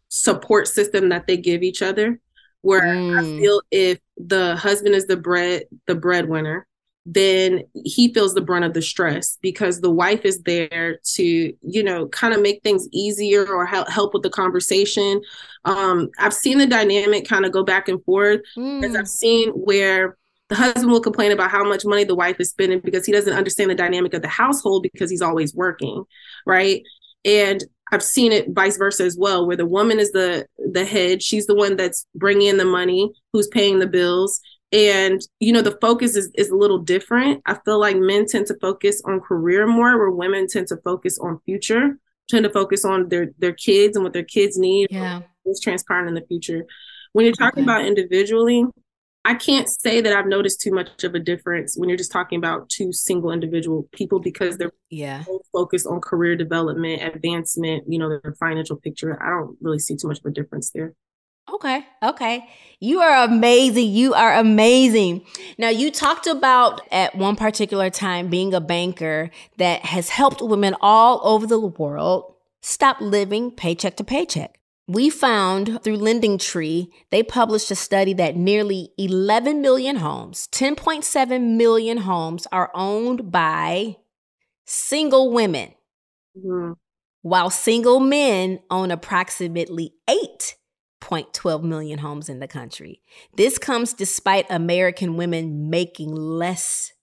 support 0.10 0.68
system 0.68 1.10
that 1.10 1.28
they 1.28 1.38
give 1.38 1.64
each 1.64 1.82
other. 1.82 2.20
Where 2.62 2.82
mm. 2.82 3.18
I 3.18 3.22
feel 3.40 3.62
if 3.70 4.00
the 4.18 4.56
husband 4.56 4.96
is 4.96 5.06
the 5.06 5.18
bread, 5.18 5.64
the 5.86 5.96
breadwinner, 5.96 6.68
then 7.06 7.64
he 7.84 8.12
feels 8.14 8.34
the 8.34 8.42
brunt 8.42 8.66
of 8.66 8.74
the 8.74 8.82
stress 8.82 9.38
because 9.42 9.80
the 9.80 9.92
wife 9.92 10.26
is 10.26 10.42
there 10.42 11.00
to 11.04 11.54
you 11.62 11.84
know 11.84 12.08
kind 12.08 12.34
of 12.34 12.42
make 12.42 12.64
things 12.64 12.88
easier 12.92 13.46
or 13.46 13.66
help 13.66 13.88
help 13.90 14.14
with 14.14 14.24
the 14.24 14.30
conversation 14.30 15.22
um 15.66 16.10
i've 16.18 16.34
seen 16.34 16.58
the 16.58 16.66
dynamic 16.66 17.28
kind 17.28 17.46
of 17.46 17.52
go 17.52 17.64
back 17.64 17.88
and 17.88 18.04
forth 18.06 18.42
because 18.56 18.92
mm. 18.94 19.00
i've 19.00 19.08
seen 19.08 19.50
where 19.52 20.18
the 20.50 20.56
husband 20.56 20.92
will 20.92 21.02
complain 21.02 21.32
about 21.32 21.52
how 21.52 21.64
much 21.64 21.86
money 21.86 22.04
the 22.04 22.16
wife 22.16 22.40
is 22.40 22.50
spending 22.50 22.80
because 22.80 23.06
he 23.06 23.12
doesn't 23.12 23.34
understand 23.34 23.70
the 23.70 23.76
dynamic 23.76 24.14
of 24.14 24.22
the 24.22 24.28
household 24.28 24.84
because 24.84 25.10
he's 25.10 25.22
always 25.22 25.54
working 25.56 26.04
right? 26.46 26.84
And 27.24 27.64
i've 27.92 28.04
seen 28.04 28.32
it 28.32 28.50
vice 28.50 28.78
versa 28.78 29.04
as 29.04 29.16
well 29.16 29.46
where 29.46 29.56
the 29.56 29.66
woman 29.66 30.00
is 30.00 30.12
the 30.12 30.44
the 30.72 30.84
head 30.84 31.22
she's 31.22 31.46
the 31.46 31.54
one 31.54 31.76
that's 31.76 32.08
bringing 32.16 32.48
in 32.48 32.58
the 32.58 32.66
money 32.66 33.14
who's 33.32 33.48
paying 33.48 33.80
the 33.80 33.88
bills. 33.88 34.42
And 34.72 35.22
you 35.40 35.54
know 35.54 35.62
the 35.62 35.78
focus 35.80 36.16
is, 36.16 36.32
is 36.36 36.50
a 36.50 36.56
little 36.56 36.80
different. 36.80 37.42
I 37.46 37.58
feel 37.64 37.80
like 37.80 37.96
men 37.98 38.26
tend 38.26 38.48
to 38.48 38.58
focus 38.60 39.02
on 39.06 39.22
career 39.22 39.68
more 39.68 39.98
where 39.98 40.10
women 40.10 40.48
tend 40.48 40.68
to 40.68 40.78
focus 40.78 41.18
on 41.20 41.40
future 41.46 41.98
tend 42.28 42.44
to 42.44 42.50
focus 42.50 42.86
on 42.86 43.10
their 43.10 43.28
their 43.38 43.54
kids 43.54 43.96
and 43.96 44.04
what 44.04 44.14
their 44.14 44.24
kids 44.24 44.58
need. 44.58 44.88
Yeah. 44.90 45.22
It's 45.46 45.60
transparent 45.60 46.10
in 46.10 46.16
the 46.16 46.26
future. 46.28 46.66
When 47.14 47.26
you're 47.26 47.34
talking 47.34 47.64
okay. 47.64 47.72
about 47.72 47.86
individually 47.86 48.66
I 49.26 49.34
can't 49.34 49.68
say 49.68 50.02
that 50.02 50.16
I've 50.16 50.28
noticed 50.28 50.62
too 50.62 50.72
much 50.72 51.04
of 51.04 51.16
a 51.16 51.20
difference 51.20 51.76
when 51.76 51.90
you're 51.90 51.98
just 51.98 52.12
talking 52.12 52.38
about 52.38 52.70
two 52.70 52.94
single 52.94 53.32
individual 53.32 53.90
people 53.92 54.20
because 54.20 54.58
they're 54.58 54.72
yeah 54.92 55.24
focused 55.52 55.88
on 55.88 56.00
career 56.00 56.36
development, 56.36 57.02
advancement, 57.02 57.84
you 57.88 57.98
know, 57.98 58.08
their 58.08 58.36
financial 58.40 58.78
picture. 58.78 59.22
I 59.22 59.30
don't 59.30 59.58
really 59.62 59.80
see 59.80 59.96
too 59.96 60.08
much 60.08 60.20
of 60.20 60.26
a 60.26 60.32
difference 60.32 60.70
there. 60.70 60.94
Okay. 61.52 61.86
Okay. 62.04 62.48
You 62.80 63.02
are 63.02 63.24
amazing. 63.24 63.90
You 63.90 64.14
are 64.14 64.36
amazing. 64.36 65.26
Now, 65.58 65.70
you 65.70 65.92
talked 65.92 66.28
about 66.28 66.82
at 66.92 67.16
one 67.16 67.36
particular 67.36 67.90
time 67.90 68.30
being 68.30 68.54
a 68.54 68.62
banker 68.62 69.30
that 69.58 69.86
has 69.86 70.10
helped 70.10 70.42
women 70.42 70.76
all 70.82 71.22
over 71.24 71.46
the 71.46 71.60
world 71.60 72.34
stop 72.62 73.00
living 73.00 73.52
paycheck 73.52 73.96
to 73.98 74.04
paycheck. 74.04 74.60
We 74.88 75.10
found 75.10 75.82
through 75.84 75.98
LendingTree, 75.98 76.90
they 77.10 77.24
published 77.24 77.72
a 77.72 77.76
study 77.76 78.14
that 78.14 78.36
nearly 78.36 78.92
11 79.00 79.60
million 79.60 79.96
homes, 79.96 80.48
10.7 80.52 81.56
million 81.58 81.98
homes, 82.00 82.46
are 82.52 82.70
owned 82.76 83.32
by 83.32 83.98
single 84.66 85.32
women, 85.32 85.74
mm-hmm. 86.38 86.74
while 87.24 87.50
single 87.50 88.00
men 88.00 88.60
own 88.70 88.92
approximately 88.92 89.96
8.12 90.08 91.64
million 91.64 91.98
homes 91.98 92.30
in 92.30 92.40
the 92.40 92.48
country. 92.48 93.02
This 93.36 93.58
comes 93.58 93.92
despite 93.92 94.46
American 94.52 95.18
women 95.18 95.72
making 95.72 96.14
less 96.14 96.94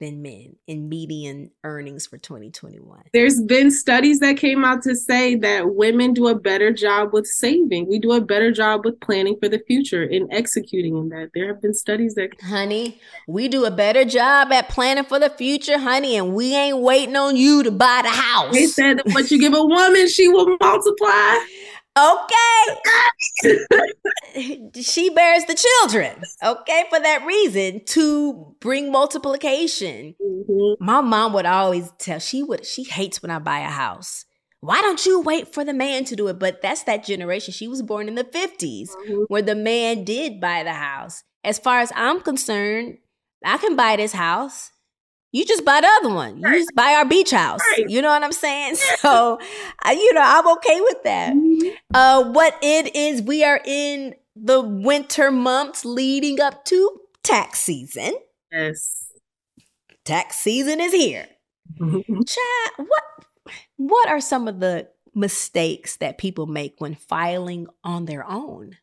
than 0.00 0.22
men 0.22 0.56
in 0.66 0.88
median 0.88 1.50
earnings 1.64 2.06
for 2.06 2.18
2021. 2.18 3.02
There's 3.12 3.40
been 3.42 3.70
studies 3.70 4.20
that 4.20 4.36
came 4.36 4.64
out 4.64 4.82
to 4.82 4.94
say 4.94 5.34
that 5.36 5.74
women 5.74 6.14
do 6.14 6.28
a 6.28 6.34
better 6.34 6.72
job 6.72 7.12
with 7.12 7.26
saving. 7.26 7.88
We 7.88 7.98
do 7.98 8.12
a 8.12 8.20
better 8.20 8.52
job 8.52 8.84
with 8.84 9.00
planning 9.00 9.36
for 9.40 9.48
the 9.48 9.58
future 9.66 10.02
and 10.02 10.32
executing 10.32 10.96
in 10.96 11.08
that. 11.10 11.30
There 11.34 11.48
have 11.48 11.60
been 11.60 11.74
studies 11.74 12.14
that 12.14 12.30
Honey, 12.40 13.00
we 13.26 13.48
do 13.48 13.64
a 13.64 13.70
better 13.70 14.04
job 14.04 14.52
at 14.52 14.68
planning 14.68 15.04
for 15.04 15.18
the 15.18 15.30
future, 15.30 15.78
honey, 15.78 16.16
and 16.16 16.34
we 16.34 16.54
ain't 16.54 16.78
waiting 16.78 17.16
on 17.16 17.36
you 17.36 17.62
to 17.62 17.70
buy 17.70 18.00
the 18.02 18.10
house. 18.10 18.52
They 18.52 18.66
said 18.66 18.98
that 18.98 19.06
what 19.14 19.30
you 19.30 19.38
give 19.38 19.54
a 19.54 19.64
woman, 19.64 20.08
she 20.08 20.28
will 20.28 20.56
multiply. 20.60 21.38
Okay. 21.98 23.58
she 24.80 25.10
bears 25.10 25.44
the 25.46 25.54
children. 25.54 26.22
Okay. 26.42 26.84
For 26.90 27.00
that 27.00 27.26
reason, 27.26 27.84
to 27.86 28.54
bring 28.60 28.92
multiplication. 28.92 30.14
Mm-hmm. 30.22 30.84
My 30.84 31.00
mom 31.00 31.32
would 31.32 31.46
always 31.46 31.90
tell, 31.98 32.18
she 32.18 32.42
would, 32.42 32.64
she 32.64 32.84
hates 32.84 33.20
when 33.20 33.30
I 33.30 33.38
buy 33.38 33.60
a 33.60 33.68
house. 33.68 34.24
Why 34.60 34.80
don't 34.80 35.04
you 35.06 35.20
wait 35.20 35.52
for 35.54 35.64
the 35.64 35.74
man 35.74 36.04
to 36.06 36.16
do 36.16 36.28
it? 36.28 36.38
But 36.38 36.62
that's 36.62 36.82
that 36.84 37.04
generation. 37.04 37.52
She 37.52 37.68
was 37.68 37.82
born 37.82 38.08
in 38.08 38.14
the 38.14 38.24
50s 38.24 38.90
mm-hmm. 38.90 39.22
where 39.28 39.42
the 39.42 39.54
man 39.54 40.04
did 40.04 40.40
buy 40.40 40.62
the 40.64 40.72
house. 40.72 41.22
As 41.44 41.58
far 41.58 41.80
as 41.80 41.92
I'm 41.94 42.20
concerned, 42.20 42.98
I 43.44 43.58
can 43.58 43.76
buy 43.76 43.96
this 43.96 44.12
house 44.12 44.72
you 45.38 45.46
just 45.46 45.64
buy 45.64 45.80
the 45.80 45.86
other 45.86 46.12
one. 46.12 46.38
You 46.38 46.52
just 46.52 46.74
buy 46.74 46.94
our 46.94 47.04
beach 47.04 47.30
house. 47.30 47.60
Right. 47.76 47.88
You 47.88 48.02
know 48.02 48.08
what 48.08 48.24
I'm 48.24 48.32
saying? 48.32 48.76
So, 48.98 49.38
I, 49.80 49.92
you 49.92 50.12
know, 50.12 50.22
I'm 50.24 50.48
okay 50.56 50.80
with 50.80 51.02
that. 51.04 51.32
Mm-hmm. 51.32 51.68
Uh, 51.94 52.30
what 52.30 52.58
it 52.62 52.96
is, 52.96 53.22
we 53.22 53.44
are 53.44 53.60
in 53.64 54.16
the 54.34 54.60
winter 54.60 55.30
months 55.30 55.84
leading 55.84 56.40
up 56.40 56.64
to 56.66 57.00
tax 57.22 57.60
season. 57.60 58.14
Yes. 58.50 59.06
Tax 60.04 60.36
season 60.36 60.80
is 60.80 60.92
here. 60.92 61.28
Chad, 61.78 62.72
what 62.76 63.02
what 63.76 64.08
are 64.08 64.20
some 64.20 64.48
of 64.48 64.58
the 64.58 64.88
mistakes 65.14 65.96
that 65.98 66.18
people 66.18 66.46
make 66.46 66.74
when 66.78 66.96
filing 66.96 67.68
on 67.84 68.06
their 68.06 68.28
own? 68.28 68.76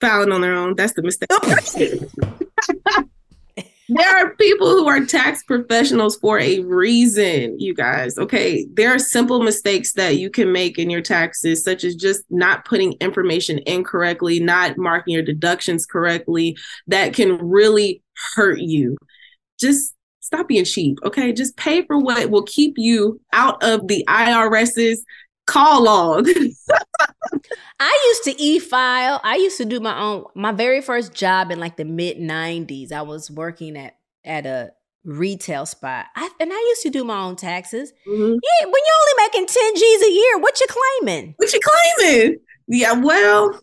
Filing 0.00 0.32
on 0.32 0.40
their 0.40 0.54
own, 0.54 0.74
that's 0.74 0.94
the 0.94 1.02
mistake. 1.02 1.28
there 3.90 4.16
are 4.18 4.34
people 4.36 4.68
who 4.68 4.86
are 4.88 5.04
tax 5.04 5.42
professionals 5.42 6.16
for 6.16 6.38
a 6.38 6.60
reason, 6.60 7.58
you 7.58 7.74
guys. 7.74 8.16
Okay. 8.16 8.66
There 8.72 8.94
are 8.94 8.98
simple 8.98 9.42
mistakes 9.42 9.94
that 9.94 10.16
you 10.16 10.30
can 10.30 10.52
make 10.52 10.78
in 10.78 10.90
your 10.90 11.00
taxes, 11.00 11.64
such 11.64 11.82
as 11.82 11.96
just 11.96 12.22
not 12.30 12.64
putting 12.64 12.92
information 13.00 13.60
incorrectly, 13.66 14.38
not 14.38 14.78
marking 14.78 15.14
your 15.14 15.24
deductions 15.24 15.86
correctly, 15.86 16.56
that 16.86 17.14
can 17.14 17.36
really 17.38 18.02
hurt 18.34 18.60
you. 18.60 18.96
Just 19.58 19.94
stop 20.20 20.46
being 20.46 20.64
cheap. 20.64 20.98
Okay. 21.04 21.32
Just 21.32 21.56
pay 21.56 21.84
for 21.84 21.98
what 21.98 22.30
will 22.30 22.44
keep 22.44 22.74
you 22.76 23.20
out 23.32 23.62
of 23.64 23.88
the 23.88 24.04
IRS's 24.08 25.04
call 25.50 25.84
log. 25.84 26.26
I 27.80 28.10
used 28.10 28.24
to 28.24 28.42
e-file. 28.42 29.20
I 29.24 29.36
used 29.36 29.56
to 29.58 29.64
do 29.64 29.80
my 29.80 29.98
own 30.00 30.24
my 30.34 30.52
very 30.52 30.80
first 30.80 31.14
job 31.14 31.50
in 31.50 31.58
like 31.58 31.76
the 31.76 31.84
mid 31.84 32.18
90s. 32.18 32.92
I 32.92 33.02
was 33.02 33.30
working 33.30 33.76
at 33.76 33.96
at 34.24 34.46
a 34.46 34.72
retail 35.04 35.66
spot. 35.66 36.06
I, 36.14 36.30
and 36.38 36.52
I 36.52 36.56
used 36.56 36.82
to 36.82 36.90
do 36.90 37.04
my 37.04 37.20
own 37.22 37.36
taxes. 37.36 37.92
Mm-hmm. 38.06 38.32
Yeah, 38.32 38.66
when 38.66 38.82
you're 38.86 39.00
only 39.00 39.28
making 39.28 39.46
10 39.46 39.74
G's 39.76 40.02
a 40.02 40.10
year, 40.10 40.38
what 40.38 40.60
you 40.60 40.66
claiming? 40.68 41.34
What 41.36 41.52
you 41.52 41.60
claiming? 41.62 42.38
Yeah, 42.68 42.92
well. 42.92 43.58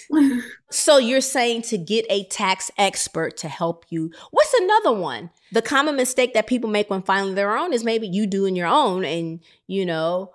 so 0.70 0.98
you're 0.98 1.20
saying 1.20 1.62
to 1.62 1.78
get 1.78 2.06
a 2.08 2.24
tax 2.24 2.70
expert 2.78 3.36
to 3.38 3.48
help 3.48 3.84
you. 3.90 4.10
What's 4.30 4.54
another 4.54 4.92
one? 4.92 5.30
The 5.50 5.62
common 5.62 5.96
mistake 5.96 6.32
that 6.34 6.46
people 6.46 6.70
make 6.70 6.88
when 6.88 7.02
filing 7.02 7.34
their 7.34 7.56
own 7.56 7.72
is 7.72 7.84
maybe 7.84 8.06
you 8.06 8.26
doing 8.26 8.56
your 8.56 8.68
own 8.68 9.04
and, 9.04 9.40
you 9.66 9.84
know, 9.84 10.30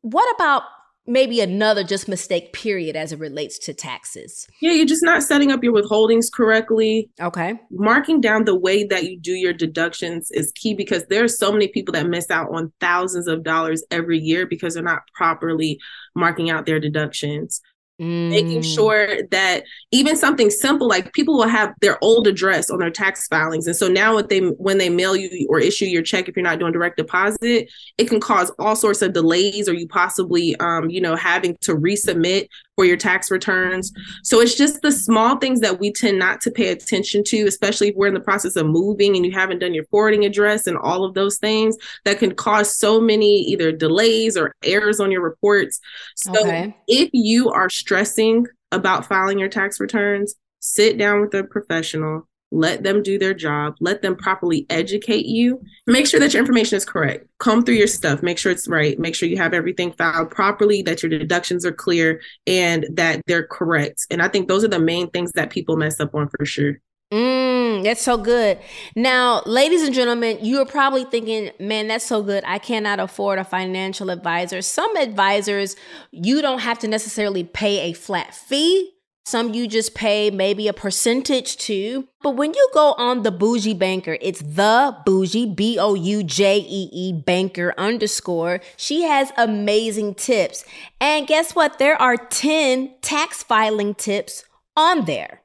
what 0.00 0.34
about 0.34 0.62
maybe 1.06 1.40
another 1.40 1.82
just 1.82 2.08
mistake 2.08 2.52
period 2.52 2.94
as 2.94 3.12
it 3.12 3.18
relates 3.18 3.58
to 3.58 3.74
taxes? 3.74 4.46
Yeah 4.60 4.72
you're 4.72 4.86
just 4.86 5.04
not 5.04 5.22
setting 5.22 5.50
up 5.50 5.64
your 5.64 5.72
withholdings 5.72 6.26
correctly. 6.32 7.10
Okay. 7.20 7.54
Marking 7.70 8.20
down 8.20 8.44
the 8.44 8.58
way 8.58 8.84
that 8.84 9.04
you 9.04 9.18
do 9.18 9.32
your 9.32 9.52
deductions 9.52 10.30
is 10.30 10.52
key 10.54 10.74
because 10.74 11.06
there 11.06 11.24
are 11.24 11.28
so 11.28 11.52
many 11.52 11.68
people 11.68 11.92
that 11.92 12.06
miss 12.06 12.30
out 12.30 12.48
on 12.52 12.72
thousands 12.80 13.26
of 13.26 13.42
dollars 13.42 13.82
every 13.90 14.18
year 14.18 14.46
because 14.46 14.74
they're 14.74 14.82
not 14.82 15.02
properly 15.14 15.78
marking 16.14 16.50
out 16.50 16.66
their 16.66 16.80
deductions 16.80 17.60
Mm. 18.00 18.30
Making 18.30 18.62
sure 18.62 19.24
that 19.30 19.64
even 19.90 20.16
something 20.16 20.48
simple 20.48 20.88
like 20.88 21.12
people 21.12 21.36
will 21.36 21.48
have 21.48 21.74
their 21.82 22.02
old 22.02 22.26
address 22.26 22.70
on 22.70 22.78
their 22.78 22.90
tax 22.90 23.28
filings, 23.28 23.66
and 23.66 23.76
so 23.76 23.88
now 23.88 24.14
what 24.14 24.30
they 24.30 24.40
when 24.40 24.78
they 24.78 24.88
mail 24.88 25.14
you 25.14 25.46
or 25.50 25.60
issue 25.60 25.84
your 25.84 26.00
check, 26.00 26.26
if 26.26 26.34
you're 26.34 26.42
not 26.42 26.58
doing 26.58 26.72
direct 26.72 26.96
deposit, 26.96 27.70
it 27.98 28.08
can 28.08 28.18
cause 28.18 28.50
all 28.58 28.74
sorts 28.74 29.02
of 29.02 29.12
delays, 29.12 29.68
or 29.68 29.74
you 29.74 29.86
possibly, 29.86 30.56
um, 30.56 30.88
you 30.88 31.00
know, 31.02 31.14
having 31.14 31.58
to 31.60 31.74
resubmit 31.74 32.48
for 32.80 32.86
your 32.86 32.96
tax 32.96 33.30
returns. 33.30 33.92
So 34.22 34.40
it's 34.40 34.54
just 34.54 34.80
the 34.80 34.90
small 34.90 35.36
things 35.36 35.60
that 35.60 35.78
we 35.78 35.92
tend 35.92 36.18
not 36.18 36.40
to 36.40 36.50
pay 36.50 36.68
attention 36.68 37.22
to, 37.24 37.42
especially 37.42 37.88
if 37.88 37.94
we're 37.94 38.06
in 38.06 38.14
the 38.14 38.20
process 38.20 38.56
of 38.56 38.68
moving 38.68 39.16
and 39.16 39.26
you 39.26 39.32
haven't 39.32 39.58
done 39.58 39.74
your 39.74 39.84
forwarding 39.90 40.24
address 40.24 40.66
and 40.66 40.78
all 40.78 41.04
of 41.04 41.12
those 41.12 41.36
things 41.36 41.76
that 42.06 42.18
can 42.18 42.34
cause 42.34 42.74
so 42.78 42.98
many 42.98 43.40
either 43.40 43.70
delays 43.70 44.34
or 44.34 44.54
errors 44.64 44.98
on 44.98 45.10
your 45.10 45.20
reports. 45.20 45.78
So 46.16 46.32
Okay. 46.40 46.74
if 46.88 47.10
you 47.12 47.50
are 47.50 47.68
stressing 47.68 48.46
about 48.72 49.04
filing 49.04 49.38
your 49.38 49.50
tax 49.50 49.78
returns, 49.78 50.36
sit 50.60 50.96
down 50.96 51.20
with 51.20 51.34
a 51.34 51.44
professional. 51.44 52.26
Let 52.50 52.82
them 52.82 53.02
do 53.02 53.18
their 53.18 53.34
job. 53.34 53.76
Let 53.80 54.02
them 54.02 54.16
properly 54.16 54.66
educate 54.70 55.26
you. 55.26 55.62
Make 55.86 56.06
sure 56.06 56.20
that 56.20 56.34
your 56.34 56.40
information 56.40 56.76
is 56.76 56.84
correct. 56.84 57.26
Comb 57.38 57.64
through 57.64 57.76
your 57.76 57.86
stuff. 57.86 58.22
Make 58.22 58.38
sure 58.38 58.50
it's 58.50 58.68
right. 58.68 58.98
Make 58.98 59.14
sure 59.14 59.28
you 59.28 59.36
have 59.36 59.54
everything 59.54 59.92
filed 59.92 60.30
properly, 60.30 60.82
that 60.82 61.02
your 61.02 61.10
deductions 61.10 61.64
are 61.64 61.72
clear, 61.72 62.20
and 62.46 62.86
that 62.94 63.22
they're 63.26 63.46
correct. 63.46 64.06
And 64.10 64.20
I 64.20 64.28
think 64.28 64.48
those 64.48 64.64
are 64.64 64.68
the 64.68 64.80
main 64.80 65.10
things 65.10 65.32
that 65.32 65.50
people 65.50 65.76
mess 65.76 66.00
up 66.00 66.14
on 66.14 66.28
for 66.28 66.44
sure. 66.44 66.80
Mm, 67.12 67.82
that's 67.82 68.02
so 68.02 68.16
good. 68.16 68.58
Now, 68.94 69.42
ladies 69.44 69.82
and 69.82 69.92
gentlemen, 69.92 70.38
you 70.42 70.60
are 70.60 70.66
probably 70.66 71.04
thinking, 71.04 71.50
man, 71.58 71.88
that's 71.88 72.06
so 72.06 72.22
good. 72.22 72.44
I 72.46 72.58
cannot 72.58 73.00
afford 73.00 73.40
a 73.40 73.44
financial 73.44 74.10
advisor. 74.10 74.62
Some 74.62 74.96
advisors, 74.96 75.74
you 76.12 76.40
don't 76.40 76.60
have 76.60 76.78
to 76.80 76.88
necessarily 76.88 77.42
pay 77.42 77.90
a 77.90 77.94
flat 77.94 78.32
fee. 78.32 78.92
Some 79.30 79.54
you 79.54 79.68
just 79.68 79.94
pay 79.94 80.28
maybe 80.32 80.66
a 80.66 80.72
percentage 80.72 81.56
to. 81.58 82.08
But 82.20 82.32
when 82.32 82.52
you 82.52 82.68
go 82.74 82.94
on 82.98 83.22
the 83.22 83.30
bougie 83.30 83.74
banker, 83.74 84.18
it's 84.20 84.40
the 84.40 84.96
bougie, 85.06 85.46
B 85.46 85.78
O 85.78 85.94
U 85.94 86.24
J 86.24 86.58
E 86.58 86.90
E 86.92 87.12
banker 87.12 87.72
underscore. 87.78 88.60
She 88.76 89.02
has 89.02 89.30
amazing 89.36 90.16
tips. 90.16 90.64
And 91.00 91.28
guess 91.28 91.54
what? 91.54 91.78
There 91.78 91.94
are 92.02 92.16
10 92.16 92.96
tax 93.02 93.44
filing 93.44 93.94
tips 93.94 94.42
on 94.76 95.04
there. 95.04 95.42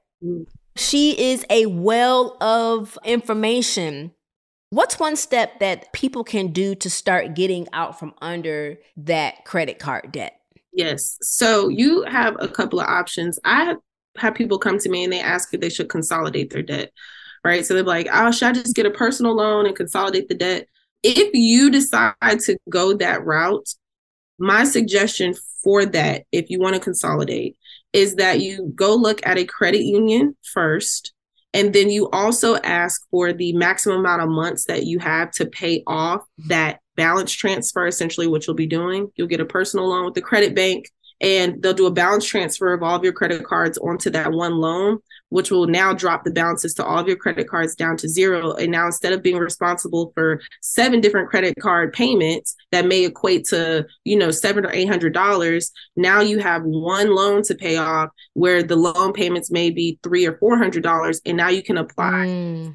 She 0.76 1.32
is 1.32 1.46
a 1.52 1.68
well 1.68 2.38
of 2.42 2.98
information. 3.06 4.14
What's 4.72 5.00
one 5.00 5.16
step 5.16 5.60
that 5.60 5.94
people 5.94 6.24
can 6.24 6.48
do 6.48 6.74
to 6.74 6.90
start 6.90 7.36
getting 7.36 7.68
out 7.72 8.00
from 8.00 8.16
under 8.20 8.80
that 8.98 9.46
credit 9.46 9.78
card 9.78 10.12
debt? 10.12 10.42
Yes. 10.76 11.18
So 11.22 11.70
you 11.70 12.04
have 12.04 12.36
a 12.40 12.50
couple 12.50 12.82
of 12.82 12.88
options. 12.88 13.40
I 13.46 13.76
have 14.18 14.36
people 14.36 14.60
come 14.60 14.78
to 14.80 14.90
me 14.90 15.06
and 15.06 15.14
they 15.14 15.22
ask 15.22 15.54
if 15.54 15.62
they 15.62 15.70
should 15.70 15.88
consolidate 15.90 16.52
their 16.52 16.62
debt, 16.62 16.92
right? 17.46 17.66
So 17.66 17.74
they're 17.74 17.84
like, 17.84 18.08
oh, 18.12 18.32
should 18.32 18.50
I 18.50 18.52
just 18.52 18.76
get 18.76 18.86
a 18.86 18.92
personal 18.92 19.36
loan 19.36 19.66
and 19.66 19.76
consolidate 19.76 20.28
the 20.28 20.36
debt? 20.36 20.68
If 21.02 21.34
you 21.34 21.72
decide 21.72 22.16
to 22.22 22.58
go 22.70 22.94
that 22.96 23.24
route, 23.24 23.70
my 24.38 24.66
suggestion 24.66 25.34
for 25.64 25.86
that, 25.86 26.24
if 26.34 26.50
you 26.50 26.60
want 26.60 26.76
to 26.76 26.82
consolidate, 26.82 27.56
is 27.94 28.16
that 28.16 28.42
you 28.42 28.74
go 28.76 28.96
look 28.96 29.26
at 29.26 29.38
a 29.38 29.46
credit 29.46 29.84
union 29.84 30.36
first. 30.44 31.14
And 31.54 31.72
then 31.72 31.90
you 31.90 32.10
also 32.10 32.58
ask 32.58 33.02
for 33.10 33.32
the 33.32 33.54
maximum 33.54 34.00
amount 34.00 34.24
of 34.24 34.30
months 34.30 34.66
that 34.66 34.86
you 34.86 35.00
have 35.00 35.32
to 35.32 35.46
pay 35.46 35.84
off 35.88 36.26
that 36.50 36.82
balance 36.96 37.32
transfer, 37.32 37.88
essentially, 37.88 38.28
what 38.28 38.46
you'll 38.46 38.56
be 38.56 38.68
doing. 38.68 39.12
You'll 39.16 39.28
get 39.28 39.40
a 39.40 39.46
personal 39.46 39.90
loan 39.90 40.06
with 40.06 40.14
the 40.14 40.22
credit 40.22 40.56
bank, 40.56 40.92
and 41.22 41.62
they'll 41.62 41.74
do 41.74 41.88
a 41.88 41.92
balance 41.92 42.26
transfer 42.26 42.74
of 42.74 42.84
all 42.84 42.96
of 42.96 43.04
your 43.04 43.14
credit 43.14 43.44
cards 43.44 43.78
onto 43.78 44.10
that 44.12 44.32
one 44.32 44.56
loan, 44.56 45.00
which 45.30 45.52
will 45.52 45.68
now 45.68 45.94
drop 45.94 46.24
the 46.24 46.32
balances 46.32 46.74
to 46.76 46.86
all 46.86 47.00
of 47.00 47.08
your 47.08 47.18
credit 47.18 47.48
cards 47.48 47.76
down 47.76 47.98
to 47.98 48.08
zero. 48.08 48.54
And 48.54 48.72
now, 48.72 48.86
instead 48.86 49.14
of 49.14 49.24
being 49.24 49.38
responsible 49.38 50.12
for 50.14 50.42
seven 50.62 51.02
different 51.02 51.30
credit 51.30 51.56
card 51.60 51.94
payments 51.94 52.56
that 52.72 52.86
may 52.86 53.06
equate 53.06 53.46
to, 53.46 53.86
you 54.04 54.18
know, 54.18 54.32
seven 54.32 54.66
or 54.66 54.72
eight 54.72 54.88
hundred 54.88 55.14
dollars, 55.14 55.72
now 55.96 56.22
you 56.22 56.40
have 56.40 56.64
one 56.64 57.14
loan 57.14 57.44
to 57.44 57.56
pay 57.56 57.78
off 57.78 58.10
where 58.34 58.62
the 58.62 58.76
loan 58.76 59.14
payments 59.14 59.50
may 59.50 59.70
be 59.70 60.00
three 60.04 60.26
or 60.26 60.38
four 60.38 60.58
hundred 60.58 60.84
dollars, 60.84 61.22
and 61.26 61.38
now 61.38 61.50
you 61.50 61.64
can 61.64 61.78
apply, 61.78 62.26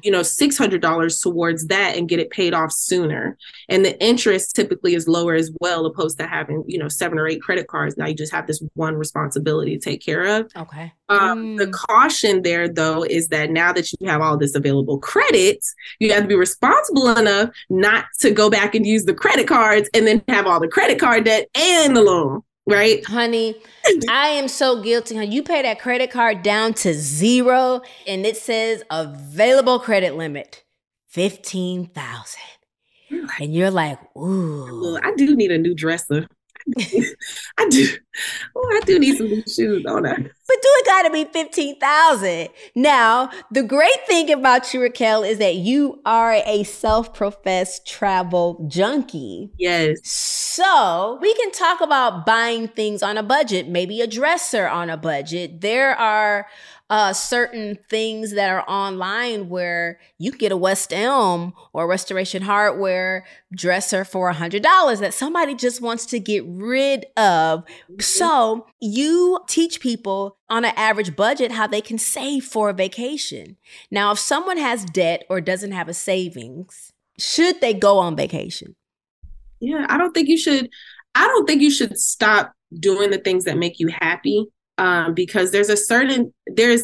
you 0.03 0.11
know, 0.11 0.23
six 0.23 0.57
hundred 0.57 0.81
dollars 0.81 1.19
towards 1.19 1.67
that 1.67 1.95
and 1.95 2.09
get 2.09 2.19
it 2.19 2.29
paid 2.31 2.53
off 2.53 2.71
sooner. 2.71 3.37
And 3.69 3.85
the 3.85 3.99
interest 4.03 4.55
typically 4.55 4.95
is 4.95 5.07
lower 5.07 5.35
as 5.35 5.51
well, 5.59 5.85
opposed 5.85 6.17
to 6.19 6.27
having, 6.27 6.63
you 6.67 6.77
know, 6.77 6.89
seven 6.89 7.17
or 7.17 7.27
eight 7.27 7.41
credit 7.41 7.67
cards. 7.67 7.97
Now 7.97 8.07
you 8.07 8.15
just 8.15 8.33
have 8.33 8.47
this 8.47 8.61
one 8.73 8.95
responsibility 8.95 9.77
to 9.77 9.83
take 9.83 10.03
care 10.03 10.25
of. 10.25 10.51
Okay. 10.55 10.91
Um, 11.09 11.55
The 11.57 11.67
caution 11.67 12.40
there, 12.43 12.67
though, 12.67 13.03
is 13.03 13.27
that 13.29 13.51
now 13.51 13.73
that 13.73 13.91
you 13.93 14.07
have 14.07 14.21
all 14.21 14.37
this 14.37 14.55
available 14.55 14.99
credit, 14.99 15.63
you 15.99 16.11
have 16.13 16.23
to 16.23 16.27
be 16.27 16.35
responsible 16.35 17.09
enough 17.09 17.49
not 17.69 18.05
to 18.19 18.31
go 18.31 18.49
back 18.49 18.75
and 18.75 18.85
use 18.85 19.05
the 19.05 19.13
credit 19.13 19.47
cards 19.47 19.89
and 19.93 20.07
then 20.07 20.23
have 20.27 20.47
all 20.47 20.59
the 20.59 20.67
credit 20.67 20.99
card 20.99 21.25
debt 21.25 21.47
and 21.55 21.95
the 21.95 22.01
loan, 22.01 22.41
right? 22.67 23.05
Honey, 23.05 23.55
I 24.09 24.29
am 24.29 24.47
so 24.47 24.81
guilty. 24.81 25.15
honey. 25.15 25.33
You 25.33 25.43
pay 25.43 25.61
that 25.61 25.79
credit 25.79 26.11
card 26.11 26.43
down 26.43 26.73
to 26.75 26.93
zero 26.93 27.81
and 28.07 28.25
it 28.25 28.37
says 28.37 28.83
available 28.89 29.79
credit 29.79 30.15
limit 30.15 30.63
15,000. 31.09 32.39
And 33.39 33.53
you're 33.53 33.71
like, 33.71 33.99
ooh. 34.15 34.97
I 35.03 35.13
do 35.15 35.35
need 35.35 35.51
a 35.51 35.57
new 35.57 35.75
dresser. 35.75 36.27
I 37.57 37.69
do. 37.69 37.87
Oh, 38.55 38.69
I 38.73 38.85
do 38.85 38.99
need 38.99 39.17
some 39.17 39.27
new 39.27 39.43
shoes 39.47 39.85
on 39.87 40.03
that. 40.03 40.17
But 40.17 40.57
do 40.61 40.67
it 40.67 40.85
gotta 40.85 41.09
be 41.09 41.25
15,000. 41.25 42.49
Now, 42.75 43.29
the 43.51 43.63
great 43.63 44.05
thing 44.07 44.31
about 44.31 44.73
you, 44.73 44.81
Raquel, 44.81 45.23
is 45.23 45.37
that 45.37 45.55
you 45.55 46.01
are 46.05 46.33
a 46.33 46.63
self-professed 46.63 47.87
travel 47.87 48.65
junkie. 48.67 49.51
Yes. 49.57 49.99
So 50.03 51.17
we 51.21 51.33
can 51.35 51.51
talk 51.51 51.81
about 51.81 52.25
buying 52.25 52.67
things 52.67 53.01
on 53.01 53.17
a 53.17 53.23
budget, 53.23 53.67
maybe 53.67 54.01
a 54.01 54.07
dresser 54.07 54.67
on 54.67 54.89
a 54.89 54.97
budget. 54.97 55.61
There 55.61 55.95
are 55.95 56.47
uh, 56.91 57.13
certain 57.13 57.77
things 57.89 58.33
that 58.33 58.49
are 58.49 58.69
online 58.69 59.47
where 59.47 59.97
you 60.17 60.29
get 60.29 60.51
a 60.51 60.57
West 60.57 60.91
Elm 60.91 61.53
or 61.71 61.87
Restoration 61.87 62.41
Hardware 62.41 63.25
dresser 63.55 64.03
for 64.03 64.27
a 64.27 64.33
hundred 64.33 64.61
dollars 64.61 64.99
that 64.99 65.13
somebody 65.13 65.55
just 65.55 65.79
wants 65.79 66.05
to 66.07 66.19
get 66.19 66.43
rid 66.45 67.05
of. 67.15 67.63
So 68.01 68.67
you 68.81 69.39
teach 69.47 69.79
people 69.79 70.37
on 70.49 70.65
an 70.65 70.73
average 70.75 71.15
budget 71.15 71.53
how 71.53 71.65
they 71.65 71.79
can 71.79 71.97
save 71.97 72.43
for 72.43 72.69
a 72.69 72.73
vacation. 72.73 73.55
Now, 73.89 74.11
if 74.11 74.19
someone 74.19 74.57
has 74.57 74.83
debt 74.83 75.23
or 75.29 75.39
doesn't 75.39 75.71
have 75.71 75.87
a 75.87 75.93
savings, 75.93 76.91
should 77.17 77.61
they 77.61 77.73
go 77.73 77.99
on 77.99 78.17
vacation? 78.17 78.75
Yeah, 79.61 79.85
I 79.87 79.97
don't 79.97 80.11
think 80.11 80.27
you 80.27 80.37
should. 80.37 80.69
I 81.15 81.25
don't 81.27 81.47
think 81.47 81.61
you 81.61 81.71
should 81.71 81.97
stop 81.97 82.51
doing 82.77 83.11
the 83.11 83.17
things 83.17 83.45
that 83.45 83.57
make 83.57 83.79
you 83.79 83.87
happy 83.87 84.49
um, 84.77 85.13
because 85.13 85.51
there's 85.51 85.69
a 85.69 85.77
certain 85.77 86.33
there's 86.47 86.83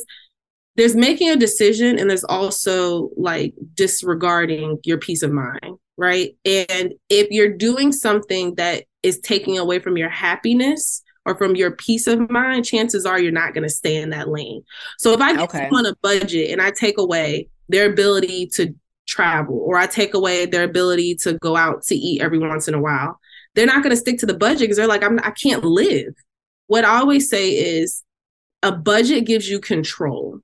there's 0.75 0.95
making 0.95 1.29
a 1.29 1.35
decision 1.35 1.97
and 1.97 2.09
there's 2.09 2.23
also 2.23 3.09
like 3.17 3.53
disregarding 3.73 4.77
your 4.83 4.99
peace 4.99 5.23
of 5.23 5.31
mind, 5.31 5.77
right? 5.97 6.35
And 6.45 6.93
if 7.09 7.27
you're 7.31 7.53
doing 7.57 7.91
something 7.91 8.53
that 8.55 8.83
is 9.01 9.19
taking 9.19 9.57
away 9.57 9.79
from 9.79 9.97
your 9.97 10.09
happiness 10.09 11.01
or 11.25 11.35
from 11.35 11.55
your 11.55 11.71
peace 11.71 12.05
of 12.05 12.29
mind, 12.29 12.63
chances 12.63 13.05
are 13.07 13.19
you're 13.19 13.31
not 13.31 13.55
going 13.55 13.63
to 13.67 13.73
stay 13.73 13.95
in 13.95 14.11
that 14.11 14.29
lane. 14.29 14.61
So 14.99 15.13
if 15.13 15.19
I 15.19 15.33
get 15.33 15.49
Okay. 15.49 15.67
on 15.71 15.87
a 15.87 15.95
budget 16.03 16.51
and 16.51 16.61
I 16.61 16.69
take 16.71 16.99
away 16.99 17.49
their 17.69 17.91
ability 17.91 18.47
to 18.53 18.73
travel 19.07 19.59
or 19.65 19.77
I 19.77 19.87
take 19.87 20.13
away 20.13 20.45
their 20.45 20.63
ability 20.63 21.15
to 21.23 21.33
go 21.39 21.55
out 21.55 21.81
to 21.83 21.95
eat 21.95 22.21
every 22.21 22.37
once 22.37 22.67
in 22.67 22.75
a 22.75 22.81
while, 22.81 23.19
they're 23.55 23.65
not 23.65 23.81
going 23.81 23.89
to 23.91 23.97
stick 23.97 24.19
to 24.19 24.27
the 24.27 24.37
budget 24.37 24.59
because 24.59 24.77
they're 24.77 24.87
like, 24.87 25.03
I'm, 25.03 25.19
I 25.23 25.31
can't 25.31 25.63
live. 25.63 26.13
What 26.67 26.85
I 26.85 26.97
always 26.99 27.29
say 27.29 27.49
is 27.51 28.03
a 28.63 28.71
budget 28.71 29.25
gives 29.25 29.49
you 29.49 29.59
control. 29.59 30.39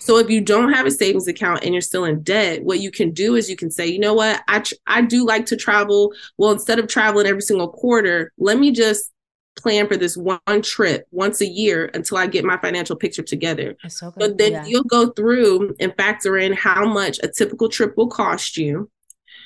So 0.00 0.16
if 0.16 0.30
you 0.30 0.40
don't 0.40 0.72
have 0.72 0.86
a 0.86 0.90
savings 0.90 1.28
account 1.28 1.62
and 1.62 1.74
you're 1.74 1.82
still 1.82 2.04
in 2.04 2.22
debt, 2.22 2.62
what 2.64 2.80
you 2.80 2.90
can 2.90 3.10
do 3.12 3.34
is 3.36 3.50
you 3.50 3.56
can 3.56 3.70
say, 3.70 3.86
you 3.86 3.98
know 3.98 4.14
what, 4.14 4.42
I 4.48 4.60
tr- 4.60 4.74
I 4.86 5.02
do 5.02 5.26
like 5.26 5.44
to 5.46 5.56
travel. 5.56 6.14
Well, 6.38 6.52
instead 6.52 6.78
of 6.78 6.88
traveling 6.88 7.26
every 7.26 7.42
single 7.42 7.68
quarter, 7.68 8.32
let 8.38 8.58
me 8.58 8.70
just 8.72 9.12
plan 9.58 9.86
for 9.88 9.98
this 9.98 10.16
one 10.16 10.62
trip 10.62 11.06
once 11.10 11.42
a 11.42 11.46
year 11.46 11.90
until 11.92 12.16
I 12.16 12.28
get 12.28 12.46
my 12.46 12.56
financial 12.56 12.96
picture 12.96 13.22
together. 13.22 13.76
so 13.88 14.10
But 14.16 14.38
then 14.38 14.52
Yeah. 14.52 14.64
you'll 14.66 14.84
go 14.84 15.10
through 15.10 15.74
and 15.80 15.94
factor 15.96 16.38
in 16.38 16.54
how 16.54 16.86
much 16.86 17.18
a 17.22 17.28
typical 17.28 17.68
trip 17.68 17.94
will 17.98 18.08
cost 18.08 18.56
you. 18.56 18.90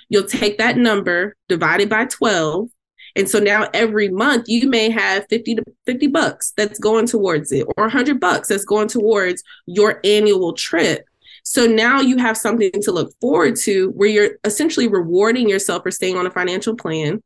You'll 0.09 0.23
take 0.25 0.59
that 0.59 0.77
number 0.77 1.35
divided 1.49 1.89
by 1.89 2.05
12. 2.05 2.69
And 3.17 3.29
so 3.29 3.39
now 3.39 3.69
every 3.73 4.09
month 4.09 4.49
you 4.49 4.69
may 4.69 4.91
have 4.91 5.27
50 5.29 5.57
to 5.57 5.65
50 5.87 6.09
bucks 6.09 6.53
that's 6.57 6.79
going 6.79 7.07
towards 7.07 7.53
it 7.53 7.67
or 7.77 7.85
100 7.85 8.19
bucks 8.19 8.49
that's 8.49 8.65
going 8.65 8.89
towards 8.89 9.43
your 9.67 10.01
annual 10.05 10.53
trip. 10.53 11.07
So 11.45 11.67
now 11.67 12.01
you 12.01 12.17
have 12.17 12.37
something 12.37 12.71
to 12.73 12.91
look 12.91 13.13
forward 13.21 13.57
to 13.63 13.91
where 13.91 14.09
you're 14.09 14.31
essentially 14.45 14.89
rewarding 14.89 15.49
yourself 15.49 15.83
for 15.83 15.91
staying 15.91 16.17
on 16.17 16.27
a 16.27 16.31
financial 16.31 16.75
plan. 16.75 17.23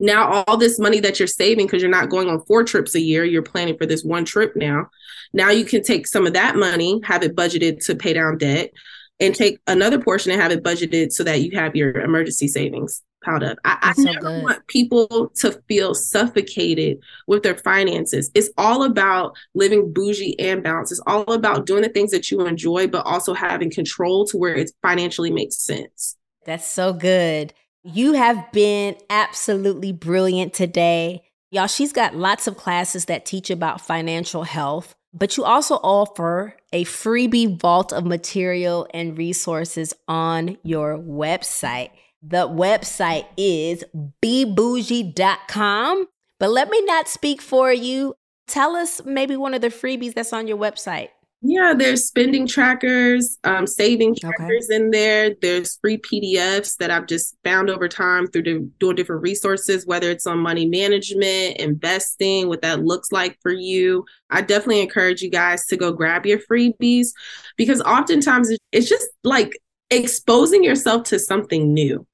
Now 0.00 0.44
all 0.46 0.56
this 0.56 0.78
money 0.78 0.98
that 1.00 1.20
you're 1.20 1.28
saving 1.28 1.66
because 1.66 1.80
you're 1.80 1.90
not 1.90 2.08
going 2.08 2.28
on 2.28 2.44
four 2.46 2.64
trips 2.64 2.94
a 2.94 3.00
year, 3.00 3.24
you're 3.24 3.42
planning 3.42 3.76
for 3.76 3.86
this 3.86 4.02
one 4.02 4.24
trip 4.24 4.56
now. 4.56 4.88
Now 5.32 5.50
you 5.50 5.64
can 5.64 5.82
take 5.82 6.06
some 6.06 6.26
of 6.26 6.32
that 6.32 6.56
money, 6.56 7.00
have 7.04 7.22
it 7.22 7.36
budgeted 7.36 7.84
to 7.86 7.94
pay 7.94 8.14
down 8.14 8.38
debt. 8.38 8.70
And 9.20 9.34
take 9.34 9.58
another 9.66 9.98
portion 9.98 10.32
and 10.32 10.40
have 10.40 10.52
it 10.52 10.62
budgeted 10.62 11.12
so 11.12 11.24
that 11.24 11.40
you 11.40 11.56
have 11.56 11.76
your 11.76 12.00
emergency 12.00 12.48
savings 12.48 13.02
piled 13.24 13.42
up. 13.42 13.58
I, 13.64 13.94
I 13.96 14.02
never 14.02 14.42
want 14.42 14.66
people 14.66 15.30
to 15.36 15.52
feel 15.66 15.94
suffocated 15.94 16.98
with 17.26 17.42
their 17.42 17.56
finances. 17.56 18.30
It's 18.34 18.50
all 18.58 18.84
about 18.84 19.36
living 19.54 19.92
bougie 19.92 20.38
and 20.38 20.62
balanced. 20.62 20.92
It's 20.92 21.02
all 21.06 21.32
about 21.32 21.66
doing 21.66 21.82
the 21.82 21.88
things 21.88 22.10
that 22.10 22.30
you 22.30 22.44
enjoy, 22.46 22.86
but 22.86 23.06
also 23.06 23.34
having 23.34 23.70
control 23.70 24.26
to 24.26 24.36
where 24.36 24.54
it 24.54 24.70
financially 24.82 25.30
makes 25.30 25.56
sense. 25.56 26.16
That's 26.44 26.68
so 26.68 26.92
good. 26.92 27.54
You 27.82 28.12
have 28.14 28.50
been 28.52 28.96
absolutely 29.10 29.92
brilliant 29.92 30.54
today. 30.54 31.22
Y'all, 31.50 31.66
she's 31.66 31.92
got 31.92 32.16
lots 32.16 32.46
of 32.46 32.56
classes 32.56 33.04
that 33.06 33.24
teach 33.24 33.50
about 33.50 33.80
financial 33.80 34.42
health, 34.42 34.94
but 35.14 35.36
you 35.36 35.44
also 35.44 35.76
offer 35.76 36.56
a 36.72 36.84
freebie 36.84 37.58
vault 37.60 37.92
of 37.92 38.04
material 38.04 38.86
and 38.92 39.16
resources 39.16 39.94
on 40.08 40.58
your 40.64 40.98
website. 40.98 41.90
The 42.20 42.48
website 42.48 43.26
is 43.36 43.84
beboujee.com. 44.22 46.06
But 46.40 46.50
let 46.50 46.68
me 46.68 46.84
not 46.84 47.08
speak 47.08 47.40
for 47.40 47.72
you. 47.72 48.14
Tell 48.48 48.74
us 48.74 49.00
maybe 49.04 49.36
one 49.36 49.54
of 49.54 49.60
the 49.60 49.68
freebies 49.68 50.14
that's 50.14 50.32
on 50.32 50.48
your 50.48 50.58
website. 50.58 51.10
Yeah, 51.46 51.74
there's 51.76 52.06
spending 52.06 52.46
trackers, 52.46 53.36
um, 53.44 53.66
saving 53.66 54.16
trackers 54.16 54.68
okay. 54.70 54.76
in 54.76 54.90
there. 54.90 55.34
There's 55.42 55.76
free 55.76 55.98
PDFs 55.98 56.78
that 56.78 56.90
I've 56.90 57.06
just 57.06 57.36
found 57.44 57.68
over 57.68 57.86
time 57.86 58.26
through 58.26 58.44
the, 58.44 58.70
doing 58.80 58.96
different 58.96 59.20
resources, 59.20 59.86
whether 59.86 60.10
it's 60.10 60.26
on 60.26 60.38
money 60.38 60.64
management, 60.64 61.58
investing, 61.58 62.48
what 62.48 62.62
that 62.62 62.82
looks 62.82 63.12
like 63.12 63.38
for 63.42 63.52
you. 63.52 64.06
I 64.30 64.40
definitely 64.40 64.80
encourage 64.80 65.20
you 65.20 65.28
guys 65.28 65.66
to 65.66 65.76
go 65.76 65.92
grab 65.92 66.24
your 66.24 66.38
freebies 66.38 67.08
because 67.58 67.82
oftentimes 67.82 68.50
it's 68.72 68.88
just 68.88 69.06
like 69.22 69.52
exposing 69.90 70.64
yourself 70.64 71.04
to 71.04 71.18
something 71.18 71.74
new 71.74 72.06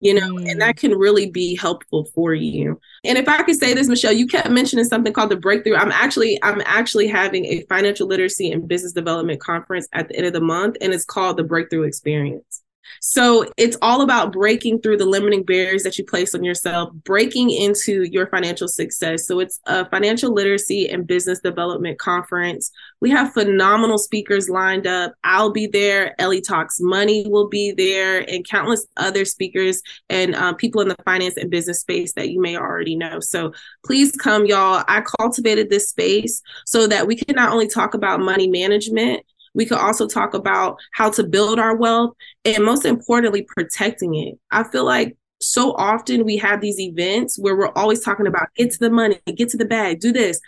you 0.00 0.14
know, 0.14 0.34
mm. 0.34 0.50
and 0.50 0.60
that 0.60 0.76
can 0.76 0.92
really 0.92 1.30
be 1.30 1.56
helpful 1.56 2.04
for 2.14 2.34
you. 2.34 2.80
And 3.04 3.18
if 3.18 3.28
I 3.28 3.42
could 3.42 3.56
say 3.56 3.74
this, 3.74 3.88
Michelle, 3.88 4.12
you 4.12 4.26
kept 4.26 4.50
mentioning 4.50 4.84
something 4.84 5.12
called 5.12 5.30
the 5.30 5.36
breakthrough. 5.36 5.76
I'm 5.76 5.92
actually, 5.92 6.38
I'm 6.42 6.62
actually 6.64 7.08
having 7.08 7.44
a 7.46 7.62
financial 7.68 8.06
literacy 8.06 8.52
and 8.52 8.68
business 8.68 8.92
development 8.92 9.40
conference 9.40 9.88
at 9.92 10.08
the 10.08 10.16
end 10.16 10.26
of 10.26 10.32
the 10.32 10.40
month, 10.40 10.76
and 10.80 10.92
it's 10.92 11.04
called 11.04 11.36
the 11.36 11.44
Breakthrough 11.44 11.82
Experience. 11.82 12.62
So 13.00 13.46
it's 13.56 13.76
all 13.82 14.02
about 14.02 14.32
breaking 14.32 14.80
through 14.80 14.98
the 14.98 15.06
limiting 15.06 15.44
barriers 15.44 15.82
that 15.82 15.98
you 15.98 16.04
place 16.04 16.34
on 16.34 16.44
yourself, 16.44 16.92
breaking 17.04 17.50
into 17.50 18.04
your 18.04 18.26
financial 18.28 18.68
success. 18.68 19.26
So 19.26 19.40
it's 19.40 19.60
a 19.66 19.88
financial 19.88 20.32
literacy 20.32 20.88
and 20.88 21.06
business 21.06 21.40
development 21.40 21.98
conference. 21.98 22.70
We 23.00 23.10
have 23.10 23.32
phenomenal 23.32 23.98
speakers 23.98 24.48
lined 24.48 24.86
up. 24.86 25.14
I'll 25.24 25.52
be 25.52 25.66
there. 25.66 26.14
Ellie 26.20 26.40
Talks 26.40 26.78
Money 26.80 27.26
will 27.28 27.48
be 27.48 27.72
there, 27.72 28.20
and 28.28 28.46
countless 28.46 28.86
other 28.96 29.24
speakers 29.24 29.82
and 30.08 30.34
um, 30.34 30.56
people 30.56 30.80
in 30.80 30.88
the 30.88 30.96
finance 31.04 31.36
and 31.36 31.50
business 31.50 31.80
space 31.80 32.12
that 32.14 32.30
you 32.30 32.40
may 32.40 32.56
already 32.56 32.96
know. 32.96 33.20
So 33.20 33.52
please 33.84 34.12
come, 34.12 34.46
y'all. 34.46 34.84
I 34.88 35.02
cultivated 35.18 35.70
this 35.70 35.90
space 35.90 36.42
so 36.66 36.86
that 36.86 37.06
we 37.06 37.16
can 37.16 37.36
not 37.36 37.52
only 37.52 37.68
talk 37.68 37.94
about 37.94 38.20
money 38.20 38.48
management, 38.48 39.24
we 39.58 39.66
could 39.66 39.78
also 39.78 40.06
talk 40.06 40.32
about 40.34 40.78
how 40.92 41.10
to 41.10 41.24
build 41.24 41.58
our 41.58 41.76
wealth 41.76 42.14
and 42.44 42.64
most 42.64 42.84
importantly, 42.84 43.42
protecting 43.42 44.14
it. 44.14 44.38
I 44.52 44.62
feel 44.62 44.84
like 44.84 45.16
so 45.40 45.72
often 45.72 46.24
we 46.24 46.36
have 46.36 46.60
these 46.60 46.78
events 46.78 47.36
where 47.38 47.56
we're 47.56 47.72
always 47.74 48.00
talking 48.00 48.28
about 48.28 48.46
get 48.56 48.70
to 48.70 48.78
the 48.78 48.88
money, 48.88 49.18
get 49.34 49.48
to 49.50 49.56
the 49.56 49.64
bag, 49.64 49.98
do 49.98 50.12
this. 50.12 50.40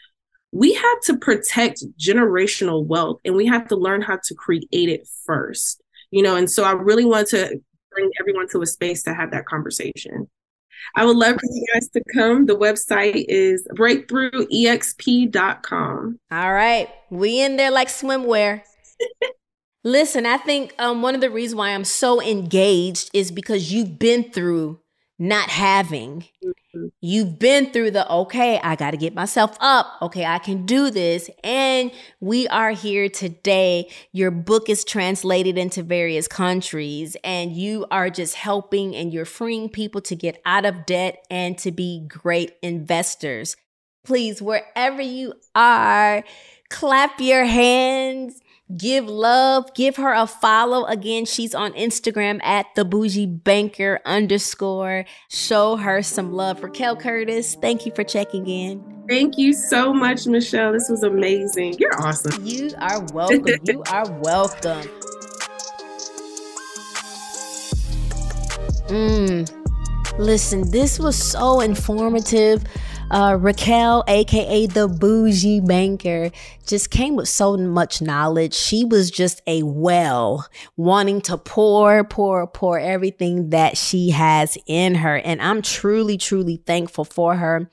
We 0.52 0.74
have 0.74 1.00
to 1.06 1.18
protect 1.18 1.82
generational 1.98 2.86
wealth 2.86 3.18
and 3.24 3.34
we 3.34 3.46
have 3.46 3.66
to 3.68 3.76
learn 3.76 4.00
how 4.00 4.20
to 4.22 4.34
create 4.34 4.68
it 4.70 5.08
first. 5.26 5.82
You 6.12 6.22
know, 6.22 6.36
and 6.36 6.48
so 6.48 6.62
I 6.62 6.70
really 6.72 7.04
want 7.04 7.26
to 7.28 7.60
bring 7.90 8.10
everyone 8.20 8.48
to 8.50 8.62
a 8.62 8.66
space 8.66 9.02
to 9.04 9.12
have 9.12 9.32
that 9.32 9.46
conversation. 9.46 10.30
I 10.94 11.04
would 11.04 11.16
love 11.16 11.34
for 11.34 11.46
you 11.50 11.66
guys 11.74 11.88
to 11.90 12.00
come. 12.14 12.46
The 12.46 12.56
website 12.56 13.24
is 13.28 13.66
breakthroughexp.com. 13.74 16.20
All 16.30 16.52
right. 16.52 16.88
We 17.10 17.40
in 17.40 17.56
there 17.56 17.72
like 17.72 17.88
swimwear. 17.88 18.62
Listen, 19.82 20.26
I 20.26 20.36
think 20.36 20.74
um, 20.78 21.00
one 21.00 21.14
of 21.14 21.22
the 21.22 21.30
reasons 21.30 21.56
why 21.56 21.70
I'm 21.70 21.84
so 21.84 22.20
engaged 22.20 23.10
is 23.14 23.30
because 23.30 23.72
you've 23.72 23.98
been 23.98 24.30
through 24.30 24.80
not 25.18 25.50
having. 25.50 26.24
Mm-hmm. 26.44 26.86
You've 27.00 27.38
been 27.38 27.72
through 27.72 27.92
the 27.92 28.10
okay, 28.10 28.58
I 28.62 28.76
got 28.76 28.92
to 28.92 28.96
get 28.96 29.14
myself 29.14 29.56
up. 29.60 29.86
Okay, 30.02 30.24
I 30.24 30.38
can 30.38 30.66
do 30.66 30.90
this. 30.90 31.28
And 31.44 31.92
we 32.20 32.48
are 32.48 32.70
here 32.70 33.08
today. 33.08 33.90
Your 34.12 34.30
book 34.30 34.68
is 34.68 34.84
translated 34.84 35.58
into 35.58 35.82
various 35.82 36.28
countries, 36.28 37.16
and 37.22 37.52
you 37.52 37.86
are 37.90 38.08
just 38.08 38.34
helping 38.34 38.94
and 38.94 39.12
you're 39.12 39.24
freeing 39.24 39.68
people 39.68 40.00
to 40.02 40.16
get 40.16 40.40
out 40.44 40.64
of 40.64 40.86
debt 40.86 41.24
and 41.30 41.56
to 41.58 41.70
be 41.70 42.06
great 42.08 42.52
investors. 42.62 43.56
Please, 44.04 44.40
wherever 44.40 45.02
you 45.02 45.34
are, 45.54 46.24
clap 46.70 47.20
your 47.20 47.44
hands 47.44 48.40
give 48.76 49.06
love, 49.06 49.72
give 49.74 49.96
her 49.96 50.12
a 50.12 50.26
follow. 50.26 50.84
Again, 50.86 51.24
she's 51.24 51.54
on 51.54 51.72
Instagram 51.72 52.42
at 52.42 52.66
the 52.76 52.84
bougie 52.84 53.26
banker 53.26 54.00
underscore. 54.04 55.04
Show 55.28 55.76
her 55.76 56.02
some 56.02 56.32
love. 56.32 56.60
for 56.60 56.66
Raquel 56.66 56.96
Curtis, 56.96 57.56
thank 57.60 57.86
you 57.86 57.92
for 57.94 58.04
checking 58.04 58.46
in. 58.46 59.04
Thank 59.08 59.38
you 59.38 59.52
so 59.52 59.92
much, 59.92 60.26
Michelle. 60.26 60.72
This 60.72 60.88
was 60.88 61.02
amazing. 61.02 61.74
You're 61.78 62.00
awesome. 62.00 62.44
You 62.44 62.70
are 62.78 63.04
welcome. 63.12 63.44
you 63.64 63.82
are 63.92 64.10
welcome. 64.20 64.88
Mm. 68.86 69.60
Listen, 70.18 70.70
this 70.70 70.98
was 70.98 71.16
so 71.16 71.60
informative 71.60 72.64
uh, 73.10 73.36
Raquel, 73.40 74.04
aka 74.06 74.66
the 74.66 74.88
bougie 74.88 75.60
banker, 75.60 76.30
just 76.66 76.90
came 76.90 77.16
with 77.16 77.28
so 77.28 77.56
much 77.56 78.00
knowledge. 78.00 78.54
She 78.54 78.84
was 78.84 79.10
just 79.10 79.42
a 79.46 79.62
well, 79.62 80.48
wanting 80.76 81.20
to 81.22 81.36
pour, 81.36 82.04
pour, 82.04 82.46
pour 82.46 82.78
everything 82.78 83.50
that 83.50 83.76
she 83.76 84.10
has 84.10 84.56
in 84.66 84.96
her. 84.96 85.16
And 85.16 85.42
I'm 85.42 85.62
truly, 85.62 86.16
truly 86.16 86.62
thankful 86.66 87.04
for 87.04 87.36
her. 87.36 87.68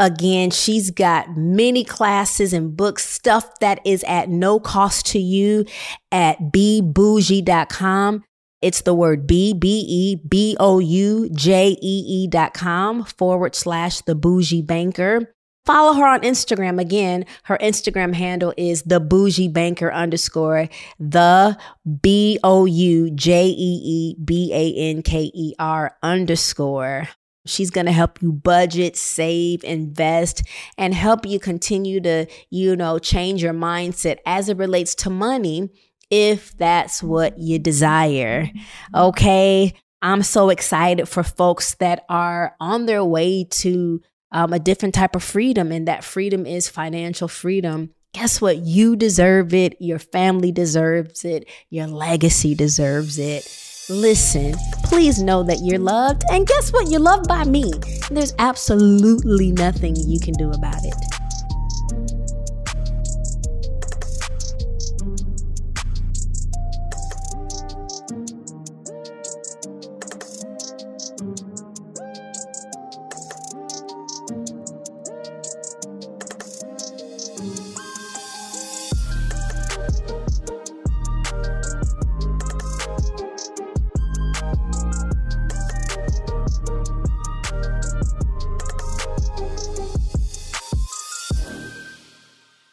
Again, 0.00 0.50
she's 0.50 0.90
got 0.90 1.36
many 1.36 1.84
classes 1.84 2.52
and 2.52 2.76
books, 2.76 3.08
stuff 3.08 3.60
that 3.60 3.78
is 3.86 4.02
at 4.04 4.28
no 4.28 4.58
cost 4.58 5.06
to 5.06 5.20
you 5.20 5.64
at 6.10 6.38
beboujee.com. 6.52 8.24
It's 8.62 8.82
the 8.82 8.94
word 8.94 9.26
B 9.26 9.52
B 9.52 9.84
E 9.88 10.16
B 10.16 10.56
O 10.60 10.78
U 10.78 11.28
J 11.34 11.76
E 11.82 12.04
E 12.06 12.28
dot 12.28 12.54
com 12.54 13.04
forward 13.04 13.54
slash 13.54 14.00
the 14.02 14.14
bougie 14.14 14.62
banker. 14.62 15.34
Follow 15.64 15.92
her 15.94 16.06
on 16.06 16.22
Instagram. 16.22 16.80
Again, 16.80 17.24
her 17.44 17.56
Instagram 17.58 18.14
handle 18.14 18.52
is 18.56 18.82
the 18.82 18.98
bougie 18.98 19.48
banker 19.48 19.92
underscore 19.92 20.68
the 20.98 21.56
B 22.00 22.38
O 22.42 22.64
U 22.64 23.10
J 23.10 23.46
E 23.46 23.80
E 23.84 24.16
B 24.24 24.52
A 24.52 24.74
N 24.90 25.02
K 25.02 25.30
E 25.34 25.54
R 25.58 25.96
underscore. 26.02 27.08
She's 27.44 27.70
going 27.70 27.86
to 27.86 27.92
help 27.92 28.22
you 28.22 28.32
budget, 28.32 28.96
save, 28.96 29.64
invest, 29.64 30.44
and 30.78 30.94
help 30.94 31.26
you 31.26 31.40
continue 31.40 32.00
to, 32.00 32.26
you 32.50 32.76
know, 32.76 33.00
change 33.00 33.42
your 33.42 33.52
mindset 33.52 34.18
as 34.24 34.48
it 34.48 34.56
relates 34.56 34.94
to 34.96 35.10
money 35.10 35.70
if 36.12 36.56
that's 36.58 37.02
what 37.02 37.38
you 37.38 37.58
desire. 37.58 38.50
Okay. 38.94 39.74
I'm 40.02 40.22
so 40.22 40.50
excited 40.50 41.08
for 41.08 41.22
folks 41.22 41.74
that 41.76 42.04
are 42.08 42.54
on 42.60 42.86
their 42.86 43.02
way 43.02 43.44
to 43.44 44.02
um, 44.30 44.52
a 44.52 44.58
different 44.58 44.94
type 44.94 45.16
of 45.16 45.22
freedom, 45.22 45.72
and 45.72 45.88
that 45.88 46.04
freedom 46.04 46.44
is 46.44 46.68
financial 46.68 47.28
freedom. 47.28 47.90
Guess 48.12 48.40
what? 48.40 48.58
You 48.58 48.94
deserve 48.94 49.54
it. 49.54 49.76
Your 49.80 49.98
family 49.98 50.52
deserves 50.52 51.24
it. 51.24 51.48
Your 51.70 51.86
legacy 51.86 52.54
deserves 52.54 53.18
it. 53.18 53.46
Listen, 53.88 54.54
please 54.84 55.22
know 55.22 55.42
that 55.44 55.60
you're 55.62 55.78
loved. 55.78 56.24
And 56.30 56.46
guess 56.46 56.72
what? 56.72 56.90
You're 56.90 57.00
loved 57.00 57.26
by 57.26 57.44
me. 57.44 57.72
There's 58.10 58.34
absolutely 58.38 59.52
nothing 59.52 59.96
you 59.96 60.20
can 60.20 60.34
do 60.34 60.50
about 60.50 60.84
it. 60.84 61.11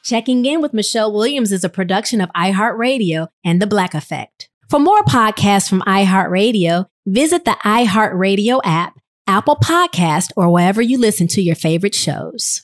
Checking 0.10 0.44
in 0.44 0.60
with 0.60 0.74
Michelle 0.74 1.14
Williams 1.14 1.52
is 1.52 1.64
a 1.64 1.70
production 1.70 2.20
of 2.20 2.32
iHeartRadio 2.36 3.28
and 3.46 3.62
The 3.62 3.68
Black 3.68 3.94
Effect. 3.94 4.50
For 4.68 4.80
more 4.80 5.04
podcasts 5.04 5.70
from 5.70 5.82
iHeartRadio, 5.82 6.88
visit 7.06 7.46
the 7.46 7.56
iHeartRadio 7.64 8.60
app, 8.64 9.00
Apple 9.28 9.58
Podcast, 9.58 10.32
or 10.36 10.52
wherever 10.52 10.82
you 10.82 10.98
listen 10.98 11.28
to 11.28 11.44
your 11.44 11.54
favorite 11.54 11.94
shows. 11.94 12.64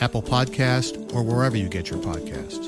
Apple 0.00 0.22
Podcast, 0.22 1.14
or 1.14 1.22
wherever 1.22 1.56
you 1.56 1.68
get 1.68 1.90
your 1.90 1.98
podcasts. 2.00 2.66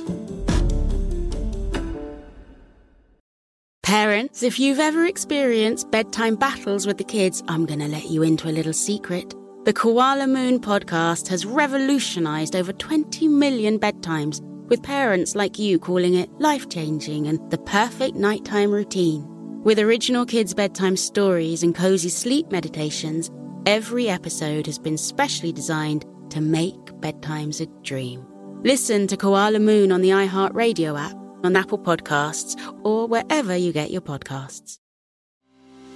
Parents, 3.82 4.42
if 4.42 4.58
you've 4.58 4.78
ever 4.78 5.04
experienced 5.04 5.90
bedtime 5.90 6.36
battles 6.36 6.86
with 6.86 6.98
the 6.98 7.04
kids, 7.04 7.42
I'm 7.48 7.66
going 7.66 7.80
to 7.80 7.88
let 7.88 8.10
you 8.10 8.22
into 8.22 8.48
a 8.48 8.50
little 8.50 8.72
secret. 8.72 9.34
The 9.64 9.72
Koala 9.72 10.26
Moon 10.26 10.60
podcast 10.60 11.28
has 11.28 11.44
revolutionized 11.44 12.56
over 12.56 12.72
20 12.72 13.28
million 13.28 13.78
bedtimes, 13.78 14.40
with 14.68 14.82
parents 14.82 15.34
like 15.34 15.58
you 15.58 15.78
calling 15.78 16.14
it 16.14 16.30
life 16.40 16.68
changing 16.68 17.26
and 17.26 17.38
the 17.50 17.58
perfect 17.58 18.16
nighttime 18.16 18.70
routine. 18.70 19.24
With 19.62 19.78
original 19.78 20.26
kids' 20.26 20.54
bedtime 20.54 20.96
stories 20.96 21.62
and 21.62 21.74
cozy 21.74 22.08
sleep 22.08 22.50
meditations, 22.50 23.30
every 23.66 24.08
episode 24.08 24.66
has 24.66 24.78
been 24.78 24.98
specially 24.98 25.52
designed 25.52 26.04
to 26.32 26.40
make 26.40 26.84
bedtimes 27.00 27.60
a 27.60 27.66
dream. 27.82 28.26
Listen 28.62 29.06
to 29.06 29.16
Koala 29.16 29.58
Moon 29.58 29.92
on 29.92 30.00
the 30.00 30.10
iHeartRadio 30.10 30.98
app, 30.98 31.16
on 31.44 31.56
Apple 31.56 31.78
Podcasts, 31.78 32.58
or 32.84 33.06
wherever 33.06 33.56
you 33.56 33.72
get 33.72 33.90
your 33.90 34.00
podcasts. 34.00 34.78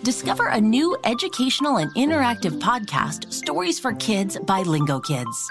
Discover 0.03 0.49
a 0.49 0.61
new 0.61 0.97
educational 1.05 1.79
and 1.79 1.91
interactive 1.95 2.61
podcast, 2.61 3.33
Stories 3.33 3.79
for 3.81 3.93
Kids 3.95 4.39
by 4.47 4.63
Lingokids. 4.63 5.51